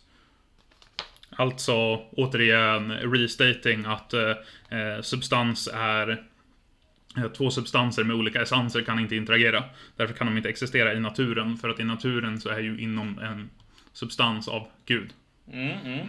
Alltså, 1.31 1.75
återigen, 1.97 2.93
restating 2.93 3.85
att 3.85 4.13
eh, 4.13 4.31
eh, 4.71 5.03
substans 5.03 5.69
är 5.75 6.23
Två 7.37 7.51
substanser 7.51 8.05
med 8.05 8.17
olika 8.17 8.43
essenser 8.43 8.83
kan 8.83 8.99
inte 8.99 9.17
interagera. 9.17 9.65
Därför 9.97 10.15
kan 10.15 10.27
de 10.27 10.37
inte 10.37 10.49
existera 10.49 10.95
i 10.95 11.01
naturen, 11.01 11.57
för 11.57 11.69
att 11.69 11.81
i 11.81 11.85
naturen 11.85 12.41
så 12.41 12.49
är 12.49 12.61
ju 12.61 12.81
inom 12.81 13.19
en 13.19 13.51
substans 13.93 14.49
av 14.49 14.67
Gud. 14.87 15.11
Mm, 15.53 15.79
mm. 15.85 16.07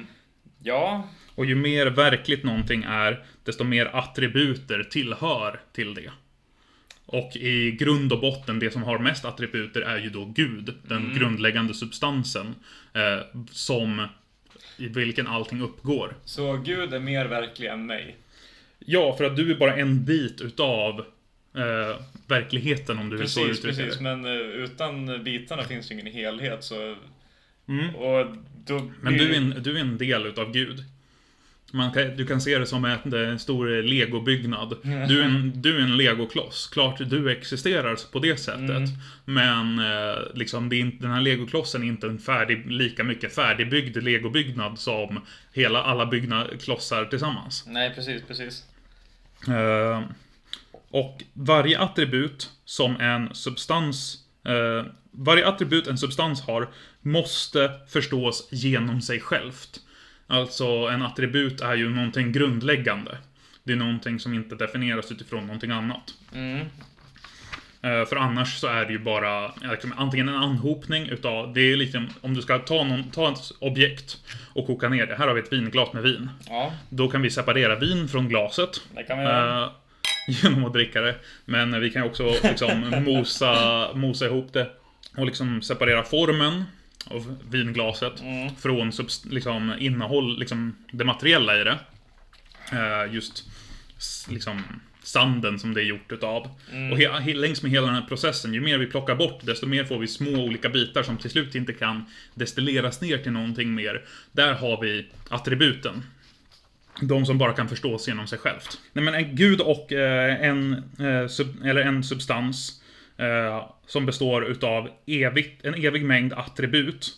Ja, 0.60 1.10
Och 1.36 1.46
ju 1.46 1.56
mer 1.56 1.88
verkligt 1.88 2.44
någonting 2.44 2.84
är, 2.84 3.26
desto 3.44 3.64
mer 3.64 3.86
attributer 3.86 4.84
tillhör 4.84 5.60
till 5.74 5.94
det. 5.94 6.12
Och 7.06 7.36
i 7.36 7.72
grund 7.72 8.14
och 8.14 8.22
botten, 8.22 8.60
det 8.60 8.72
som 8.72 8.84
har 8.84 9.00
mest 9.00 9.26
attributer 9.26 9.82
är 9.82 9.98
ju 9.98 10.10
då 10.10 10.26
Gud, 10.26 10.74
den 10.84 11.14
grundläggande 11.16 11.74
substansen, 11.74 12.56
eh, 12.94 13.42
som 13.52 14.08
i 14.78 14.88
vilken 14.88 15.28
allting 15.28 15.62
uppgår. 15.62 16.16
så 16.26 16.58
Gud 16.58 16.94
är 16.94 17.00
mer 17.00 17.26
verklig 17.26 17.68
än 17.68 17.86
mig. 17.86 18.16
Ja, 18.90 19.16
för 19.18 19.24
att 19.24 19.36
du 19.36 19.52
är 19.52 19.56
bara 19.56 19.76
en 19.76 20.06
bit 20.06 20.42
utav 20.42 21.00
eh, 21.56 22.02
verkligheten 22.28 23.00
om 23.00 23.10
du 23.10 23.18
vill 23.18 23.30
så 23.30 23.46
Precis, 23.46 23.60
uttrycka 23.60 23.84
precis. 23.84 24.02
Men 24.02 24.26
eh, 24.26 24.32
utan 24.32 25.24
bitarna 25.24 25.64
finns 25.64 25.88
det 25.88 25.94
ingen 25.94 26.08
helhet 26.08 26.64
så... 26.64 26.96
Mm. 27.68 27.96
Och 27.96 28.36
då 28.66 28.92
Men 29.02 29.14
du 29.14 29.34
är, 29.34 29.38
en, 29.38 29.64
du 29.64 29.78
är 29.78 29.82
en 29.82 29.98
del 29.98 30.26
utav 30.26 30.52
Gud. 30.52 30.84
Man 31.72 31.92
kan, 31.92 32.16
du 32.16 32.26
kan 32.26 32.42
se 32.42 32.60
det 32.60 32.66
som 32.66 32.86
en, 32.86 33.14
en 33.14 33.40
stor 33.40 33.84
legobyggnad. 33.84 34.78
Du 34.84 35.22
är 35.22 35.26
en, 35.26 35.52
du 35.62 35.78
är 35.78 35.82
en 35.82 35.98
legokloss. 35.98 36.68
Klart 36.68 36.98
du 37.10 37.32
existerar 37.32 38.12
på 38.12 38.20
det 38.20 38.38
sättet. 38.38 38.70
Mm. 38.70 38.90
Men 39.26 39.80
eh, 39.80 40.18
liksom, 40.34 40.74
är 40.74 41.02
den 41.02 41.12
här 41.12 41.22
legoklossen 41.22 41.84
är 41.84 41.88
inte 41.88 42.08
en 42.08 42.20
färdig, 42.20 42.72
lika 42.72 43.04
mycket 43.04 43.36
färdigbyggd 43.36 44.04
legobyggnad 44.04 44.80
som 44.80 45.22
hela, 45.54 45.84
alla 45.84 46.06
byggna 46.06 46.48
klossar 46.62 47.06
tillsammans. 47.06 47.64
Nej, 47.68 47.92
precis, 47.96 48.24
precis. 48.28 48.64
Eh, 49.48 50.04
och 50.90 51.24
varje 51.34 51.80
attribut 51.80 52.52
som 52.66 52.96
en 53.00 53.36
substans 53.36 54.18
eh, 54.46 54.86
Varje 55.20 55.48
attribut 55.48 55.88
en 55.88 55.98
substans 55.98 56.42
har 56.42 56.70
måste 57.02 57.72
förstås 57.88 58.48
genom 58.52 59.02
sig 59.02 59.20
självt. 59.20 59.80
Alltså 60.28 60.66
en 60.66 61.02
attribut 61.02 61.62
är 61.62 61.76
ju 61.76 61.90
någonting 61.90 62.32
grundläggande. 62.32 63.18
Det 63.64 63.74
är 63.74 63.78
någonting 63.78 64.20
som 64.20 64.34
inte 64.34 64.56
definieras 64.56 65.12
utifrån 65.12 65.46
någonting 65.46 65.72
annat. 65.72 66.14
Mm. 66.34 66.66
Eh, 67.82 68.06
För 68.06 68.16
annars 68.16 68.58
så 68.58 68.68
är 68.68 68.86
det 68.86 68.92
ju 68.92 69.00
bara 69.00 69.46
eh, 69.46 69.72
liksom, 69.72 69.94
antingen 69.98 70.30
en 70.30 70.36
anhopning 70.36 71.10
utav, 71.10 71.54
det 71.54 71.62
är 71.62 71.76
liksom, 71.78 72.10
om 72.22 72.34
du 72.34 72.42
ska 72.42 72.60
ta, 72.60 72.84
någon, 72.84 73.04
ta 73.12 73.32
ett 73.32 73.52
objekt 73.60 74.18
och 74.54 74.68
koka 74.68 74.90
ner 74.90 75.06
det. 75.06 75.16
Här 75.16 75.28
har 75.28 75.34
vi 75.34 75.42
ett 75.42 75.54
vinglas 75.54 75.94
med 75.94 76.04
vin. 76.04 76.30
Ja, 76.50 76.74
Då 76.90 77.08
kan 77.10 77.22
vi 77.22 77.30
separera 77.30 77.76
vin 77.76 78.08
från 78.08 78.30
glaset. 78.30 78.82
det 78.96 79.04
kan 79.04 79.18
vi 79.18 79.24
göra. 79.24 79.64
Eh, 79.64 79.70
genom 80.44 80.66
att 80.66 80.74
dricka 80.74 81.02
det. 81.02 81.16
Men 81.46 81.82
vi 81.82 81.90
kan 81.90 82.02
ju 82.02 82.08
också 82.10 82.34
liksom 82.44 82.90
mosa, 83.06 83.90
mosa 83.94 84.26
ihop 84.26 84.54
det. 84.54 84.70
Och 85.18 85.26
liksom 85.26 85.62
separera 85.62 86.04
formen 86.04 86.64
av 87.10 87.38
vinglaset 87.50 88.22
Mm. 88.22 88.56
från 88.56 88.92
liksom, 89.30 89.74
innehåll, 89.80 90.40
liksom 90.40 90.76
det 90.92 91.06
materiella 91.06 91.62
i 91.62 91.64
det. 91.64 91.78
Eh, 92.72 93.14
just 93.14 93.44
liksom 94.30 94.64
sanden 95.08 95.60
som 95.60 95.74
det 95.74 95.82
är 95.82 95.86
gjort 95.86 96.12
utav. 96.12 96.50
Mm. 96.72 96.92
Och 96.92 96.98
he- 97.00 97.20
he- 97.22 97.34
längs 97.36 97.64
med 97.64 97.72
hela 97.72 97.86
den 97.86 97.96
här 97.96 98.02
processen, 98.08 98.54
ju 98.54 98.62
mer 98.62 98.78
vi 98.78 98.86
plockar 98.86 99.16
bort, 99.16 99.40
desto 99.46 99.66
mer 99.68 99.84
får 99.84 100.00
vi 100.00 100.08
små 100.08 100.30
olika 100.44 100.70
bitar 100.70 101.04
som 101.04 101.18
till 101.18 101.30
slut 101.30 101.56
inte 101.56 101.74
kan 101.74 102.06
destilleras 102.34 103.02
ner 103.02 103.18
till 103.18 103.32
någonting 103.32 103.76
mer. 103.76 104.06
Där 104.32 104.54
har 104.54 104.82
vi 104.82 105.06
attributen. 105.30 106.04
De 107.02 107.26
som 107.26 107.38
bara 107.38 107.54
kan 107.54 107.70
förstås 107.70 108.08
genom 108.08 108.28
sig 108.28 108.40
självt. 108.40 108.80
Nej 108.94 109.04
men 109.06 109.14
en 109.14 109.36
gud 109.36 109.62
och 109.62 109.94
eh, 109.94 110.44
en, 110.44 110.74
eh, 111.00 111.28
sub, 111.28 111.66
eller 111.66 111.82
en 111.82 112.04
substans 112.04 112.82
eh, 113.18 113.70
som 113.88 114.06
består 114.06 114.46
utav 114.46 114.90
evigt, 115.06 115.66
en 115.66 115.74
evig 115.74 116.06
mängd 116.06 116.34
attribut. 116.34 117.10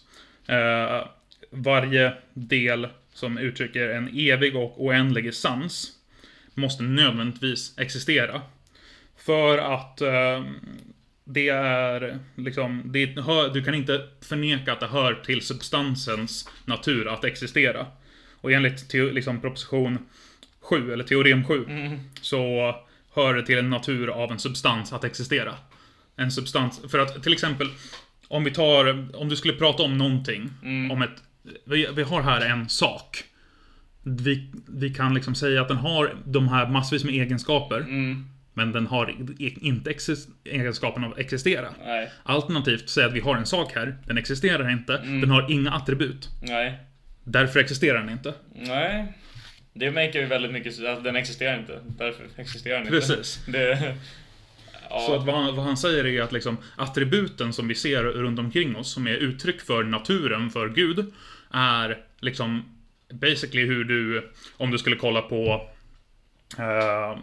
Eh, 0.47 1.07
varje 1.51 2.13
del 2.33 2.87
som 3.13 3.37
uttrycker 3.37 3.89
en 3.89 4.07
evig 4.17 4.55
och 4.55 4.85
oändlig 4.85 5.27
essens 5.27 5.91
måste 6.59 6.83
nödvändigtvis 6.83 7.73
existera. 7.77 8.41
För 9.17 9.57
att 9.57 10.01
eh, 10.01 10.43
det 11.23 11.49
är 11.49 12.19
liksom, 12.35 12.81
det 12.85 13.19
hör, 13.21 13.53
du 13.53 13.63
kan 13.63 13.75
inte 13.75 14.07
förneka 14.21 14.73
att 14.73 14.79
det 14.79 14.87
hör 14.87 15.13
till 15.13 15.41
substansens 15.41 16.49
natur 16.65 17.07
att 17.07 17.23
existera. 17.23 17.85
Och 18.41 18.51
enligt 18.51 18.89
teo, 18.89 19.11
liksom, 19.11 19.41
proposition 19.41 19.97
7, 20.59 20.93
eller 20.93 21.03
teorem 21.03 21.45
7, 21.45 21.65
så 22.21 22.75
hör 23.13 23.33
det 23.33 23.45
till 23.45 23.57
en 23.57 23.69
natur 23.69 24.07
av 24.09 24.31
en 24.31 24.39
substans 24.39 24.93
att 24.93 25.03
existera. 25.03 25.55
En 26.15 26.31
substans, 26.31 26.81
för 26.91 26.99
att 26.99 27.23
till 27.23 27.33
exempel, 27.33 27.67
om 28.27 28.43
vi 28.43 28.51
tar, 28.51 29.07
om 29.15 29.29
du 29.29 29.35
skulle 29.35 29.53
prata 29.53 29.83
om 29.83 29.97
någonting, 29.97 30.49
om 30.91 31.01
ett, 31.01 31.23
vi, 31.65 31.87
vi 31.93 32.03
har 32.03 32.21
här 32.21 32.41
en 32.41 32.69
sak. 32.69 33.23
Vi, 34.03 34.51
vi 34.67 34.89
kan 34.89 35.13
liksom 35.13 35.35
säga 35.35 35.61
att 35.61 35.67
den 35.67 35.77
har 35.77 36.15
de 36.25 36.47
här 36.47 36.67
massvis 36.67 37.03
med 37.03 37.13
egenskaper, 37.13 37.79
Mm. 37.79 38.25
men 38.53 38.71
den 38.71 38.87
har 38.87 39.11
i- 39.39 39.57
inte 39.61 39.93
egenskapen 40.45 41.03
av 41.03 41.11
att 41.11 41.19
existera. 41.19 41.69
Nej, 41.85 42.11
Alternativt 42.23 42.89
säga 42.89 43.07
att 43.07 43.13
vi 43.13 43.19
har 43.19 43.35
en 43.35 43.45
sak 43.45 43.71
här, 43.75 43.97
den 44.05 44.17
existerar 44.17 44.69
inte, 44.71 44.97
Mm. 44.97 45.21
den 45.21 45.29
har 45.31 45.51
inga 45.51 45.71
attribut. 45.71 46.29
nej, 46.41 46.79
Därför 47.23 47.59
existerar 47.59 47.99
den 47.99 48.09
inte. 48.09 48.33
nej. 48.55 49.13
Det 49.73 49.91
märker 49.91 50.19
ju 50.19 50.25
väldigt 50.25 50.51
mycket, 50.51 50.85
att 50.85 51.03
den 51.03 51.15
existerar 51.15 51.59
inte. 51.59 51.79
Därför 51.97 52.23
existerar 52.35 52.77
den 52.77 52.87
inte. 52.87 52.99
Precis. 52.99 53.45
Det, 53.47 53.95
ja, 54.89 54.99
Så 55.07 55.15
att 55.15 55.25
vad, 55.25 55.35
han, 55.35 55.55
vad 55.55 55.65
han 55.65 55.77
säger 55.77 56.05
är 56.05 56.21
att 56.21 56.31
liksom 56.31 56.57
attributen 56.75 57.53
som 57.53 57.67
vi 57.67 57.75
ser 57.75 58.03
runt 58.03 58.39
omkring 58.39 58.75
oss, 58.75 58.91
som 58.93 59.07
är 59.07 59.15
uttryck 59.15 59.61
för 59.61 59.83
naturen, 59.83 60.49
för 60.49 60.69
Gud, 60.69 61.05
är 61.53 61.97
liksom 62.19 62.63
basically 63.13 63.65
hur 63.65 63.83
du, 63.83 64.31
om 64.57 64.71
du 64.71 64.77
skulle 64.77 64.95
kolla 64.95 65.21
på 65.21 65.67
eh, 66.57 67.17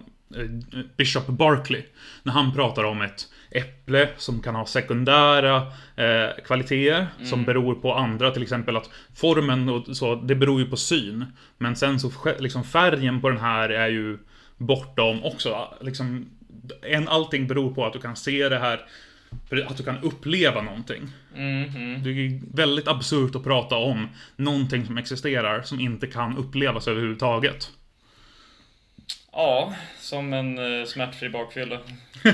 Bishop 0.97 1.27
Barkley, 1.27 1.83
när 2.23 2.33
han 2.33 2.55
pratar 2.55 2.85
om 2.85 3.03
ett 3.03 3.29
äpple 3.51 4.09
som 4.17 4.43
kan 4.43 4.55
ha 4.55 4.67
sekundära 4.67 5.57
eh, 5.97 6.45
kvaliteter 6.45 7.07
som 7.25 7.45
beror 7.45 7.75
på 7.75 7.95
andra, 7.95 8.31
till 8.31 8.43
exempel 8.43 8.77
att 8.77 8.91
formen 9.15 9.69
och 9.69 9.97
så, 9.97 10.15
det 10.15 10.35
beror 10.35 10.61
ju 10.61 10.71
på 10.71 10.77
syn. 10.77 11.25
Men 11.59 11.77
sen 11.77 12.01
så 12.01 12.11
liksom 12.39 12.65
färgen 12.65 13.21
på 13.21 13.29
den 13.29 13.41
här 13.41 13.69
är 13.69 13.89
ju 13.89 14.19
bortom 14.57 15.25
också. 15.25 15.75
Liksom, 15.81 16.31
en, 16.83 17.09
allting 17.09 17.47
beror 17.47 17.75
på 17.75 17.87
att 17.87 17.93
du 17.93 17.99
kan 17.99 18.17
se 18.17 18.49
det 18.49 18.59
här, 18.59 18.81
för 19.49 19.57
att 19.71 19.77
du 19.77 19.83
kan 19.85 19.99
uppleva 20.03 20.63
någonting. 20.63 21.03
mm, 21.35 21.65
mm. 21.77 22.03
Det 22.03 22.11
är 22.11 22.41
väldigt 22.57 22.89
absurt 22.89 23.35
att 23.35 23.45
prata 23.45 23.77
om 23.77 24.09
någonting 24.37 24.87
som 24.87 24.99
existerar 24.99 25.63
som 25.63 25.81
inte 25.81 26.07
kan 26.07 26.37
upplevas 26.37 26.89
överhuvudtaget. 26.89 27.71
ja, 29.33 29.75
som 30.01 30.33
en 30.33 30.59
uh, 30.59 30.85
smärtfri 30.87 31.29
bakfylla. 31.29 31.79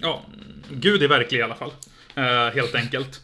Ja, 0.00 0.22
Gud 0.70 1.02
är 1.02 1.08
verklig 1.08 1.38
i 1.38 1.42
alla 1.42 1.54
fall. 1.54 1.70
Eh, 2.14 2.54
helt 2.54 2.74
enkelt. 2.74 3.20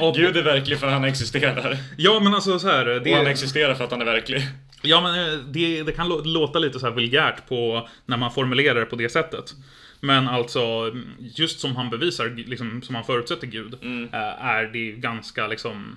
Och, 0.00 0.14
Gud 0.16 0.36
är 0.36 0.42
verklig 0.42 0.78
för 0.78 0.88
han 0.88 1.04
existerar. 1.04 1.76
Ja, 1.98 2.20
men 2.20 2.34
alltså 2.34 2.58
så 2.58 2.68
här. 2.68 2.86
Och 2.88 2.94
han 2.94 3.24
Det, 3.24 3.30
existerar 3.30 3.74
för 3.74 3.84
att 3.84 3.90
han 3.90 4.00
är 4.00 4.04
verklig. 4.04 4.42
ja, 4.82 5.00
men 5.00 5.14
eh, 5.32 5.38
det, 5.38 5.82
det 5.82 5.92
kan 5.92 6.08
lå- 6.12 6.24
låta 6.24 6.58
lite 6.58 6.78
så 6.80 6.86
här 6.86 6.94
vulgärt 6.94 7.48
på 7.48 7.88
när 8.06 8.16
man 8.16 8.32
formulerar 8.32 8.80
det 8.80 8.86
på 8.86 8.96
det 8.96 9.08
sättet. 9.08 9.54
Men 10.00 10.28
alltså, 10.28 10.92
just 11.18 11.60
som 11.60 11.76
han 11.76 11.90
bevisar, 11.90 12.28
liksom, 12.28 12.82
som 12.82 12.94
han 12.94 13.04
förutsätter 13.04 13.46
Gud, 13.46 13.74
Mm. 13.82 14.04
eh, 14.12 14.44
är 14.46 14.64
det 14.64 14.92
ganska 14.92 15.46
liksom 15.46 15.96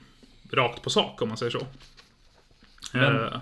rakt 0.51 0.81
på 0.81 0.89
sak 0.89 1.21
om 1.21 1.27
man 1.27 1.37
säger 1.37 1.51
så. 1.51 1.67
Men- 2.93 3.15
Eh, 3.15 3.39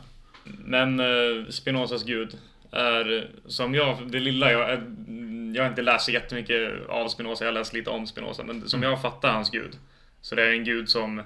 Men 0.66 1.00
uh, 1.00 1.50
Spinozas 1.50 2.04
gud 2.04 2.38
är, 2.72 3.30
som 3.48 3.76
jag, 3.76 4.12
det 4.12 4.20
lilla 4.20 4.52
jag, 4.52 4.70
jag 5.56 5.64
har 5.64 5.70
inte 5.70 5.82
läst 5.82 6.10
jättemycket 6.10 6.88
av 6.90 7.08
Spinoza, 7.08 7.44
jag 7.46 7.52
har 7.52 7.60
läst 7.60 7.74
lite 7.74 7.90
om 7.90 8.08
Spinoza, 8.08 8.44
men 8.44 8.70
som 8.70 8.84
jag 8.84 9.02
fattar 9.02 9.32
hans 9.34 9.50
gud, 9.52 9.78
så 10.22 10.36
det 10.36 10.44
är 10.48 10.52
en 10.52 10.64
gud 10.64 10.90
som 10.90 11.22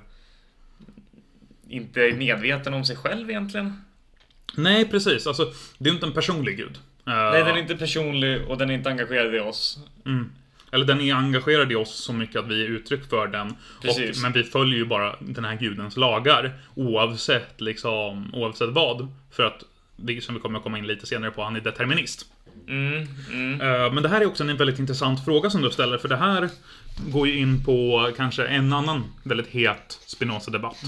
inte 1.70 2.02
är 2.02 2.14
medveten 2.14 2.74
om 2.74 2.86
sig 2.86 2.96
själv 2.96 3.30
egentligen. 3.30 3.82
nej, 4.56 4.86
precis. 4.90 5.28
Alltså, 5.28 5.54
det 5.78 5.90
är 5.90 5.94
inte 5.94 6.06
en 6.06 6.14
personlig 6.14 6.58
Gud. 6.58 6.80
Nej, 7.06 7.44
den 7.44 7.56
är 7.56 7.60
inte 7.60 7.76
personlig 7.76 8.48
och 8.48 8.58
den 8.58 8.70
är 8.70 8.74
inte 8.74 8.90
engagerad 8.90 9.36
i 9.36 9.40
oss. 9.40 9.80
Mm. 10.06 10.32
Eller 10.72 10.86
den 10.86 11.02
är 11.02 11.16
engagerad 11.16 11.72
i 11.72 11.76
oss 11.76 11.96
så 11.96 12.14
mycket 12.14 12.36
att 12.36 12.48
vi 12.48 12.66
är 12.66 12.68
uttryck 12.68 13.10
för 13.10 13.28
den. 13.28 13.56
Och, 13.78 14.22
men 14.22 14.32
vi 14.32 14.44
följer 14.44 14.78
ju 14.78 14.86
bara 14.86 15.16
den 15.20 15.46
här 15.46 15.56
gudens 15.56 15.98
lagar. 15.98 16.54
Oavsett 16.76 17.62
liksom, 17.62 18.30
oavsett 18.34 18.70
vad. 18.70 19.08
För 19.32 19.44
att, 19.44 19.64
som 20.22 20.36
vi 20.36 20.42
kommer 20.42 20.58
att 20.58 20.64
komma 20.64 20.78
in 20.78 20.88
lite 20.88 21.06
senare 21.06 21.32
på, 21.32 21.44
han 21.44 21.56
är 21.56 21.62
determinist. 21.62 22.26
Mm, 22.68 23.08
mm, 23.32 23.62
Eh, 23.62 23.94
Men 23.94 24.04
det 24.04 24.10
här 24.10 24.22
är 24.22 24.26
också 24.26 24.44
en 24.44 24.58
väldigt 24.58 24.80
intressant 24.80 25.26
fråga 25.26 25.50
som 25.50 25.62
du 25.62 25.72
ställer, 25.72 25.98
för 25.98 26.08
det 26.08 26.18
här 26.18 26.50
går 26.98 27.28
ju 27.28 27.38
in 27.40 27.64
på 27.64 28.10
kanske 28.18 28.46
en 28.48 28.74
annan 28.74 29.04
väldigt 29.24 29.48
het 29.48 30.00
Spinoza-debatt. 30.06 30.84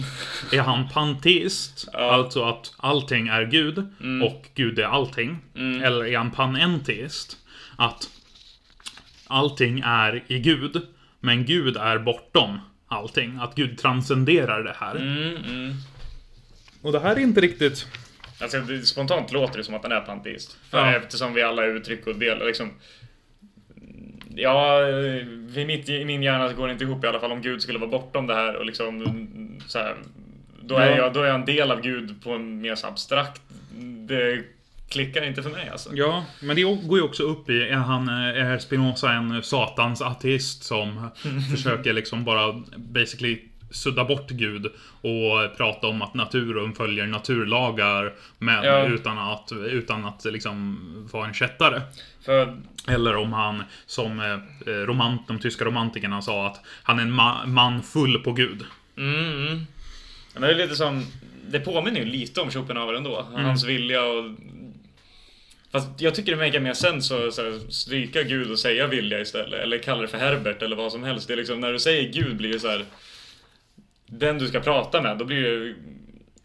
Är 0.52 0.62
han 0.62 0.90
panteist, 0.90 1.88
Ja. 1.94 2.00
alltså 2.12 2.44
att 2.44 2.74
allting 2.78 3.28
är 3.28 3.44
Gud 3.44 3.78
och 4.24 4.46
Gud 4.56 4.80
är 4.80 4.84
allting? 4.84 5.38
Mm. 5.56 5.84
Eller 5.84 6.06
är 6.06 6.18
han 6.18 6.32
panenteist, 6.32 7.38
att 7.76 8.10
allting 9.28 9.80
är 9.86 10.24
i 10.28 10.40
Gud, 10.40 10.82
men 11.20 11.46
Gud 11.46 11.78
är 11.78 12.00
bortom 12.00 12.60
allting? 12.88 13.38
Att 13.42 13.56
Gud 13.56 13.78
transcenderar 13.78 14.64
det 14.64 14.76
här. 14.80 14.96
Mm, 14.96 15.36
mm. 15.36 15.74
Och 16.82 16.92
det 16.92 17.00
här 17.00 17.16
är 17.16 17.20
inte 17.20 17.42
riktigt... 17.42 17.88
Alltså, 18.42 18.58
spontant 18.84 19.32
låter 19.32 19.58
det 19.58 19.64
som 19.64 19.76
att 19.76 19.84
han 19.84 19.92
är 19.92 20.02
panteist. 20.02 20.58
För 20.70 20.78
Ja. 20.78 20.96
Eftersom 20.96 21.34
vi 21.34 21.42
alla 21.42 21.66
uttryck 21.66 22.08
och 22.08 22.16
delar 22.16 22.46
liksom... 22.46 22.72
Ja, 24.38 24.88
i, 25.56 25.66
mitt, 25.68 25.90
i 25.90 26.06
min 26.06 26.24
hjärna 26.24 26.54
går 26.54 26.68
det 26.68 26.74
inte 26.74 26.84
ihop 26.84 27.04
i 27.04 27.08
alla 27.08 27.20
fall 27.20 27.32
om 27.32 27.42
Gud 27.42 27.62
skulle 27.62 27.80
vara 27.80 27.90
bortom 27.90 28.28
det 28.28 28.34
här 28.36 28.56
och 28.56 28.66
liksom 28.66 29.18
så 29.68 29.80
här, 29.80 29.96
då, 30.62 30.76
är 30.76 30.90
Ja. 30.90 30.98
jag, 30.98 31.14
då 31.14 31.22
är 31.22 31.26
jag 31.26 31.36
en 31.36 31.46
del 31.46 31.72
av 31.72 31.82
Gud 31.82 32.24
på 32.24 32.32
en 32.32 32.62
mer 32.62 32.86
abstrakt... 32.86 33.42
Det 34.08 34.44
klickar 34.90 35.24
inte 35.26 35.44
för 35.44 35.50
mig 35.50 35.70
alltså. 35.72 35.90
Ja, 35.94 36.26
men 36.42 36.56
det 36.56 36.62
går 36.64 36.98
ju 36.98 37.02
också 37.04 37.24
upp 37.24 37.50
i, 37.50 37.62
är 37.64 37.76
han, 37.76 38.08
är 38.10 38.58
Spinoza 38.58 39.12
en 39.14 39.44
satans 39.44 40.02
ateist 40.02 40.64
som 40.64 41.10
försöker 41.52 41.94
liksom 41.94 42.24
bara 42.26 42.62
basically 42.78 43.40
sudda 43.72 44.04
bort 44.06 44.30
Gud 44.30 44.66
och 45.02 45.58
prata 45.58 45.88
om 45.88 46.02
att 46.02 46.14
naturen 46.14 46.74
följer 46.74 47.06
naturlagar 47.08 48.14
men 48.38 48.64
Ja. 48.64 48.86
utan 48.88 49.18
att, 49.18 49.52
utan 49.52 50.06
att 50.06 50.26
liksom 50.26 50.78
vara 51.12 51.28
en 51.28 51.34
kättare. 51.34 51.82
För 52.26 52.58
Eller 52.88 53.16
om 53.16 53.34
han, 53.34 53.64
som 53.86 54.20
eh, 54.20 54.72
romant, 54.72 55.28
de 55.28 55.40
tyska 55.40 55.66
romantikerna 55.66 56.22
sa, 56.22 56.48
att 56.48 56.66
han 56.84 57.00
är 57.00 57.04
en 57.04 57.14
ma- 57.20 57.46
man 57.46 57.84
full 57.84 58.20
på 58.24 58.34
Gud. 58.34 58.64
Mm, 58.98 59.48
mm. 59.48 59.66
Det 60.40 60.48
är 60.48 60.56
lite 60.56 60.76
som... 60.76 61.06
Det 61.50 61.60
påminner 61.60 62.00
ju 62.00 62.06
lite 62.06 62.42
om 62.42 62.52
Schopenhauer 62.52 62.94
ändå. 62.94 63.28
Hans 63.34 63.66
vilja 63.66 64.04
och... 64.04 64.32
Fast 65.72 66.02
jag 66.02 66.16
tycker 66.16 66.32
det 66.32 66.46
makar 66.46 66.60
mer 66.60 66.74
sens 66.74 67.12
att 67.12 67.34
så 67.34 67.42
här, 67.42 67.72
stryka 67.72 68.24
Gud 68.24 68.52
och 68.52 68.60
säga 68.60 68.88
vilja 68.88 69.20
istället. 69.22 69.62
Eller 69.62 69.78
kalla 69.78 70.02
det 70.02 70.08
för 70.08 70.18
Herbert 70.18 70.62
eller 70.62 70.76
vad 70.76 70.92
som 70.92 71.04
helst. 71.04 71.28
Det 71.28 71.34
är 71.34 71.38
liksom, 71.38 71.60
när 71.60 71.74
du 71.74 71.80
säger 71.80 72.14
Gud 72.14 72.38
blir 72.38 72.54
det 72.54 72.60
så 72.60 72.68
här. 72.68 72.86
Den 74.06 74.38
du 74.38 74.48
ska 74.48 74.60
prata 74.60 75.02
med, 75.02 75.18
då 75.18 75.26
blir 75.26 75.42
det... 75.42 75.76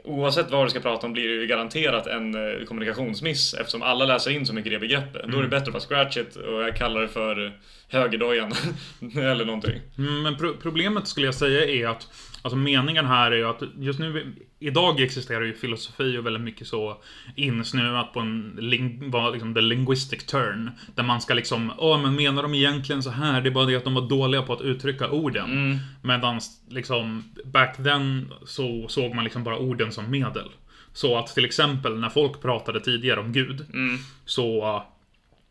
Oavsett 0.04 0.50
vad 0.50 0.66
du 0.66 0.70
ska 0.70 0.80
prata 0.80 1.06
om 1.06 1.12
blir 1.12 1.28
det 1.28 1.34
ju 1.34 1.46
garanterat 1.46 2.06
en 2.06 2.34
eh, 2.34 2.64
kommunikationsmiss 2.64 3.54
eftersom 3.54 3.82
alla 3.82 4.04
läser 4.04 4.30
in 4.30 4.46
så 4.46 4.54
mycket 4.54 4.72
i 4.72 4.74
det 4.74 4.80
begreppet. 4.80 5.22
Då 5.28 5.38
är 5.38 5.42
det 5.42 5.48
bättre 5.48 5.66
att 5.66 5.72
bara 5.72 5.80
scratch 5.80 6.16
it 6.16 6.36
och 6.36 6.62
jag 6.62 6.76
kallar 6.76 7.00
det 7.00 7.08
för 7.08 7.58
högerdojan. 7.88 8.52
eller 9.16 9.44
någonting. 9.44 9.80
Mm, 9.98 10.22
Men 10.22 10.36
pro 10.36 10.54
problemet 10.62 11.08
skulle 11.08 11.26
jag 11.26 11.34
säga 11.34 11.66
är 11.66 11.86
att 11.86 12.08
Alltså 12.42 12.56
meningen 12.56 13.06
här 13.06 13.30
är 13.30 13.36
ju 13.36 13.48
att 13.48 13.62
just 13.78 13.98
nu 13.98 14.34
Idag 14.62 15.00
existerar 15.00 15.42
ju 15.42 15.54
filosofi 15.54 16.18
och 16.18 16.26
väldigt 16.26 16.42
mycket 16.42 16.66
så 16.66 16.96
insnöat 17.36 18.12
på 18.12 18.20
en 18.20 18.56
ling, 18.60 19.10
vad 19.10 19.32
liksom 19.32 19.54
the 19.54 19.60
linguistic 19.60 20.26
turn. 20.26 20.70
Där 20.94 21.02
man 21.02 21.20
ska 21.20 21.34
liksom, 21.34 21.72
åh 21.78 22.02
men 22.02 22.14
menar 22.14 22.42
de 22.42 22.54
egentligen 22.54 23.02
så 23.02 23.10
här? 23.10 23.40
Det 23.40 23.48
är 23.48 23.50
bara 23.50 23.66
det 23.66 23.76
att 23.76 23.84
de 23.84 23.94
var 23.94 24.08
dåliga 24.08 24.42
på 24.42 24.52
att 24.52 24.60
uttrycka 24.60 25.10
orden. 25.10 25.50
Mm. 25.50 25.78
Medan 26.02 26.40
liksom 26.68 27.24
back 27.44 27.76
then 27.76 28.32
så 28.46 28.88
såg 28.88 29.14
man 29.14 29.24
liksom 29.24 29.44
bara 29.44 29.58
orden 29.58 29.92
som 29.92 30.10
medel. 30.10 30.48
Så 30.92 31.18
att 31.18 31.26
till 31.26 31.44
exempel 31.44 31.98
när 31.98 32.08
folk 32.08 32.42
pratade 32.42 32.80
tidigare 32.80 33.20
om 33.20 33.32
Gud 33.32 33.66
Mm. 33.72 33.98
så 34.24 34.82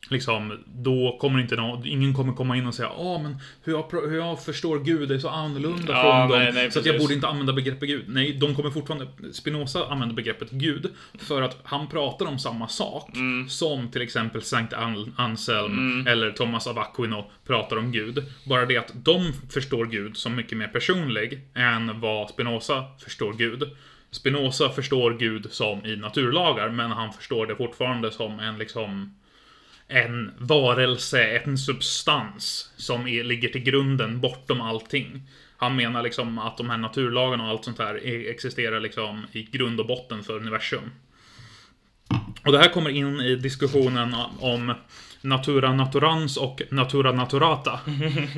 Liksom, 0.10 0.60
då 0.68 1.18
kommer 1.22 1.40
inte 1.40 1.56
någon, 1.56 1.86
ingen 1.88 2.14
kommer 2.14 2.34
komma 2.34 2.58
in 2.58 2.68
och 2.68 2.74
säga 2.76 2.90
Åh, 2.98 3.22
men 3.24 3.38
hur 3.64 3.74
jag, 3.74 3.92
hur 4.10 4.18
jag 4.18 4.44
förstår 4.44 4.80
Gud 4.80 5.12
är 5.12 5.20
så 5.20 5.30
annorlunda 5.30 5.94
Ja, 5.94 6.28
från 6.28 6.38
nej, 6.40 6.46
dem. 6.46 6.56
nej, 6.56 6.72
så 6.72 6.80
att 6.80 6.86
jag 6.86 7.00
borde 7.00 7.14
inte 7.14 7.28
använda 7.28 7.54
begreppet 7.54 7.90
Gud. 7.90 8.06
Nej, 8.08 8.34
de 8.34 8.56
kommer 8.56 8.70
fortfarande, 8.70 9.08
Spinoza 9.34 9.86
använder 9.88 10.16
begreppet 10.16 10.52
Gud 10.52 10.92
för 11.20 11.42
att 11.42 11.58
han 11.64 11.88
pratar 11.88 12.26
om 12.26 12.40
samma 12.40 12.68
sak 12.68 13.10
Mm. 13.16 13.50
som 13.50 13.92
till 13.92 14.02
exempel 14.02 14.42
Sankt 14.42 14.74
An- 14.74 15.14
Anselm 15.18 16.08
eller 16.08 16.32
Thomas 16.32 16.68
av 16.68 16.80
Aquino 16.80 17.32
pratar 17.48 17.78
om 17.78 17.92
Gud. 17.92 18.24
Bara 18.46 18.66
det 18.66 18.78
att 18.78 18.92
de 18.96 19.34
förstår 19.50 19.86
Gud 19.86 20.18
som 20.18 20.36
mycket 20.36 20.58
mer 20.58 20.68
personlig 20.68 21.40
än 21.56 22.00
vad 22.02 22.30
Spinoza 22.30 22.84
förstår 23.04 23.34
Gud. 23.34 23.64
Spinoza 24.12 24.70
förstår 24.70 25.12
Gud 25.14 25.48
som 25.52 25.86
i 25.86 25.96
naturlagar, 25.96 26.70
men 26.70 26.92
han 26.92 27.14
förstår 27.14 27.46
det 27.48 27.56
fortfarande 27.56 28.12
som 28.12 28.40
en 28.40 28.58
liksom 28.58 29.16
en 29.92 30.32
varelse, 30.38 31.24
en 31.24 31.58
substans 31.58 32.72
som 32.78 33.08
är, 33.08 33.24
ligger 33.24 33.50
till 33.50 33.64
grunden 33.64 34.20
bortom 34.20 34.62
allting. 34.62 35.22
Han 35.58 35.76
menar 35.76 36.04
liksom 36.04 36.40
att 36.40 36.58
de 36.58 36.70
här 36.70 36.78
naturlagarna 36.78 37.44
och 37.44 37.50
allt 37.50 37.66
sånt 37.66 37.80
här 37.80 38.00
existerar 38.30 38.80
liksom 38.80 39.26
i 39.32 39.44
grund 39.44 39.80
och 39.80 39.88
botten 39.88 40.24
för 40.24 40.36
universum. 40.36 40.92
Och 42.46 42.52
det 42.52 42.58
här 42.58 42.70
kommer 42.70 42.90
in 42.90 43.22
i 43.22 43.36
diskussionen 43.36 44.16
om 44.40 44.74
Natura 45.22 45.74
naturans 45.74 46.38
och 46.38 46.62
Natura 46.70 47.12
naturata. 47.12 47.80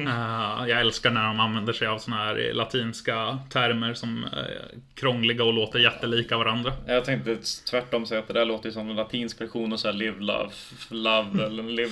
Eh, 0.03 0.67
jag 0.67 0.81
älskar 0.81 1.11
när 1.11 1.23
de 1.23 1.39
använder 1.39 1.73
sig 1.73 1.87
av 1.87 1.97
såna 1.97 2.17
här 2.17 2.51
latinska 2.53 3.39
termer 3.49 3.93
som 3.93 4.23
är 4.23 4.61
krångliga 4.95 5.43
och 5.43 5.53
låter 5.53 5.79
jättelika 5.79 6.37
varandra. 6.37 6.73
Jag 6.87 7.05
tänkte 7.05 7.37
tvärtom 7.69 8.05
säga 8.05 8.19
att 8.19 8.27
det 8.27 8.33
där 8.33 8.45
låter 8.45 8.71
som 8.71 8.89
en 8.89 8.95
latinsk 8.95 9.41
version 9.41 9.73
och 9.73 9.79
så 9.79 9.87
här 9.87 9.93
live, 9.95 10.19
love, 10.19 10.49
love 10.89 11.45
eller 11.45 11.63
live, 11.63 11.91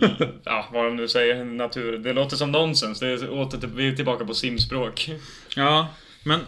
ja 0.44 0.68
vad 0.72 0.84
de 0.84 0.96
nu 0.96 1.08
säger, 1.08 1.44
natur. 1.44 1.98
Det 1.98 2.12
låter 2.12 2.36
som 2.36 2.52
nonsens. 2.52 3.00
Det 3.00 3.08
är 3.08 3.30
åter, 3.30 3.68
vi 3.74 3.88
är 3.88 3.92
tillbaka 3.92 4.24
på 4.24 4.34
simspråk. 4.34 5.10
Ja, 5.56 5.88
men 6.24 6.40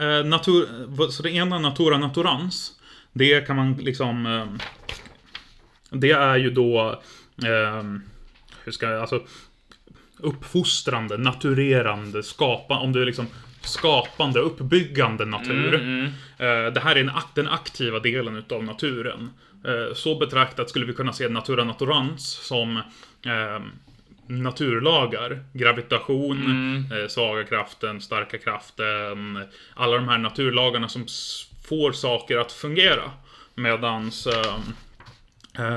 eh, 0.00 0.26
natur, 0.26 0.68
så 1.10 1.22
det 1.22 1.30
ena 1.30 1.58
Natura 1.58 1.98
naturans, 1.98 2.72
det 3.12 3.46
kan 3.46 3.56
man 3.56 3.74
liksom... 3.74 4.26
Eh, 4.26 4.46
det 5.90 6.10
är 6.10 6.36
ju 6.36 6.50
då... 6.50 7.02
Eh, 7.44 7.84
hur 8.64 8.72
ska 8.72 8.90
jag, 8.90 9.00
alltså... 9.00 9.22
Uppfostrande, 10.22 11.16
naturerande, 11.16 12.22
skapa, 12.22 12.78
om 12.78 12.92
du 12.92 13.02
är 13.02 13.06
liksom 13.06 13.26
skapande, 13.60 14.40
uppbyggande 14.40 15.24
natur. 15.24 15.74
Mm, 15.74 16.12
Eh, 16.40 16.72
det 16.72 16.80
här 16.80 16.96
är 16.96 17.00
en, 17.00 17.10
den 17.34 17.48
aktiva 17.48 17.98
delen 17.98 18.36
utav 18.36 18.64
naturen. 18.64 19.30
Eh, 19.64 19.94
så 19.94 20.18
betraktat 20.18 20.70
skulle 20.70 20.86
vi 20.86 20.92
kunna 20.92 21.12
se 21.12 21.28
Natura 21.28 21.64
naturans 21.64 22.30
som 22.30 22.76
eh, 23.26 23.60
naturlagar. 24.26 25.44
Gravitation, 25.52 26.88
eh, 26.92 27.08
svaga 27.08 27.44
kraften, 27.44 28.00
starka 28.00 28.38
kraften. 28.38 29.44
Alla 29.74 29.96
de 29.96 30.08
här 30.08 30.18
naturlagarna 30.18 30.88
som 30.88 31.06
får 31.68 31.92
saker 31.92 32.38
att 32.38 32.52
fungera. 32.52 33.10
Medans 33.54 34.26
eh, 34.26 34.34
eh, 34.34 34.58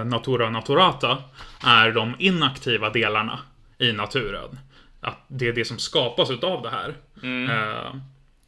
Natura 0.06 0.50
naturata 0.50 1.18
är 1.66 1.92
de 1.92 2.16
inaktiva 2.20 2.90
delarna 2.90 3.40
i 3.80 3.92
naturen. 3.92 4.60
Att 5.02 5.26
det 5.28 5.48
är 5.48 5.54
det 5.54 5.66
som 5.66 5.80
skapas 5.80 6.32
utav 6.32 6.62
det 6.62 6.70
här. 6.70 6.96
Eh, 7.50 7.96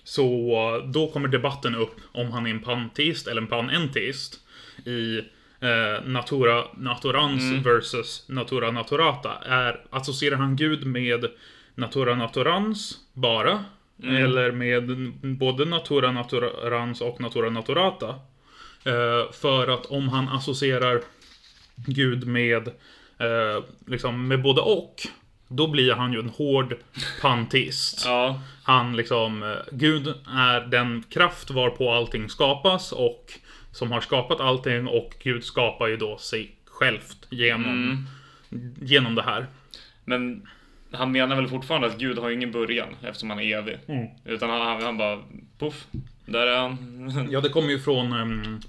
så 0.03 0.81
då 0.93 1.07
kommer 1.07 1.27
debatten 1.27 1.75
upp 1.75 1.95
om 2.11 2.31
han 2.31 2.45
är 2.45 2.51
en 2.51 2.59
panteist 2.59 3.27
eller 3.27 3.41
en 3.41 3.47
panenteist 3.47 4.39
i 4.85 5.17
eh, 5.59 6.03
Natura 6.05 6.63
naturans 6.77 7.65
versus 7.65 8.25
Natura 8.29 8.71
naturata. 8.71 9.31
Är, 9.45 9.85
associerar 9.89 10.35
han 10.35 10.55
Gud 10.55 10.85
med 10.85 11.25
Natura 11.75 12.15
naturans 12.15 12.97
bara? 13.13 13.65
Eller 14.03 14.51
med 14.51 15.11
både 15.37 15.65
Natura 15.65 16.11
naturans 16.11 17.01
och 17.01 17.21
Natura 17.21 17.49
naturata? 17.49 18.15
Eh, 18.85 19.31
för 19.31 19.67
att 19.67 19.85
om 19.85 20.09
han 20.09 20.29
associerar 20.29 21.01
Gud 21.75 22.27
med, 22.27 22.67
eh, 23.17 23.63
liksom 23.87 24.27
med 24.27 24.41
både 24.41 24.61
och, 24.61 24.95
då 25.47 25.67
blir 25.67 25.93
han 25.93 26.13
ju 26.13 26.19
en 26.19 26.29
hård 26.29 26.75
panteist. 27.21 28.05
Ja, 28.05 28.41
Han 28.63 28.95
liksom, 28.95 29.43
eh, 29.43 29.57
Gud 29.71 30.07
är 30.27 30.59
den 30.59 31.03
kraft 31.09 31.51
varpå 31.51 31.91
allting 31.91 32.29
skapas 32.29 32.91
och 32.91 33.33
som 33.71 33.91
har 33.91 34.01
skapat 34.01 34.39
allting 34.39 34.87
och 34.87 35.15
Gud 35.23 35.43
skapar 35.43 35.87
ju 35.87 35.97
då 35.97 36.17
sig 36.17 36.55
självt 36.65 37.27
genom, 37.29 38.07
genom 38.81 39.15
det 39.15 39.23
här. 39.23 39.47
men 40.05 40.47
han 40.91 41.11
menar 41.11 41.35
väl 41.35 41.47
fortfarande 41.47 41.87
att 41.87 41.97
Gud 41.97 42.17
har 42.17 42.29
ingen 42.29 42.51
början 42.51 42.95
eftersom 43.01 43.29
han 43.29 43.39
är 43.39 43.57
evig. 43.57 43.77
Utan 44.25 44.49
han, 44.49 44.81
han 44.81 44.97
bara, 44.97 45.23
poff, 45.57 45.85
där 46.25 46.47
är 46.47 46.57
han. 46.57 47.27
Ja, 47.31 47.41
det 47.41 47.49
kommer 47.49 47.69
ju 47.69 47.79
från 47.79 48.13
ehm, 48.13 48.59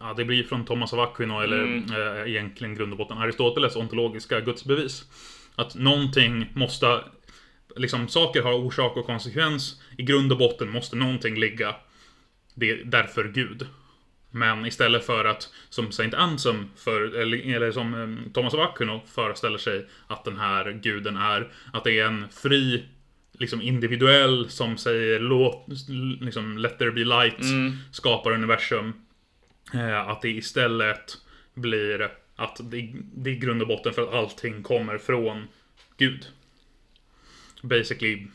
Ja, 0.00 0.14
det 0.16 0.24
blir 0.24 0.44
från 0.44 0.64
Thomas 0.64 0.92
av 0.92 1.00
Aquino 1.00 1.40
eller 1.40 1.62
Mm. 1.62 1.84
eh, 1.92 2.30
egentligen 2.30 2.74
grund 2.74 2.92
och 2.92 2.98
botten 2.98 3.18
Aristoteles 3.18 3.76
ontologiska 3.76 4.40
gudsbevis. 4.40 5.04
Att 5.54 5.74
någonting 5.74 6.46
måste, 6.54 7.00
liksom 7.76 8.08
saker 8.08 8.42
har 8.42 8.52
orsak 8.54 8.96
och 8.96 9.06
konsekvens. 9.06 9.80
I 9.98 10.02
grund 10.02 10.32
och 10.32 10.38
botten 10.38 10.70
måste 10.70 10.96
någonting 10.96 11.34
ligga. 11.40 11.74
Det 12.54 12.70
är 12.70 12.84
därför 12.84 13.24
Gud. 13.28 13.66
Men 14.30 14.66
istället 14.66 15.06
för 15.06 15.24
att, 15.24 15.48
som 15.68 15.92
Saint 15.92 16.14
Anselm, 16.14 16.70
för, 16.76 17.16
eller, 17.16 17.54
eller 17.56 17.72
som 17.72 17.94
eh, 17.94 18.32
Thomas 18.32 18.54
av 18.54 18.60
Aquino 18.60 19.00
föreställer 19.06 19.58
sig 19.58 19.86
att 20.06 20.24
den 20.24 20.38
här 20.38 20.72
guden 20.72 21.16
är, 21.16 21.52
att 21.72 21.84
det 21.84 21.98
är 21.98 22.04
en 22.06 22.24
fri, 22.42 22.84
liksom 23.40 23.62
individuell 23.62 24.50
som 24.50 24.76
säger 24.78 25.20
låt, 25.20 25.66
liksom 26.20 26.58
let 26.58 26.78
there 26.78 26.92
be 26.92 27.04
light, 27.04 27.40
Mm. 27.40 27.76
skapar 27.92 28.30
universum. 28.32 28.92
Eh, 29.74 30.08
att 30.08 30.22
det 30.22 30.28
istället 30.30 31.16
blir 31.54 32.10
att 32.36 32.60
det, 32.70 32.92
det 33.14 33.30
är 33.30 33.34
grund 33.34 33.62
och 33.62 33.68
botten 33.68 33.92
för 33.92 34.02
att 34.02 34.14
allting 34.14 34.62
kommer 34.62 34.98
från 34.98 35.44
Gud. 35.96 36.26
Basically, 37.62 38.26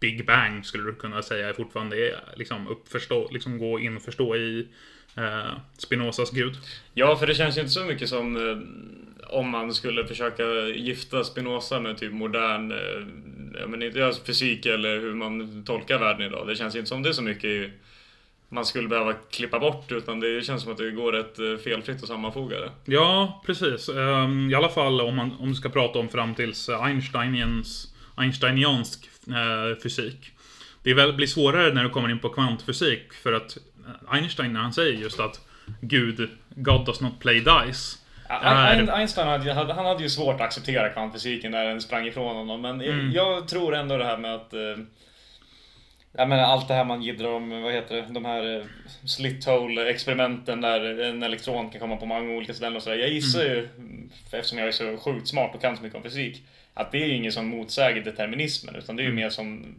Big 0.00 0.26
Bang 0.26 0.66
skulle 0.66 0.84
du 0.84 0.94
kunna 0.94 1.22
säga 1.22 1.48
är 1.48 1.52
fortfarande 1.52 2.08
är 2.10 2.20
liksom 2.36 2.68
uppförstå, 2.68 3.28
liksom 3.32 3.58
gå 3.58 3.80
in 3.80 3.96
och 3.96 4.02
förstå 4.02 4.36
i 4.36 4.68
eh, 5.16 5.52
Spinozas 5.78 6.30
Gud. 6.30 6.56
Ja, 6.94 7.16
för 7.16 7.26
det 7.26 7.34
känns 7.34 7.56
ju 7.56 7.60
inte 7.60 7.72
så 7.72 7.84
mycket 7.84 8.08
som 8.08 8.36
eh, 8.36 8.58
om 9.36 9.50
man 9.50 9.74
skulle 9.74 10.06
försöka 10.06 10.44
gifta 10.68 11.24
Spinoza 11.24 11.80
med 11.80 11.98
typ 11.98 12.12
modern 12.12 12.72
eh, 12.72 13.06
jag 13.60 13.70
menar, 13.70 13.86
inte 13.86 14.20
fysik 14.26 14.66
eller 14.66 15.00
hur 15.00 15.14
man 15.14 15.64
tolkar 15.64 15.98
världen 15.98 16.26
idag. 16.26 16.46
Det 16.46 16.56
känns 16.56 16.76
inte 16.76 16.88
som 16.88 17.02
det 17.02 17.08
är 17.08 17.12
så 17.12 17.22
mycket 17.22 17.72
man 18.48 18.66
skulle 18.66 18.88
behöva 18.88 19.12
klippa 19.12 19.58
bort 19.58 19.92
utan 19.92 20.20
det 20.20 20.44
känns 20.44 20.62
som 20.62 20.72
att 20.72 20.78
det 20.78 20.90
går 20.90 21.12
rätt 21.12 21.38
eh, 21.38 21.56
felfritt 21.64 22.02
att 22.02 22.08
sammanfoga 22.08 22.60
det. 22.60 22.70
Ja, 22.84 23.42
precis. 23.46 23.88
Ehm, 23.88 24.50
I 24.50 24.54
alla 24.54 24.68
fall 24.68 25.00
om 25.00 25.16
man 25.16 25.32
om 25.40 25.48
du 25.48 25.54
ska 25.54 25.68
prata 25.68 25.98
om 25.98 26.08
fram 26.08 26.34
tills 26.34 26.68
eh, 26.68 26.82
Einsteinians, 26.82 27.94
Einsteiniansk 28.14 29.10
eh, 29.26 29.82
fysik. 29.82 30.30
Det 30.82 30.94
väl, 30.94 31.12
blir 31.12 31.26
svårare 31.26 31.74
när 31.74 31.84
du 31.84 31.90
kommer 31.90 32.10
in 32.10 32.18
på 32.18 32.28
kvantfysik 32.28 33.12
för 33.12 33.32
att 33.32 33.58
Einstein 34.08 34.52
när 34.52 34.60
han 34.60 34.72
säger 34.72 34.92
just 34.92 35.20
att 35.20 35.40
Gud, 35.80 36.28
God 36.54 36.86
does 36.86 37.00
not 37.00 37.20
play 37.20 37.40
dice 37.40 37.98
är- 38.28 38.74
Ein- 38.78 38.90
Einstein 38.90 39.28
hade, 39.28 39.72
han 39.74 39.86
hade 39.86 40.02
ju 40.02 40.08
svårt 40.08 40.34
att 40.34 40.40
acceptera 40.40 40.88
kvantfysiken 40.88 41.50
när 41.50 41.64
den 41.64 41.80
sprang 41.80 42.06
ifrån 42.06 42.36
honom. 42.36 42.60
Men 42.60 42.80
jag- 42.80 42.94
Mm. 42.94 43.12
jag 43.12 43.48
tror 43.48 43.74
ändå 43.74 43.96
det 43.96 44.04
här 44.04 44.16
med 44.18 44.34
att... 44.34 44.52
Eh, 44.54 44.60
jag 46.16 46.28
menar 46.28 46.42
allt 46.42 46.68
det 46.68 46.74
här 46.74 46.84
man 46.84 47.02
jiddrar 47.02 47.28
om, 47.32 47.62
vad 47.62 47.72
heter 47.72 47.94
det, 47.96 48.06
de 48.10 48.24
här 48.24 48.56
eh, 48.58 48.64
slit 49.06 49.44
hole 49.44 49.90
experimenten 49.90 50.60
där 50.60 51.00
en 51.00 51.22
elektron 51.22 51.70
kan 51.70 51.80
komma 51.80 51.96
på 51.96 52.06
många 52.06 52.36
olika 52.36 52.54
ställen 52.54 52.76
och 52.76 52.82
sådär. 52.82 52.96
Jag 52.96 53.08
gissar 53.08 53.42
ju, 53.42 53.68
eftersom 54.32 54.58
jag 54.58 54.68
är 54.68 54.72
så 54.72 54.96
sjukt 54.96 55.28
smart 55.28 55.54
och 55.54 55.60
kan 55.60 55.76
så 55.76 55.82
mycket 55.82 55.96
om 55.96 56.02
fysik, 56.02 56.42
att 56.74 56.92
det 56.92 57.02
är 57.02 57.06
ju 57.06 57.14
inget 57.14 57.34
som 57.34 57.46
motsäger 57.46 58.02
determinismen. 58.02 58.74
Utan 58.76 58.96
det 58.96 59.02
är 59.02 59.04
ju 59.04 59.12
mer 59.12 59.30
som, 59.30 59.74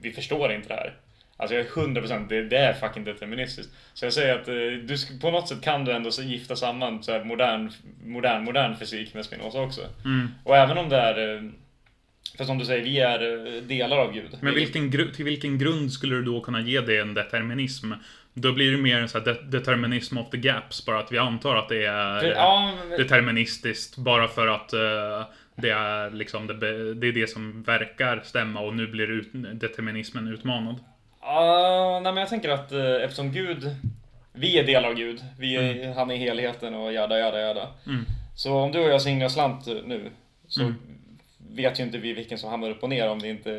vi 0.00 0.12
förstår 0.12 0.52
inte 0.52 0.68
det 0.68 0.74
här. 0.74 0.94
Alltså 1.36 1.54
jag 1.56 1.66
är 1.66 1.70
100% 1.70 2.28
det, 2.28 2.42
det 2.48 2.56
är 2.58 2.72
fucking 2.74 3.04
deterministiskt. 3.04 3.72
Så 3.94 4.04
jag 4.06 4.12
säger 4.12 4.34
att 4.34 4.48
eh, 4.48 4.54
du, 4.54 4.96
på 5.20 5.30
något 5.30 5.48
sätt 5.48 5.62
kan 5.62 5.84
du 5.84 5.92
ändå 5.92 6.10
så 6.10 6.22
gifta 6.22 6.56
samman 6.56 7.02
så 7.02 7.12
här 7.12 7.24
modern, 7.24 7.70
modern, 8.04 8.44
modern 8.44 8.76
fysik 8.76 9.14
med 9.14 9.24
Spinoza 9.24 9.60
också. 9.60 9.80
Mm. 10.04 10.28
Och 10.44 10.56
även 10.56 10.78
om 10.78 10.88
det 10.88 10.96
är, 10.96 11.34
eh, 11.36 11.42
för 12.36 12.44
som 12.44 12.58
du 12.58 12.64
säger, 12.64 12.84
vi 12.84 13.00
är 13.00 13.46
eh, 13.56 13.62
delar 13.62 13.96
av 13.98 14.12
Gud. 14.12 14.38
Men 14.40 14.54
Vi- 14.54 14.60
vilken, 14.60 15.12
till 15.12 15.24
vilken 15.24 15.58
grund 15.58 15.92
skulle 15.92 16.14
du 16.14 16.22
då 16.22 16.40
kunna 16.40 16.60
ge 16.60 16.80
det 16.80 16.98
en 16.98 17.14
determinism? 17.14 17.92
Då 18.34 18.52
blir 18.52 18.72
det 18.72 18.78
mer 18.78 18.98
en 18.98 19.08
sån 19.08 19.22
här 19.26 19.34
de- 19.34 19.50
determinism 19.58 20.18
of 20.18 20.30
the 20.30 20.36
gaps, 20.36 20.86
bara 20.86 20.98
att 20.98 21.12
vi 21.12 21.18
antar 21.18 21.56
att 21.56 21.68
det 21.68 21.84
är 21.84 22.20
För- 22.20 22.28
ja, 22.30 22.72
men- 22.88 22.98
deterministiskt 22.98 23.96
bara 23.96 24.28
för 24.28 24.46
att 24.46 24.72
eh, 24.72 24.80
det 25.56 25.70
är 25.70 26.10
liksom 26.10 26.46
det, 26.46 26.94
det 26.94 27.06
är 27.08 27.12
det 27.12 27.26
som 27.30 27.62
verkar 27.62 28.20
stämma 28.24 28.60
och 28.60 28.74
nu 28.74 28.86
blir 28.86 29.10
ut, 29.10 29.28
determinismen 29.54 30.28
utmanad. 30.28 30.74
Ja, 31.24 32.00
nej 32.02 32.12
men 32.12 32.20
jag 32.20 32.28
tänker 32.28 32.48
att 32.48 32.72
eh, 32.72 32.94
eftersom 33.04 33.32
Gud, 33.32 33.76
vi 34.32 34.58
är 34.58 34.64
del 34.64 34.84
av 34.84 34.94
Gud, 34.94 35.20
vi 35.38 35.56
är, 35.56 35.94
han 35.94 36.10
är 36.10 36.16
helheten 36.16 36.74
och 36.74 36.92
jada 36.92 37.18
jada 37.18 37.40
jada. 37.40 37.68
Mm. 37.86 38.04
Så 38.36 38.54
om 38.54 38.72
du 38.72 38.78
och 38.84 38.90
jag 38.90 39.02
singlar 39.02 39.28
slant 39.28 39.66
nu 39.66 40.10
så 40.48 40.60
Mm. 40.62 40.74
vet 41.50 41.80
ju 41.80 41.84
inte 41.84 41.98
vi 41.98 42.12
vilken 42.12 42.38
som 42.38 42.50
hamnar 42.50 42.70
upp 42.70 42.82
och 42.82 42.88
ner 42.88 43.08
om 43.08 43.18
vi 43.18 43.28
inte 43.28 43.50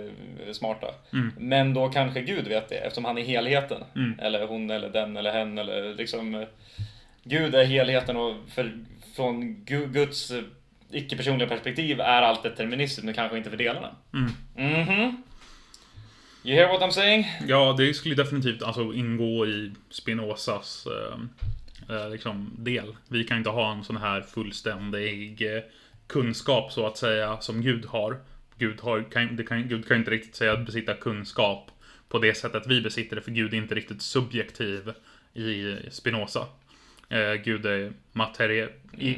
är 0.48 0.54
smarta. 0.54 0.88
Mm. 1.14 1.32
Men 1.38 1.74
då 1.74 1.90
kanske 1.90 2.22
Gud 2.22 2.48
vet 2.48 2.70
det 2.70 2.76
eftersom 2.76 3.06
han 3.06 3.18
är 3.18 3.22
helheten. 3.24 3.84
Mm. 3.96 4.20
Eller 4.20 4.48
hon 4.48 4.70
eller 4.70 4.90
den 4.90 5.18
eller 5.18 5.32
hen 5.34 5.58
eller 5.58 5.94
liksom 5.94 6.36
eh, 6.36 6.48
Gud 7.24 7.56
är 7.56 7.66
helheten 7.66 8.18
och 8.18 8.36
för, 8.50 8.72
från 9.16 9.44
Gu- 9.44 9.88
Guds 9.92 10.32
eh, 10.32 10.42
icke-personliga 10.92 11.50
perspektiv 11.50 12.00
är 12.02 12.22
allt 12.22 12.44
deterministiskt 12.44 13.06
men 13.06 13.14
kanske 13.14 13.38
inte 13.38 13.50
för 13.50 13.58
delarna. 13.58 13.96
Mm. 14.14 14.82
Mhm. 14.82 15.24
You 16.46 16.54
hear 16.54 16.68
what 16.70 16.82
I'm 16.82 16.92
saying? 16.92 17.26
Ja, 17.48 17.76
det 17.78 17.94
skulle 17.94 18.16
definitivt 18.16 18.64
alltså 18.64 18.94
ingå 18.94 19.48
i 19.48 19.72
Spinozas 19.90 20.88
eh, 20.88 21.96
eh, 21.96 22.10
liksom, 22.10 22.52
del. 22.60 22.96
Vi 23.08 23.24
kan 23.24 23.38
inte 23.38 23.50
ha 23.50 23.72
en 23.72 23.84
sån 23.84 23.98
här 23.98 24.22
fullständig 24.22 25.56
eh, 25.56 25.64
kunskap 26.08 26.72
så 26.72 26.88
att 26.88 26.98
säga 26.98 27.38
som 27.42 27.62
Gud 27.62 27.86
har. 27.86 28.20
Gud, 28.58 28.82
har, 28.82 29.12
kan, 29.12 29.36
det 29.36 29.44
kan, 29.44 29.68
Gud 29.68 29.88
kan 29.88 29.98
inte 29.98 30.12
riktigt 30.12 30.36
säga 30.36 30.54
att 30.54 30.66
besitta 30.66 30.94
kunskap 30.94 31.72
på 32.10 32.20
det 32.20 32.38
sättet 32.38 32.68
vi 32.68 32.82
besitter 32.82 33.16
det, 33.16 33.22
för 33.22 33.32
Gud 33.32 33.54
är 33.54 33.58
inte 33.58 33.76
riktigt 33.76 34.02
subjektiv 34.02 34.94
i 35.34 35.76
Spinoza. 35.92 36.48
Eh, 37.10 37.34
Gud 37.44 37.66
är 37.66 37.92
materie... 38.14 38.70
i- 38.98 39.18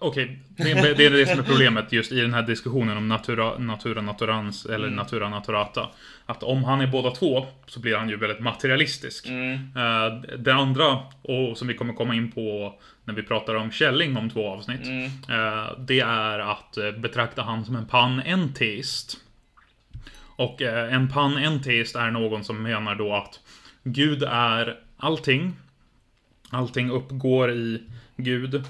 Okej, 0.00 0.38
det, 0.56 0.70
är- 0.70 0.94
det 0.94 1.06
är 1.06 1.10
det 1.10 1.26
som 1.26 1.38
är 1.38 1.42
problemet 1.42 1.92
just 1.92 2.12
i 2.12 2.20
den 2.20 2.34
här 2.34 2.42
diskussionen 2.42 2.96
om 2.96 3.08
natura, 3.08 3.58
natura 3.58 4.02
naturans 4.02 4.66
eller 4.66 4.90
natura 4.90 5.28
naturata. 5.28 5.88
Att 6.26 6.42
om 6.42 6.64
han 6.64 6.80
är 6.80 6.86
båda 6.86 7.10
två 7.10 7.46
så 7.66 7.80
blir 7.80 7.96
han 7.96 8.08
ju 8.08 8.16
väldigt 8.16 8.40
materialistisk. 8.40 9.26
Mm. 9.26 9.52
Eh, 9.54 10.36
det 10.38 10.54
andra, 10.54 10.98
och 11.22 11.58
som 11.58 11.68
vi 11.68 11.74
kommer 11.74 11.92
komma 11.94 12.14
in 12.14 12.30
på 12.32 12.74
när 13.04 13.14
vi 13.14 13.22
pratar 13.22 13.54
om 13.54 13.70
Källing 13.70 14.16
om 14.16 14.30
två 14.30 14.48
avsnitt. 14.48 14.86
Mm. 14.86 15.04
eh, 15.04 15.78
Det 15.78 16.00
är 16.00 16.38
att 16.38 16.76
eh, 16.76 16.90
betrakta 16.92 17.42
han 17.42 17.64
som 17.64 17.76
en 17.76 17.86
panenteist. 17.86 19.16
Och 20.36 20.62
eh, 20.62 20.94
en 20.94 21.08
panenteist 21.08 21.96
är 21.96 22.10
någon 22.10 22.44
som 22.44 22.62
menar 22.62 22.94
då 22.94 23.14
att 23.14 23.40
Gud 23.82 24.22
är 24.22 24.76
allting. 24.96 25.52
Allting 26.50 26.90
uppgår 26.90 27.50
i 27.50 27.82
Gud. 28.16 28.64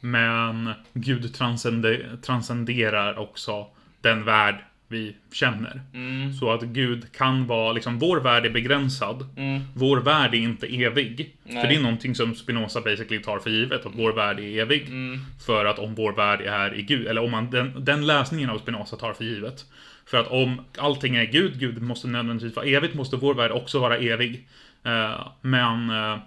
Men 0.00 0.72
Gud 0.92 1.34
transcende- 1.34 2.16
transcenderar 2.22 3.18
också 3.18 3.66
den 4.00 4.24
värld 4.24 4.64
vi 4.88 5.16
känner. 5.32 5.80
Mm. 5.94 6.32
Så 6.32 6.50
att 6.52 6.62
Gud 6.62 7.12
kan 7.12 7.46
vara, 7.46 7.72
liksom 7.72 7.98
vår 7.98 8.20
värld 8.20 8.46
är 8.46 8.50
begränsad. 8.50 9.28
Mm. 9.36 9.60
Vår 9.74 9.96
värld 9.96 10.34
är 10.34 10.38
inte 10.38 10.66
evig. 10.66 11.36
Nej. 11.44 11.62
För 11.62 11.68
det 11.68 11.74
är 11.74 11.80
någonting 11.80 12.14
som 12.14 12.34
Spinoza 12.34 12.80
basically 12.80 13.22
tar 13.22 13.38
för 13.38 13.50
givet, 13.50 13.86
att 13.86 13.94
vår 13.94 14.12
värld 14.12 14.38
är 14.38 14.62
evig. 14.62 14.88
Mm. 14.88 15.20
För 15.46 15.64
att 15.64 15.78
om 15.78 15.94
vår 15.94 16.12
värld 16.12 16.40
är 16.40 16.74
i 16.74 16.82
Gud, 16.82 17.06
eller 17.06 17.24
om 17.24 17.30
man, 17.30 17.50
den, 17.50 17.84
den 17.84 18.06
läsningen 18.06 18.50
av 18.50 18.58
Spinoza 18.58 18.96
tar 18.96 19.12
för 19.12 19.24
givet. 19.24 19.64
För 20.06 20.18
att 20.18 20.28
om 20.28 20.64
allting 20.78 21.16
är 21.16 21.24
Gud, 21.24 21.60
Gud 21.60 21.82
måste 21.82 22.08
nödvändigtvis 22.08 22.56
vara 22.56 22.66
evigt, 22.66 22.94
måste 22.94 23.16
vår 23.16 23.34
värld 23.34 23.50
också 23.50 23.78
vara 23.78 23.96
evig. 23.96 24.48
Eh, 24.84 25.28
men 25.40 25.90
eh, 25.90 26.18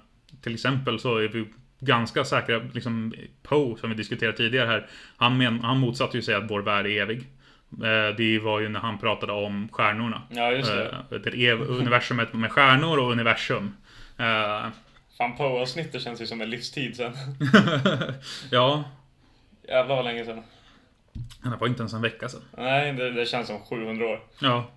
till 0.42 0.54
exempel 0.54 1.00
så 1.00 1.18
är 1.18 1.28
vi 1.28 1.46
ganska 1.80 2.26
säkra, 2.26 2.62
liksom 2.74 3.14
Poe 3.44 3.78
som 3.78 3.90
vi 3.90 3.96
diskuterade 3.96 4.38
tidigare 4.38 4.68
här, 4.68 4.88
han, 5.18 5.38
men, 5.38 5.60
han 5.60 5.80
motsatte 5.80 6.18
ju 6.18 6.24
sig 6.24 6.36
att 6.36 6.52
vår 6.52 6.62
värld 6.62 6.86
är 6.86 7.02
evig. 7.02 7.20
Eh, 7.72 8.16
det 8.18 8.40
var 8.40 8.60
ju 8.60 8.70
när 8.70 8.80
han 8.80 8.98
pratade 8.98 9.34
om 9.34 9.70
stjärnorna. 9.72 10.22
Ja, 10.30 10.52
just 10.52 10.72
det. 10.72 10.96
Eh, 11.12 11.22
det 11.22 11.54
universumet 11.54 12.34
med 12.34 12.52
stjärnor 12.52 12.98
och 12.98 13.12
universum. 13.12 13.76
Eh, 14.18 14.68
Fan, 15.18 15.38
Poe-avsnittet 15.38 16.02
känns 16.02 16.22
ju 16.22 16.26
som 16.26 16.42
en 16.42 16.50
livstid 16.50 16.96
sen. 16.96 17.14
ja, 18.52 18.84
Jävlar 19.68 19.96
vad 19.96 20.06
länge 20.06 20.26
sen. 20.26 20.44
det 21.44 21.58
var 21.60 21.68
inte 21.68 21.82
ens 21.82 21.94
en 21.94 22.02
vecka 22.02 22.30
sedan. 22.30 22.42
Nej, 22.58 22.94
det, 22.94 23.12
det 23.12 23.26
känns 23.26 23.48
som 23.48 23.60
700 23.60 24.06
år. 24.06 24.20
Ja, 24.42 24.72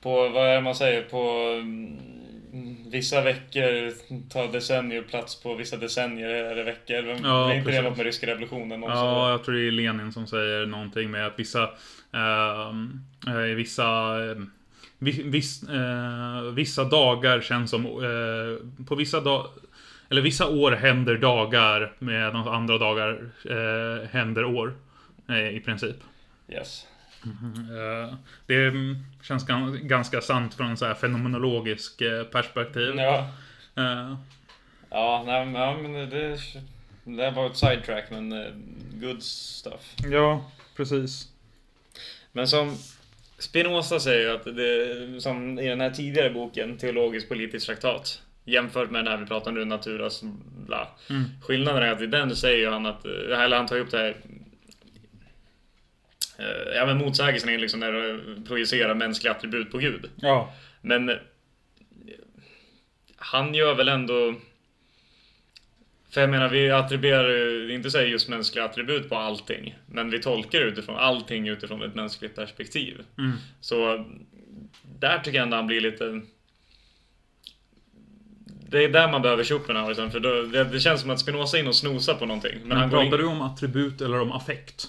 På, 0.00 0.28
vad 0.28 0.48
är 0.48 0.54
det 0.54 0.60
man 0.60 0.74
säger, 0.74 1.02
på 1.02 1.20
mm, 1.60 1.98
vissa 2.90 3.20
veckor 3.20 3.92
tar 4.28 4.52
decennier 4.52 5.02
plats 5.02 5.42
på 5.42 5.54
vissa 5.54 5.76
decennier 5.76 6.28
eller 6.28 6.64
veckor. 6.64 7.16
Ja, 7.22 7.50
är 7.52 7.56
inte 7.58 7.70
det 7.70 7.82
något 7.82 7.96
med 7.96 8.06
ryska 8.06 8.26
revolutionen? 8.26 8.82
också? 8.82 8.94
ja, 8.96 9.30
jag 9.30 9.44
tror 9.44 9.54
det 9.54 9.66
är 9.66 9.70
Lenin 9.70 10.12
som 10.12 10.26
säger 10.26 10.66
någonting 10.66 11.10
med 11.10 11.26
att 11.26 11.38
vissa... 11.38 11.70
ehm, 12.12 13.00
eh, 13.26 13.34
vissa... 13.56 13.84
eh, 14.30 14.36
vi- 14.98 15.22
Viss, 15.22 15.62
eh, 15.62 16.42
vissa 16.54 16.84
dagar 16.84 17.40
känns 17.40 17.70
som... 17.70 17.84
Eh, 17.86 18.84
på 18.86 18.94
vissa 18.94 19.20
dagar... 19.20 19.50
Eller 20.10 20.22
vissa 20.22 20.48
år 20.48 20.72
händer 20.72 21.16
dagar 21.18 21.92
medan 21.98 22.48
andra 22.48 22.78
dagar 22.78 23.30
eh, 23.50 24.08
händer 24.10 24.44
år. 24.44 24.74
Eh, 25.28 25.48
I 25.56 25.60
princip. 25.60 25.96
Yes. 26.48 26.86
Eh, 27.30 28.14
det 28.46 28.72
känns 29.22 29.46
gan- 29.48 29.78
ganska 29.86 30.20
sant 30.20 30.54
från 30.54 30.66
en 30.70 30.76
så 30.76 30.86
här 30.86 30.94
fenomenologisk 30.94 32.00
eh, 32.00 32.24
perspektiv. 32.24 32.94
Ja, 32.96 33.28
Eh, 33.76 34.16
ja, 34.90 35.22
nej, 35.26 35.46
men- 35.46 36.10
det, 36.10 36.38
det 37.04 37.30
var 37.30 37.46
ett 37.46 37.56
sidetrack 37.56 38.04
men 38.10 38.30
good 38.92 39.22
stuff. 39.22 39.94
ja, 40.10 40.50
precis. 40.76 41.28
Men 42.32 42.48
som 42.48 42.76
Spinoza 43.38 44.00
säger 44.00 44.34
att 44.34 44.44
det, 44.44 45.20
som 45.20 45.58
i 45.58 45.68
den 45.68 45.80
här 45.80 45.90
tidigare 45.90 46.30
boken, 46.30 46.76
Teologisk 46.78 47.28
politisk 47.28 47.66
traktat, 47.66 48.22
jämfört 48.44 48.90
med 48.90 49.04
den 49.04 49.12
här 49.12 49.18
vi 49.20 49.26
pratade 49.26 49.50
om 49.50 49.54
nu, 49.56 49.64
Naturas 49.64 50.22
bla. 50.66 50.88
Mm. 51.10 51.24
Skillnaden 51.42 51.82
är 51.82 51.92
att 51.92 52.02
i 52.02 52.06
den 52.06 52.36
säger 52.36 52.70
han 52.70 52.86
att, 52.86 53.04
eller 53.04 53.56
han 53.56 53.66
tar 53.66 53.78
upp 53.78 53.90
det 53.90 53.98
här 53.98 54.16
Ja 56.74 56.86
men 56.86 56.98
motsägelsen 56.98 57.48
är 57.48 57.58
liksom 57.58 57.80
när 57.80 57.92
du 57.92 58.36
projicerar 58.46 58.94
mänskliga 58.94 59.32
attribut 59.32 59.70
på 59.70 59.78
Gud. 59.78 60.10
Ja. 60.16 60.54
Men 60.80 61.08
eh, 61.08 61.16
han 63.16 63.54
gör 63.54 63.74
väl 63.74 63.88
ändå 63.88 64.34
för 66.10 66.20
jag 66.20 66.30
menar, 66.30 66.48
vi 66.48 66.70
attribuerar 66.70 67.70
inte 67.70 67.90
säga 67.90 68.08
just 68.08 68.28
mänskliga 68.28 68.64
attribut 68.64 69.08
på 69.08 69.16
allting. 69.16 69.78
Men 69.86 70.10
vi 70.10 70.20
tolkar 70.20 70.60
utifrån 70.60 70.96
allting 70.96 71.48
utifrån 71.48 71.82
ett 71.82 71.94
mänskligt 71.94 72.36
perspektiv. 72.36 73.00
Mm. 73.18 73.32
Så 73.60 74.04
där 74.98 75.18
tycker 75.18 75.38
jag 75.38 75.42
ändå 75.42 75.56
han 75.56 75.66
blir 75.66 75.80
lite... 75.80 76.20
Det 78.70 78.84
är 78.84 78.88
där 78.88 79.08
man 79.08 79.22
behöver 79.22 79.44
Schopenhauer 79.44 79.94
sen, 79.94 80.10
för 80.10 80.20
då, 80.20 80.42
det, 80.42 80.64
det 80.64 80.80
känns 80.80 81.00
som 81.00 81.10
att 81.10 81.20
Spinoza 81.20 81.56
är 81.56 81.60
in 81.60 81.68
och 81.68 81.74
snosar 81.74 82.14
på 82.14 82.26
någonting. 82.26 82.58
Men, 82.58 82.68
Men 82.68 82.78
han 82.78 82.90
går 82.90 83.02
in... 83.02 83.10
pratar 83.10 83.22
du 83.22 83.28
om 83.28 83.40
attribut 83.40 84.00
eller 84.00 84.20
om 84.20 84.32
affekt? 84.32 84.88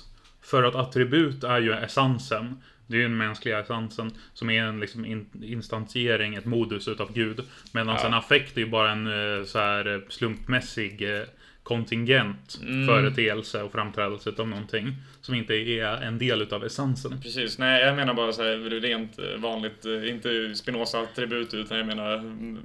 För 0.50 0.64
att 0.64 0.76
attribut 0.76 1.43
är 1.43 1.60
ju 1.62 1.74
essensen. 1.74 2.62
Det 2.88 2.95
är 2.95 2.97
ju 2.97 3.04
den 3.08 3.18
mänskliga 3.18 3.60
essensen 3.60 4.12
som 4.34 4.50
är 4.50 4.64
en 4.64 4.80
liksom 4.80 5.06
in, 5.06 5.30
instansiering, 5.43 6.36
ett 6.36 6.45
modus 6.45 6.88
utav 6.88 7.14
Gud. 7.14 7.39
Medan 7.74 7.95
Ja. 8.00 8.08
en 8.08 8.14
affekt 8.14 8.58
är 8.58 8.62
ju 8.62 8.68
bara 8.68 8.91
en 8.91 9.08
eh, 9.08 9.45
så 9.45 9.60
här 9.60 9.95
eh, 9.95 10.02
slumpmässig 10.10 11.16
eh, 11.16 11.24
kontingent 11.64 12.60
Mm. 12.64 12.88
företeelse 12.88 13.64
och 13.64 13.72
framträdelse 13.72 14.32
av 14.38 14.47
någonting. 14.47 14.95
Som 15.22 15.36
inte 15.36 15.54
är 15.54 16.02
en 16.02 16.18
del 16.18 16.41
utav 16.41 16.66
essensen. 16.66 17.22
Precis, 17.22 17.58
nej 17.58 17.82
jag 17.84 17.95
menar 17.95 18.14
bara 18.14 18.34
så 18.34 18.43
här 18.43 18.58
rent 18.82 19.20
vanligt, 19.38 19.86
inte 19.86 20.56
Spinoza-attribut 20.56 21.54
utan 21.54 21.78
jag 21.78 21.88
menar 21.88 22.14
mm, 22.16 22.58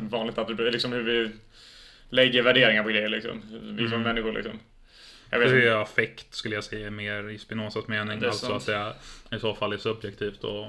vanligt 0.00 0.38
attribut, 0.38 0.72
liksom 0.72 0.92
hur 0.92 1.02
vi 1.02 1.30
lägger 2.10 2.42
värderingar 2.42 2.82
på 2.82 2.88
grejer 2.88 3.08
liksom. 3.08 3.40
Vi 3.62 3.88
som 3.88 4.00
Mm. 4.00 4.02
människor 4.02 4.32
liksom. 4.32 4.52
Jag 5.34 5.40
vet 5.40 5.50
Det 5.50 5.58
inte. 5.58 5.78
affekt 5.78 6.34
skulle 6.34 6.54
jag 6.54 6.64
säga 6.64 6.90
mer 6.90 7.28
i 7.30 7.38
Spinozas 7.38 7.88
mening. 7.88 8.20
Det 8.20 8.26
alltså 8.26 8.46
sant. 8.46 8.56
att 8.56 8.66
det 8.66 8.74
är, 8.76 9.36
i 9.36 9.40
så 9.40 9.54
fall 9.54 9.72
är 9.72 9.76
subjektivt 9.76 10.44
och 10.44 10.66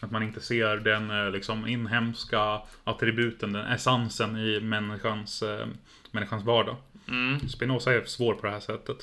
att 0.00 0.10
man 0.10 0.22
inte 0.22 0.40
ser 0.40 0.76
den 0.76 1.10
eh, 1.10 1.30
liksom 1.30 1.66
inhemska 1.66 2.60
attributen, 2.84 3.52
den 3.52 3.66
essensen 3.66 4.36
i 4.36 4.60
människans, 4.60 5.42
eh, 5.42 5.66
människans 6.10 6.44
vardag. 6.44 6.76
Mm. 7.08 7.48
Spinoza 7.48 7.92
är 7.94 8.04
svår 8.04 8.34
på 8.34 8.46
det 8.46 8.52
här 8.52 8.60
sättet. 8.60 8.96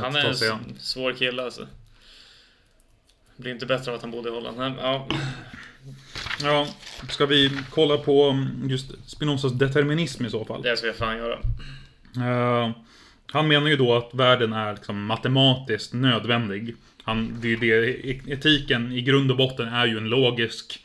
Han 0.00 0.16
är 0.16 0.24
en 0.52 0.78
svår 0.78 1.12
kille 1.12 1.42
alltså. 1.44 1.66
Blir 3.36 3.52
inte 3.52 3.66
bättre 3.66 3.90
av 3.90 3.96
att 3.96 4.02
han 4.02 4.10
bodde 4.10 4.28
i 4.28 4.32
Holland. 4.32 4.58
Nej, 4.58 4.72
Ja, 4.80 5.08
Ja, 6.42 6.68
ska 7.10 7.26
vi 7.26 7.58
kolla 7.70 7.98
på 7.98 8.22
mm, 8.30 8.70
just 8.70 9.10
Spinozas 9.10 9.52
determinism 9.52 10.24
i 10.24 10.30
så 10.30 10.44
fall? 10.44 10.62
det 10.62 10.76
ska 10.76 10.86
jag 10.86 10.96
fan 10.96 11.16
göra. 11.16 11.38
Eh, 12.16 12.70
han 13.32 13.48
menar 13.48 13.68
ju 13.68 13.76
då 13.76 13.94
att 13.94 14.10
världen 14.14 14.52
är 14.52 14.74
liksom 14.74 15.04
matematiskt 15.06 15.92
nödvändig. 15.92 16.74
Han, 17.02 17.36
det 17.42 17.52
är 17.52 17.56
det, 17.56 18.06
etiken 18.32 18.92
i 18.92 19.00
grund 19.02 19.30
och 19.30 19.36
botten 19.36 19.68
är 19.68 19.86
ju 19.86 19.96
en 19.98 20.08
logisk 20.08 20.80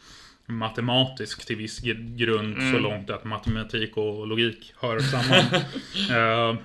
matematisk 0.46 1.46
till 1.46 1.56
viss 1.56 1.82
gr- 1.84 2.16
grund 2.18 2.56
så 2.56 2.62
Mm. 2.62 2.84
långt 2.84 3.10
att 3.10 3.24
matematik 3.24 3.98
och 3.98 4.28
logik 4.28 4.74
hör 4.82 5.00
samman. 5.00 5.46
Eh, 6.10 6.58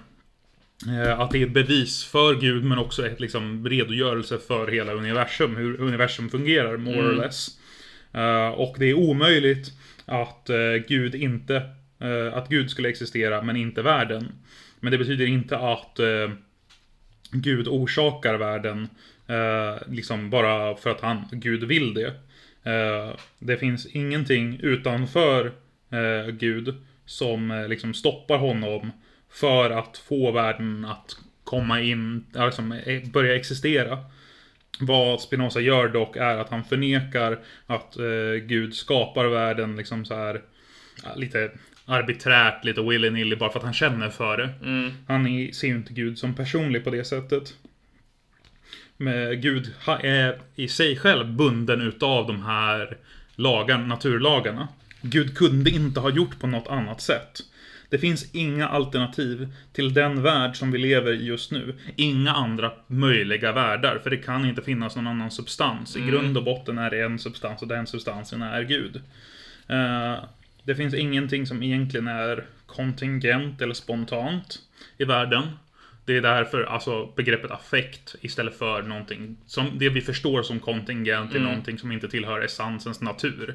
eh, 1.03 1.21
att 1.21 1.31
det 1.31 1.39
är 1.43 1.47
ett 1.47 1.53
bevis 1.53 2.05
för 2.05 2.35
Gud 2.35 2.65
men 2.65 2.79
också 2.79 3.07
ett 3.07 3.21
liksom 3.21 3.69
redogörelse 3.69 4.39
för 4.39 4.67
hela 4.73 4.93
universum, 4.93 5.57
hur 5.57 5.81
universum 5.81 6.31
fungerar 6.31 6.77
more 6.77 6.99
or 6.99 7.05
Mm. 7.13 7.17
less. 7.21 7.49
Eh, 8.13 8.49
och 8.49 8.77
det 8.79 8.87
är 8.91 8.95
omöjligt 8.95 9.73
att 10.07 10.51
eh, 10.51 10.57
Gud 10.89 11.15
inte 11.15 11.57
eh, 12.01 12.35
att 12.39 12.49
Gud 12.49 12.71
skulle 12.71 12.89
existera 12.89 13.43
men 13.43 13.57
inte 13.57 13.83
världen. 13.83 14.33
Men 14.85 14.91
det 14.91 14.99
betyder 14.99 15.27
inte 15.27 15.59
att 15.59 15.99
eh, 15.99 16.31
Gud 17.31 17.69
orsakar 17.69 18.35
världen 18.35 18.89
eh, 19.27 19.89
liksom 19.89 20.31
bara 20.31 20.77
för 20.77 20.91
att 20.91 21.01
han, 21.01 21.25
Gud 21.33 21.65
vill 21.65 21.95
det. 21.95 22.07
Eh, 22.71 23.17
det 23.39 23.57
finns 23.57 23.87
ingenting 23.87 24.61
utanför 24.63 25.53
eh, 25.91 26.33
Gud 26.33 26.75
som 27.07 27.51
eh, 27.51 27.69
liksom 27.69 27.95
stoppar 27.95 28.39
honom 28.39 28.91
för 29.31 29.71
att 29.71 29.99
få 29.99 30.31
världen 30.31 30.85
att 30.85 31.17
komma 31.45 31.81
in, 31.81 32.27
eh, 32.37 32.47
liksom, 32.47 32.73
eh, 32.73 33.03
börja 33.13 33.37
existera. 33.37 33.99
Vad 34.81 35.21
Spinoza 35.21 35.61
gör 35.61 35.89
dock 35.89 36.17
är 36.17 36.37
att 36.37 36.49
han 36.49 36.65
förnekar 36.65 37.39
att 37.67 37.97
eh, 37.97 38.47
Gud 38.47 38.75
skapar 38.75 39.27
världen 39.27 39.77
liksom 39.77 40.05
så 40.05 40.15
här 40.15 40.43
lite 41.17 41.51
arbiträrt, 41.87 42.65
lite 42.65 42.81
willy-nilly 42.81 43.37
bara 43.37 43.51
för 43.51 43.59
att 43.59 43.65
han 43.65 43.75
känner 43.75 44.11
för 44.11 44.37
det. 44.37 44.51
Mm. 44.63 44.91
Han 45.09 45.27
är, 45.27 45.53
ser 45.53 45.69
ju 45.69 45.75
inte 45.75 45.93
Gud 45.93 46.19
som 46.19 46.35
personlig 46.35 46.85
på 46.85 46.91
det 46.91 47.05
sättet. 47.05 47.55
Men 48.97 49.41
Gud 49.41 49.73
är 50.03 50.39
i 50.55 50.69
sig 50.69 50.97
själv 50.97 51.33
bunden 51.33 51.81
utav 51.81 52.27
de 52.27 52.43
här 52.43 52.97
lagarna, 53.37 53.87
naturlagarna. 53.87 54.69
Gud 55.01 55.37
kunde 55.37 55.71
inte 55.71 56.01
ha 56.01 56.11
gjort 56.11 56.41
på 56.41 56.47
något 56.47 56.69
annat 56.69 57.01
sätt. 57.01 57.41
Det 57.89 57.99
finns 57.99 58.35
inga 58.35 58.69
alternativ 58.69 59.49
till 59.73 59.95
den 59.95 60.23
värld 60.23 60.57
som 60.57 60.71
vi 60.73 60.79
lever 60.79 61.13
i 61.13 61.25
just 61.25 61.51
nu. 61.51 61.75
Inga 61.97 62.33
andra 62.33 62.73
möjliga 62.87 63.53
världar, 63.53 63.99
för 64.03 64.11
det 64.11 64.17
kan 64.17 64.45
inte 64.45 64.63
finnas 64.63 64.97
någon 64.97 65.07
annan 65.07 65.31
substans. 65.31 65.97
I 65.97 65.99
Mm. 65.99 66.11
grund 66.11 66.37
och 66.37 66.45
botten 66.45 66.79
är 66.79 66.91
det 66.91 67.05
en 67.05 67.19
substans 67.19 67.63
och 67.63 67.69
den 67.69 67.87
substansen 67.87 68.43
är 68.43 68.63
Gud. 68.63 69.01
Eh, 69.69 70.15
det 70.65 70.75
finns 70.75 70.95
ingenting 70.95 71.47
som 71.47 71.63
egentligen 71.63 72.09
är 72.09 72.45
kontingent 72.67 73.63
eller 73.63 73.75
spontant 73.75 74.59
i 74.99 75.05
världen. 75.05 75.43
Det 76.07 76.17
är 76.17 76.23
därför 76.23 76.63
alltså 76.63 77.07
begreppet 77.17 77.51
affekt 77.51 78.15
istället 78.21 78.59
för 78.59 78.83
någonting 78.83 79.37
som 79.47 79.79
det 79.79 79.89
vi 79.89 80.01
förstår 80.01 80.43
som 80.43 80.61
kontingent 80.61 81.31
är 81.31 81.37
Mm. 81.37 81.49
någonting 81.49 81.79
som 81.79 81.93
inte 81.93 82.09
tillhör 82.09 82.41
essensen 82.41 82.95
natur. 83.01 83.55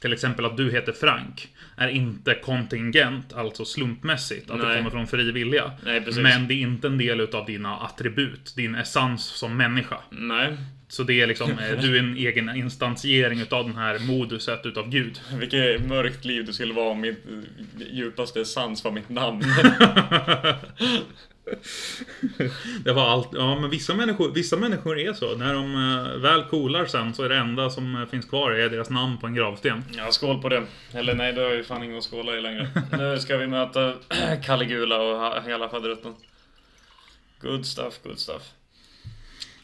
Till 0.00 0.12
exempel 0.12 0.44
att 0.44 0.56
du 0.56 0.70
heter 0.70 0.92
Frank 0.92 1.48
är 1.76 1.88
inte 1.88 2.34
kontingent, 2.34 3.32
alltså 3.32 3.64
slumpmässigt, 3.64 4.50
att 4.50 4.60
det 4.60 4.66
Nej. 4.66 4.76
kommer 4.76 4.90
från 4.90 5.06
fri 5.06 5.32
vilja. 5.32 5.72
Men 6.22 6.48
det 6.48 6.54
är 6.54 6.60
inte 6.60 6.86
en 6.86 6.98
del 6.98 7.20
utav 7.20 7.46
dina 7.46 7.76
attribut, 7.76 8.56
din 8.56 8.74
essens 8.74 9.24
som 9.24 9.56
människa. 9.56 9.96
Nej. 10.10 10.56
Så 10.90 11.02
det 11.02 11.20
är 11.20 11.26
liksom, 11.26 11.50
eh, 11.50 11.80
du 11.80 11.94
är 11.96 11.98
en 11.98 12.16
egen 12.26 12.56
instansiering 12.56 13.40
utav 13.40 13.64
den 13.66 13.76
här 13.76 13.98
moduset 13.98 14.66
utav 14.66 14.88
Gud. 14.90 15.20
Vilket 15.32 15.86
mörkt 15.86 16.24
liv 16.24 16.44
det 16.46 16.52
skulle 16.52 16.74
vara 16.74 16.88
om 16.90 17.00
mitt 17.00 17.24
djupaste 17.90 18.44
sans 18.44 18.84
var 18.84 18.90
mitt 18.92 19.08
namn. 19.08 19.42
Det 22.84 22.92
var 22.92 23.08
allt. 23.08 23.28
Ja, 23.32 23.60
men 23.60 23.70
vissa 23.70 23.94
människor, 23.94 24.32
vissa 24.34 24.56
människor 24.56 24.98
är 24.98 25.12
så. 25.12 25.36
När 25.36 25.54
de 25.54 25.74
eh, 25.74 26.16
väl 26.20 26.42
coolar 26.44 26.86
sen 26.86 27.14
så 27.14 27.22
är 27.22 27.28
det 27.28 27.36
enda 27.36 27.70
som 27.70 27.96
eh, 28.02 28.06
finns 28.08 28.24
kvar 28.24 28.50
är 28.50 28.68
deras 28.70 28.90
namn 28.90 29.18
på 29.18 29.26
en 29.26 29.34
gravsten. 29.34 29.84
Ja, 29.96 30.12
skål 30.12 30.42
på 30.42 30.48
det. 30.48 30.62
Eller 30.92 31.14
nej, 31.14 31.32
det 31.32 31.40
har 31.42 31.50
ju 31.50 31.64
fan 31.64 31.82
ingen 31.82 31.98
att 31.98 32.04
skåla 32.04 32.36
i 32.36 32.40
längre. 32.40 32.68
Nu 32.98 33.18
ska 33.18 33.36
vi 33.36 33.46
möta 33.46 33.94
Caligula 34.44 34.98
och 35.00 35.18
ha- 35.18 35.40
hela 35.46 35.68
faderetten. 35.68 36.14
Good 37.40 37.66
stuff, 37.66 37.94
good 38.02 38.18
stuff. 38.18 38.42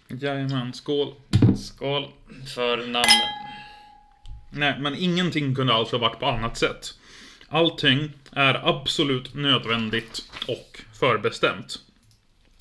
Jajamän, 0.09 0.73
skål. 0.73 1.15
Skål 1.57 2.07
för 2.55 2.77
namnen. 2.77 3.29
Nej, 4.51 4.77
men 4.81 4.95
ingenting 4.95 5.55
kunde 5.55 5.75
alltså 5.75 5.99
varit 5.99 6.21
på 6.21 6.27
annat 6.27 6.57
sätt. 6.57 6.95
Allting 7.49 8.11
är 8.33 8.69
absolut 8.69 9.35
nödvändigt 9.35 10.23
och 10.49 10.83
förbestämt. 11.01 11.79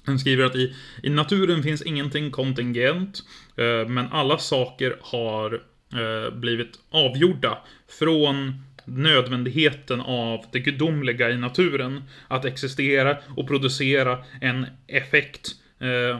Han 0.05 0.19
skriver 0.19 0.45
att 0.45 0.55
i, 0.55 0.75
i 1.03 1.09
naturen 1.09 1.63
finns 1.63 1.81
ingenting 1.81 2.31
kontingent, 2.31 3.23
eh, 3.57 3.87
men 3.87 4.07
alla 4.11 4.37
saker 4.37 4.97
har 5.01 5.53
eh, 5.93 6.33
blivit 6.33 6.79
avgjorda 6.89 7.57
från 7.99 8.63
nödvändigheten 8.85 10.01
av 10.01 10.45
det 10.51 10.59
gudomliga 10.59 11.29
i 11.29 11.37
naturen 11.37 12.03
att 12.27 12.45
existera 12.45 13.17
och 13.35 13.47
producera 13.47 14.23
en 14.41 14.65
effekt 14.87 15.55
eh, 15.79 16.19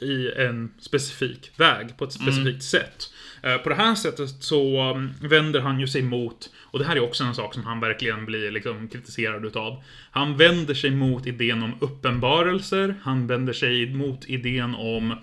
i 0.00 0.30
en 0.36 0.70
specifik 0.78 1.50
väg, 1.56 1.96
på 1.96 2.04
ett 2.04 2.12
specifikt 2.12 2.62
sätt. 2.62 3.12
Eh, 3.42 3.56
På 3.56 3.68
det 3.68 3.74
här 3.74 3.94
sättet 3.94 4.30
så 4.40 4.90
um, 4.90 5.12
vänder 5.20 5.60
han 5.60 5.80
ju 5.80 5.86
sig 5.86 6.02
mot, 6.02 6.50
och 6.60 6.78
det 6.78 6.84
här 6.84 6.96
är 6.96 7.00
också 7.00 7.24
en 7.24 7.34
sak 7.34 7.54
som 7.54 7.64
han 7.64 7.80
verkligen 7.80 8.26
blir 8.26 8.50
liksom 8.50 8.88
kritiserad 8.88 9.44
utav. 9.44 9.82
Han 10.10 10.36
vänder 10.36 10.74
sig 10.74 10.90
mot 10.90 11.26
idén 11.26 11.62
om 11.62 11.74
uppenbarelser, 11.80 12.94
han 13.02 13.26
vänder 13.26 13.52
sig 13.52 13.94
mot 13.94 14.24
idén 14.24 14.74
om 14.74 15.14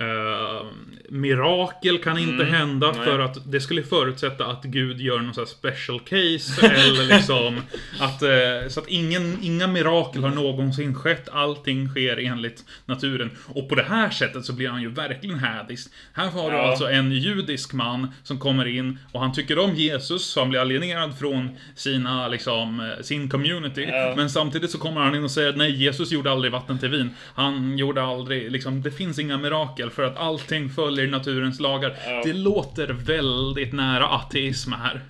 eh, 0.00 0.66
mirakel 1.08 1.98
kan 1.98 2.18
inte 2.18 2.30
Mm, 2.34 2.46
hända 2.54 2.92
nej. 2.96 3.04
för 3.04 3.18
att 3.18 3.52
det 3.52 3.60
skulle 3.60 3.82
förutsätta 3.82 4.46
att 4.46 4.64
Gud 4.64 5.00
gör 5.00 5.18
någon 5.18 5.34
sån 5.34 5.46
special 5.46 6.00
case 6.00 6.66
eller 6.66 7.14
liksom 7.16 7.56
att 8.00 8.22
eh, 8.22 8.68
så 8.68 8.80
att 8.80 8.88
ingen, 8.88 9.38
inga 9.42 9.66
mirakel 9.66 10.22
har 10.22 10.30
någonsin 10.30 10.94
skett. 10.94 11.28
Allting 11.32 11.88
sker 11.88 12.16
enligt 12.16 12.64
naturen. 12.86 13.30
Och 13.46 13.68
på 13.68 13.74
det 13.74 13.82
här 13.82 14.10
sättet 14.10 14.44
så 14.44 14.52
blir 14.52 14.68
han 14.68 14.82
ju 14.82 14.88
verkligen 14.90 15.38
hädisk. 15.38 15.90
Här 16.12 16.28
har 16.30 16.50
du 16.50 16.56
Ja. 16.56 16.70
alltså 16.70 16.90
en 16.90 17.12
judisk 17.12 17.72
man 17.72 18.08
som 18.22 18.38
kommer 18.38 18.66
in 18.66 18.98
och 19.12 19.20
han 19.20 19.32
tycker 19.32 19.58
om 19.58 19.74
Jesus 19.74 20.26
så 20.26 20.40
han 20.40 20.50
blir 20.50 20.60
alienerad 20.60 21.18
från 21.18 21.48
sina 21.76 22.28
liksom 22.28 22.80
eh, 22.80 23.02
sin 23.02 23.28
community. 23.30 23.82
Ja. 23.90 24.12
Men 24.16 24.30
samtidigt 24.30 24.70
så 24.70 24.78
kommer 24.78 25.00
han 25.00 25.14
in 25.14 25.24
och 25.24 25.30
säger 25.30 25.52
nej, 25.52 25.70
Jesus 25.82 26.12
gjorde 26.12 26.30
aldrig 26.30 26.52
vatten 26.52 26.78
till 26.78 26.88
vin. 26.88 27.10
Han 27.34 27.78
gjorde 27.78 28.02
aldrig, 28.02 28.50
liksom, 28.52 28.82
det 28.82 28.90
finns 28.90 29.18
inga 29.18 29.38
mirakel 29.38 29.89
för 29.90 30.02
att 30.04 30.16
allting 30.16 30.68
följer 30.70 31.06
naturens 31.06 31.60
lagar. 31.60 31.96
Ja. 32.06 32.22
Det 32.24 32.32
låter 32.32 32.86
väldigt 32.92 33.72
nära 33.72 34.06
ateism 34.08 34.72
här. 34.72 35.00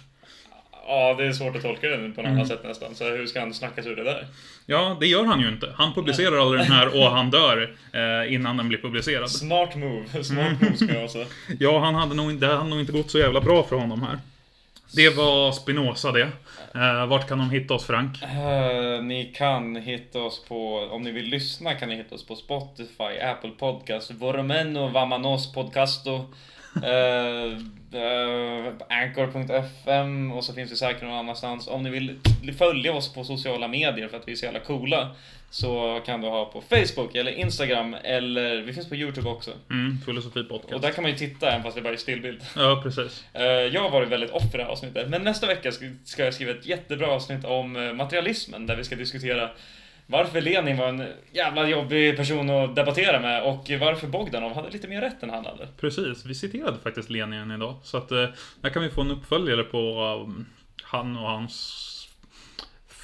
Ja, 0.87 1.15
det 1.19 1.27
är 1.27 1.33
svårt 1.33 1.57
att 1.57 1.63
tolka 1.63 1.89
det 1.89 1.97
på 1.97 2.03
något 2.03 2.19
Mm. 2.19 2.33
annat 2.33 2.49
sätt 2.49 2.65
nästan. 2.65 2.95
Så 2.95 3.05
hur 3.05 3.27
ska 3.27 3.41
han 3.41 3.55
snacka 3.55 3.83
sig 3.83 3.93
ur 3.93 3.97
det 3.97 4.05
där? 4.05 4.27
Ja, 4.67 4.97
det 5.01 5.07
gör 5.07 5.25
han 5.25 5.41
ju 5.41 5.49
inte. 5.49 5.75
Han 5.77 5.95
publicerar 5.95 6.37
aldrig 6.43 6.61
den 6.61 6.73
här 6.73 6.87
och 6.97 7.11
han 7.11 7.31
dör 7.31 7.63
eh, 7.93 8.35
innan 8.35 8.57
den 8.57 8.69
blir 8.69 8.79
publicerad. 8.79 9.31
Smart 9.31 9.77
move. 9.77 10.25
Smart 10.25 10.61
move 10.61 10.77
ska 10.77 10.95
jag 11.01 11.11
säga. 11.11 11.27
Ja, 11.61 11.79
han 11.81 11.95
hade 11.95 12.15
nog, 12.15 12.35
det 12.41 12.47
hade 12.47 12.71
nog 12.71 12.81
inte 12.81 12.93
gått 12.93 13.11
så 13.11 13.19
jävla 13.19 13.41
bra 13.41 13.63
för 13.63 13.77
honom 13.77 14.03
här. 14.03 14.19
Det 14.95 15.11
var 15.11 15.53
Spinoza 15.53 16.13
det. 16.13 16.29
Eh, 16.75 17.07
vart 17.07 17.29
kan 17.29 17.39
de 17.39 17.51
hitta 17.51 17.75
oss 17.75 17.87
Frank? 17.87 18.23
Eh, 18.23 19.03
ni 19.03 19.33
kan 19.37 19.77
hitta 19.77 20.19
oss 20.19 20.45
på, 20.45 20.79
om 20.79 21.03
ni 21.03 21.11
vill 21.11 21.25
lyssna 21.25 21.75
kan 21.75 21.89
ni 21.89 21.97
hitta 21.97 22.15
oss 22.15 22.27
på 22.27 22.37
Spotify, 22.37 23.21
Apple 23.23 23.51
Podcast, 23.51 24.11
Voromeno 24.11 24.89
Vamanos 24.89 25.53
Podcasto, 25.53 26.25
eh, 26.85 27.59
eh, 27.93 28.67
uh, 28.67 28.73
Anchor.fm 28.89 30.33
och 30.33 30.45
så 30.45 30.53
finns 30.53 30.73
vi 30.73 30.77
säkert 30.77 31.03
någon 31.03 31.19
annanstans. 31.19 31.69
Om 31.69 31.83
ni 31.83 31.91
vill 31.91 32.19
följa 32.59 32.93
oss 32.93 33.15
på 33.15 33.25
sociala 33.25 33.69
medier 33.69 34.09
för 34.09 34.17
att 34.17 34.29
vi 34.29 34.33
är 34.33 34.37
så 34.37 34.45
jävla 34.45 34.61
coola 34.61 35.11
så 35.51 36.01
kan 36.07 36.21
du 36.21 36.29
ha 36.29 36.45
på 36.45 36.61
Facebook 36.61 37.15
eller 37.15 37.33
Instagram 37.33 37.95
eller 38.05 38.63
vi 38.63 38.73
finns 38.73 38.89
på 38.89 38.95
Youtube 38.97 39.29
också. 39.29 39.51
Mm, 39.71 39.99
Filosofi 40.07 40.41
Och 40.41 40.49
podcast. 40.49 40.83
där 40.83 40.91
kan 40.93 41.03
man 41.03 41.11
ju 41.11 41.17
titta 41.19 41.51
även 41.51 41.63
fast 41.63 41.77
det 41.77 41.83
bara 41.83 41.93
är 41.93 41.97
stillbild. 41.97 42.41
Ja, 42.57 42.81
precis. 42.83 43.25
Eh, 43.33 43.43
Jag 43.45 43.81
har 43.83 43.91
varit 43.91 44.09
väldigt 44.09 44.31
off 44.31 44.51
för 44.51 44.59
det 44.59 44.65
här 44.65 44.71
avsnittet, 44.71 45.09
men 45.09 45.23
nästa 45.23 45.47
vecka 45.47 45.73
ska- 46.05 46.23
jag 46.25 46.35
skriva 46.35 46.51
ett 46.53 46.67
jättebra 46.67 47.07
avsnitt 47.11 47.45
om 47.45 47.77
eh, 47.77 47.93
materialismen 47.93 48.67
där 48.67 48.77
vi 48.77 48.85
ska 48.85 48.97
diskutera 48.97 49.51
varför 50.07 50.41
Lenin 50.41 50.77
var 50.77 50.89
en 50.89 51.07
jävla 51.33 51.69
jobbig 51.69 52.17
person 52.17 52.51
att 52.51 52.77
debattera 52.77 53.21
med 53.21 53.43
och 53.43 53.71
varför 53.81 54.07
Bogdanov 54.07 54.55
hade 54.55 54.71
lite 54.71 54.89
mer 54.89 55.01
rätt 55.01 55.23
än 55.23 55.31
han 55.31 55.45
hade. 55.47 55.69
Precis, 55.81 56.25
vi 56.27 56.35
citerade 56.35 56.79
faktiskt 56.83 57.11
Lenin 57.11 57.51
idag. 57.51 57.75
Så 57.83 57.97
att 57.97 58.11
eh, 58.13 58.27
där 58.61 58.71
kan 58.71 58.83
vi 58.83 58.89
få 58.91 59.01
en 59.01 59.11
uppföljare 59.11 59.63
på 59.63 60.05
han 60.83 61.17
och 61.17 61.29
hans 61.31 61.87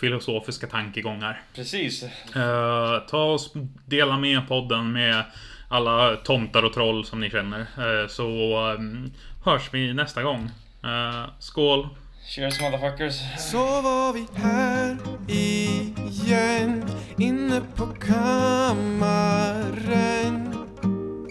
filosofiska 0.00 0.66
tankegångar. 0.66 1.42
Precis. 1.54 2.02
Eh, 2.02 2.98
ta 3.08 3.24
och 3.24 3.40
dela 3.86 4.18
med 4.18 4.48
podden 4.48 4.92
med 4.92 5.24
alla 5.68 6.16
tomtar 6.16 6.62
och 6.62 6.72
troll 6.72 7.04
som 7.04 7.20
ni 7.20 7.30
känner. 7.30 7.60
Eh, 7.60 8.08
så 8.08 8.58
um, 8.72 9.12
hörs 9.44 9.68
vi 9.72 9.94
nästa 9.94 10.22
gång. 10.22 10.50
Eh, 10.84 11.24
skål! 11.38 11.88
Cheers 12.28 12.60
motherfuckers. 12.60 13.14
Så 13.38 13.82
var 13.82 14.12
vi 14.12 14.26
här 14.34 14.96
igen 15.28 16.84
Inne 17.18 17.62
på 17.76 17.86
kammaren 17.86 18.34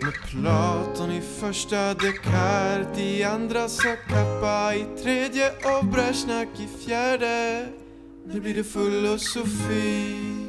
Med 0.01 0.13
Platon 0.29 1.11
i 1.11 1.21
första 1.39 1.93
Descartes 1.93 2.99
i 2.99 3.23
andra 3.23 3.67
Zacapa 3.67 4.75
i 4.75 4.85
tredje 5.03 5.49
och 5.49 5.85
Brezjnak 5.85 6.47
i 6.59 6.85
fjärde 6.85 7.67
Nu 8.33 8.41
blir 8.41 8.53
det 8.53 8.63
filosofi 8.63 10.44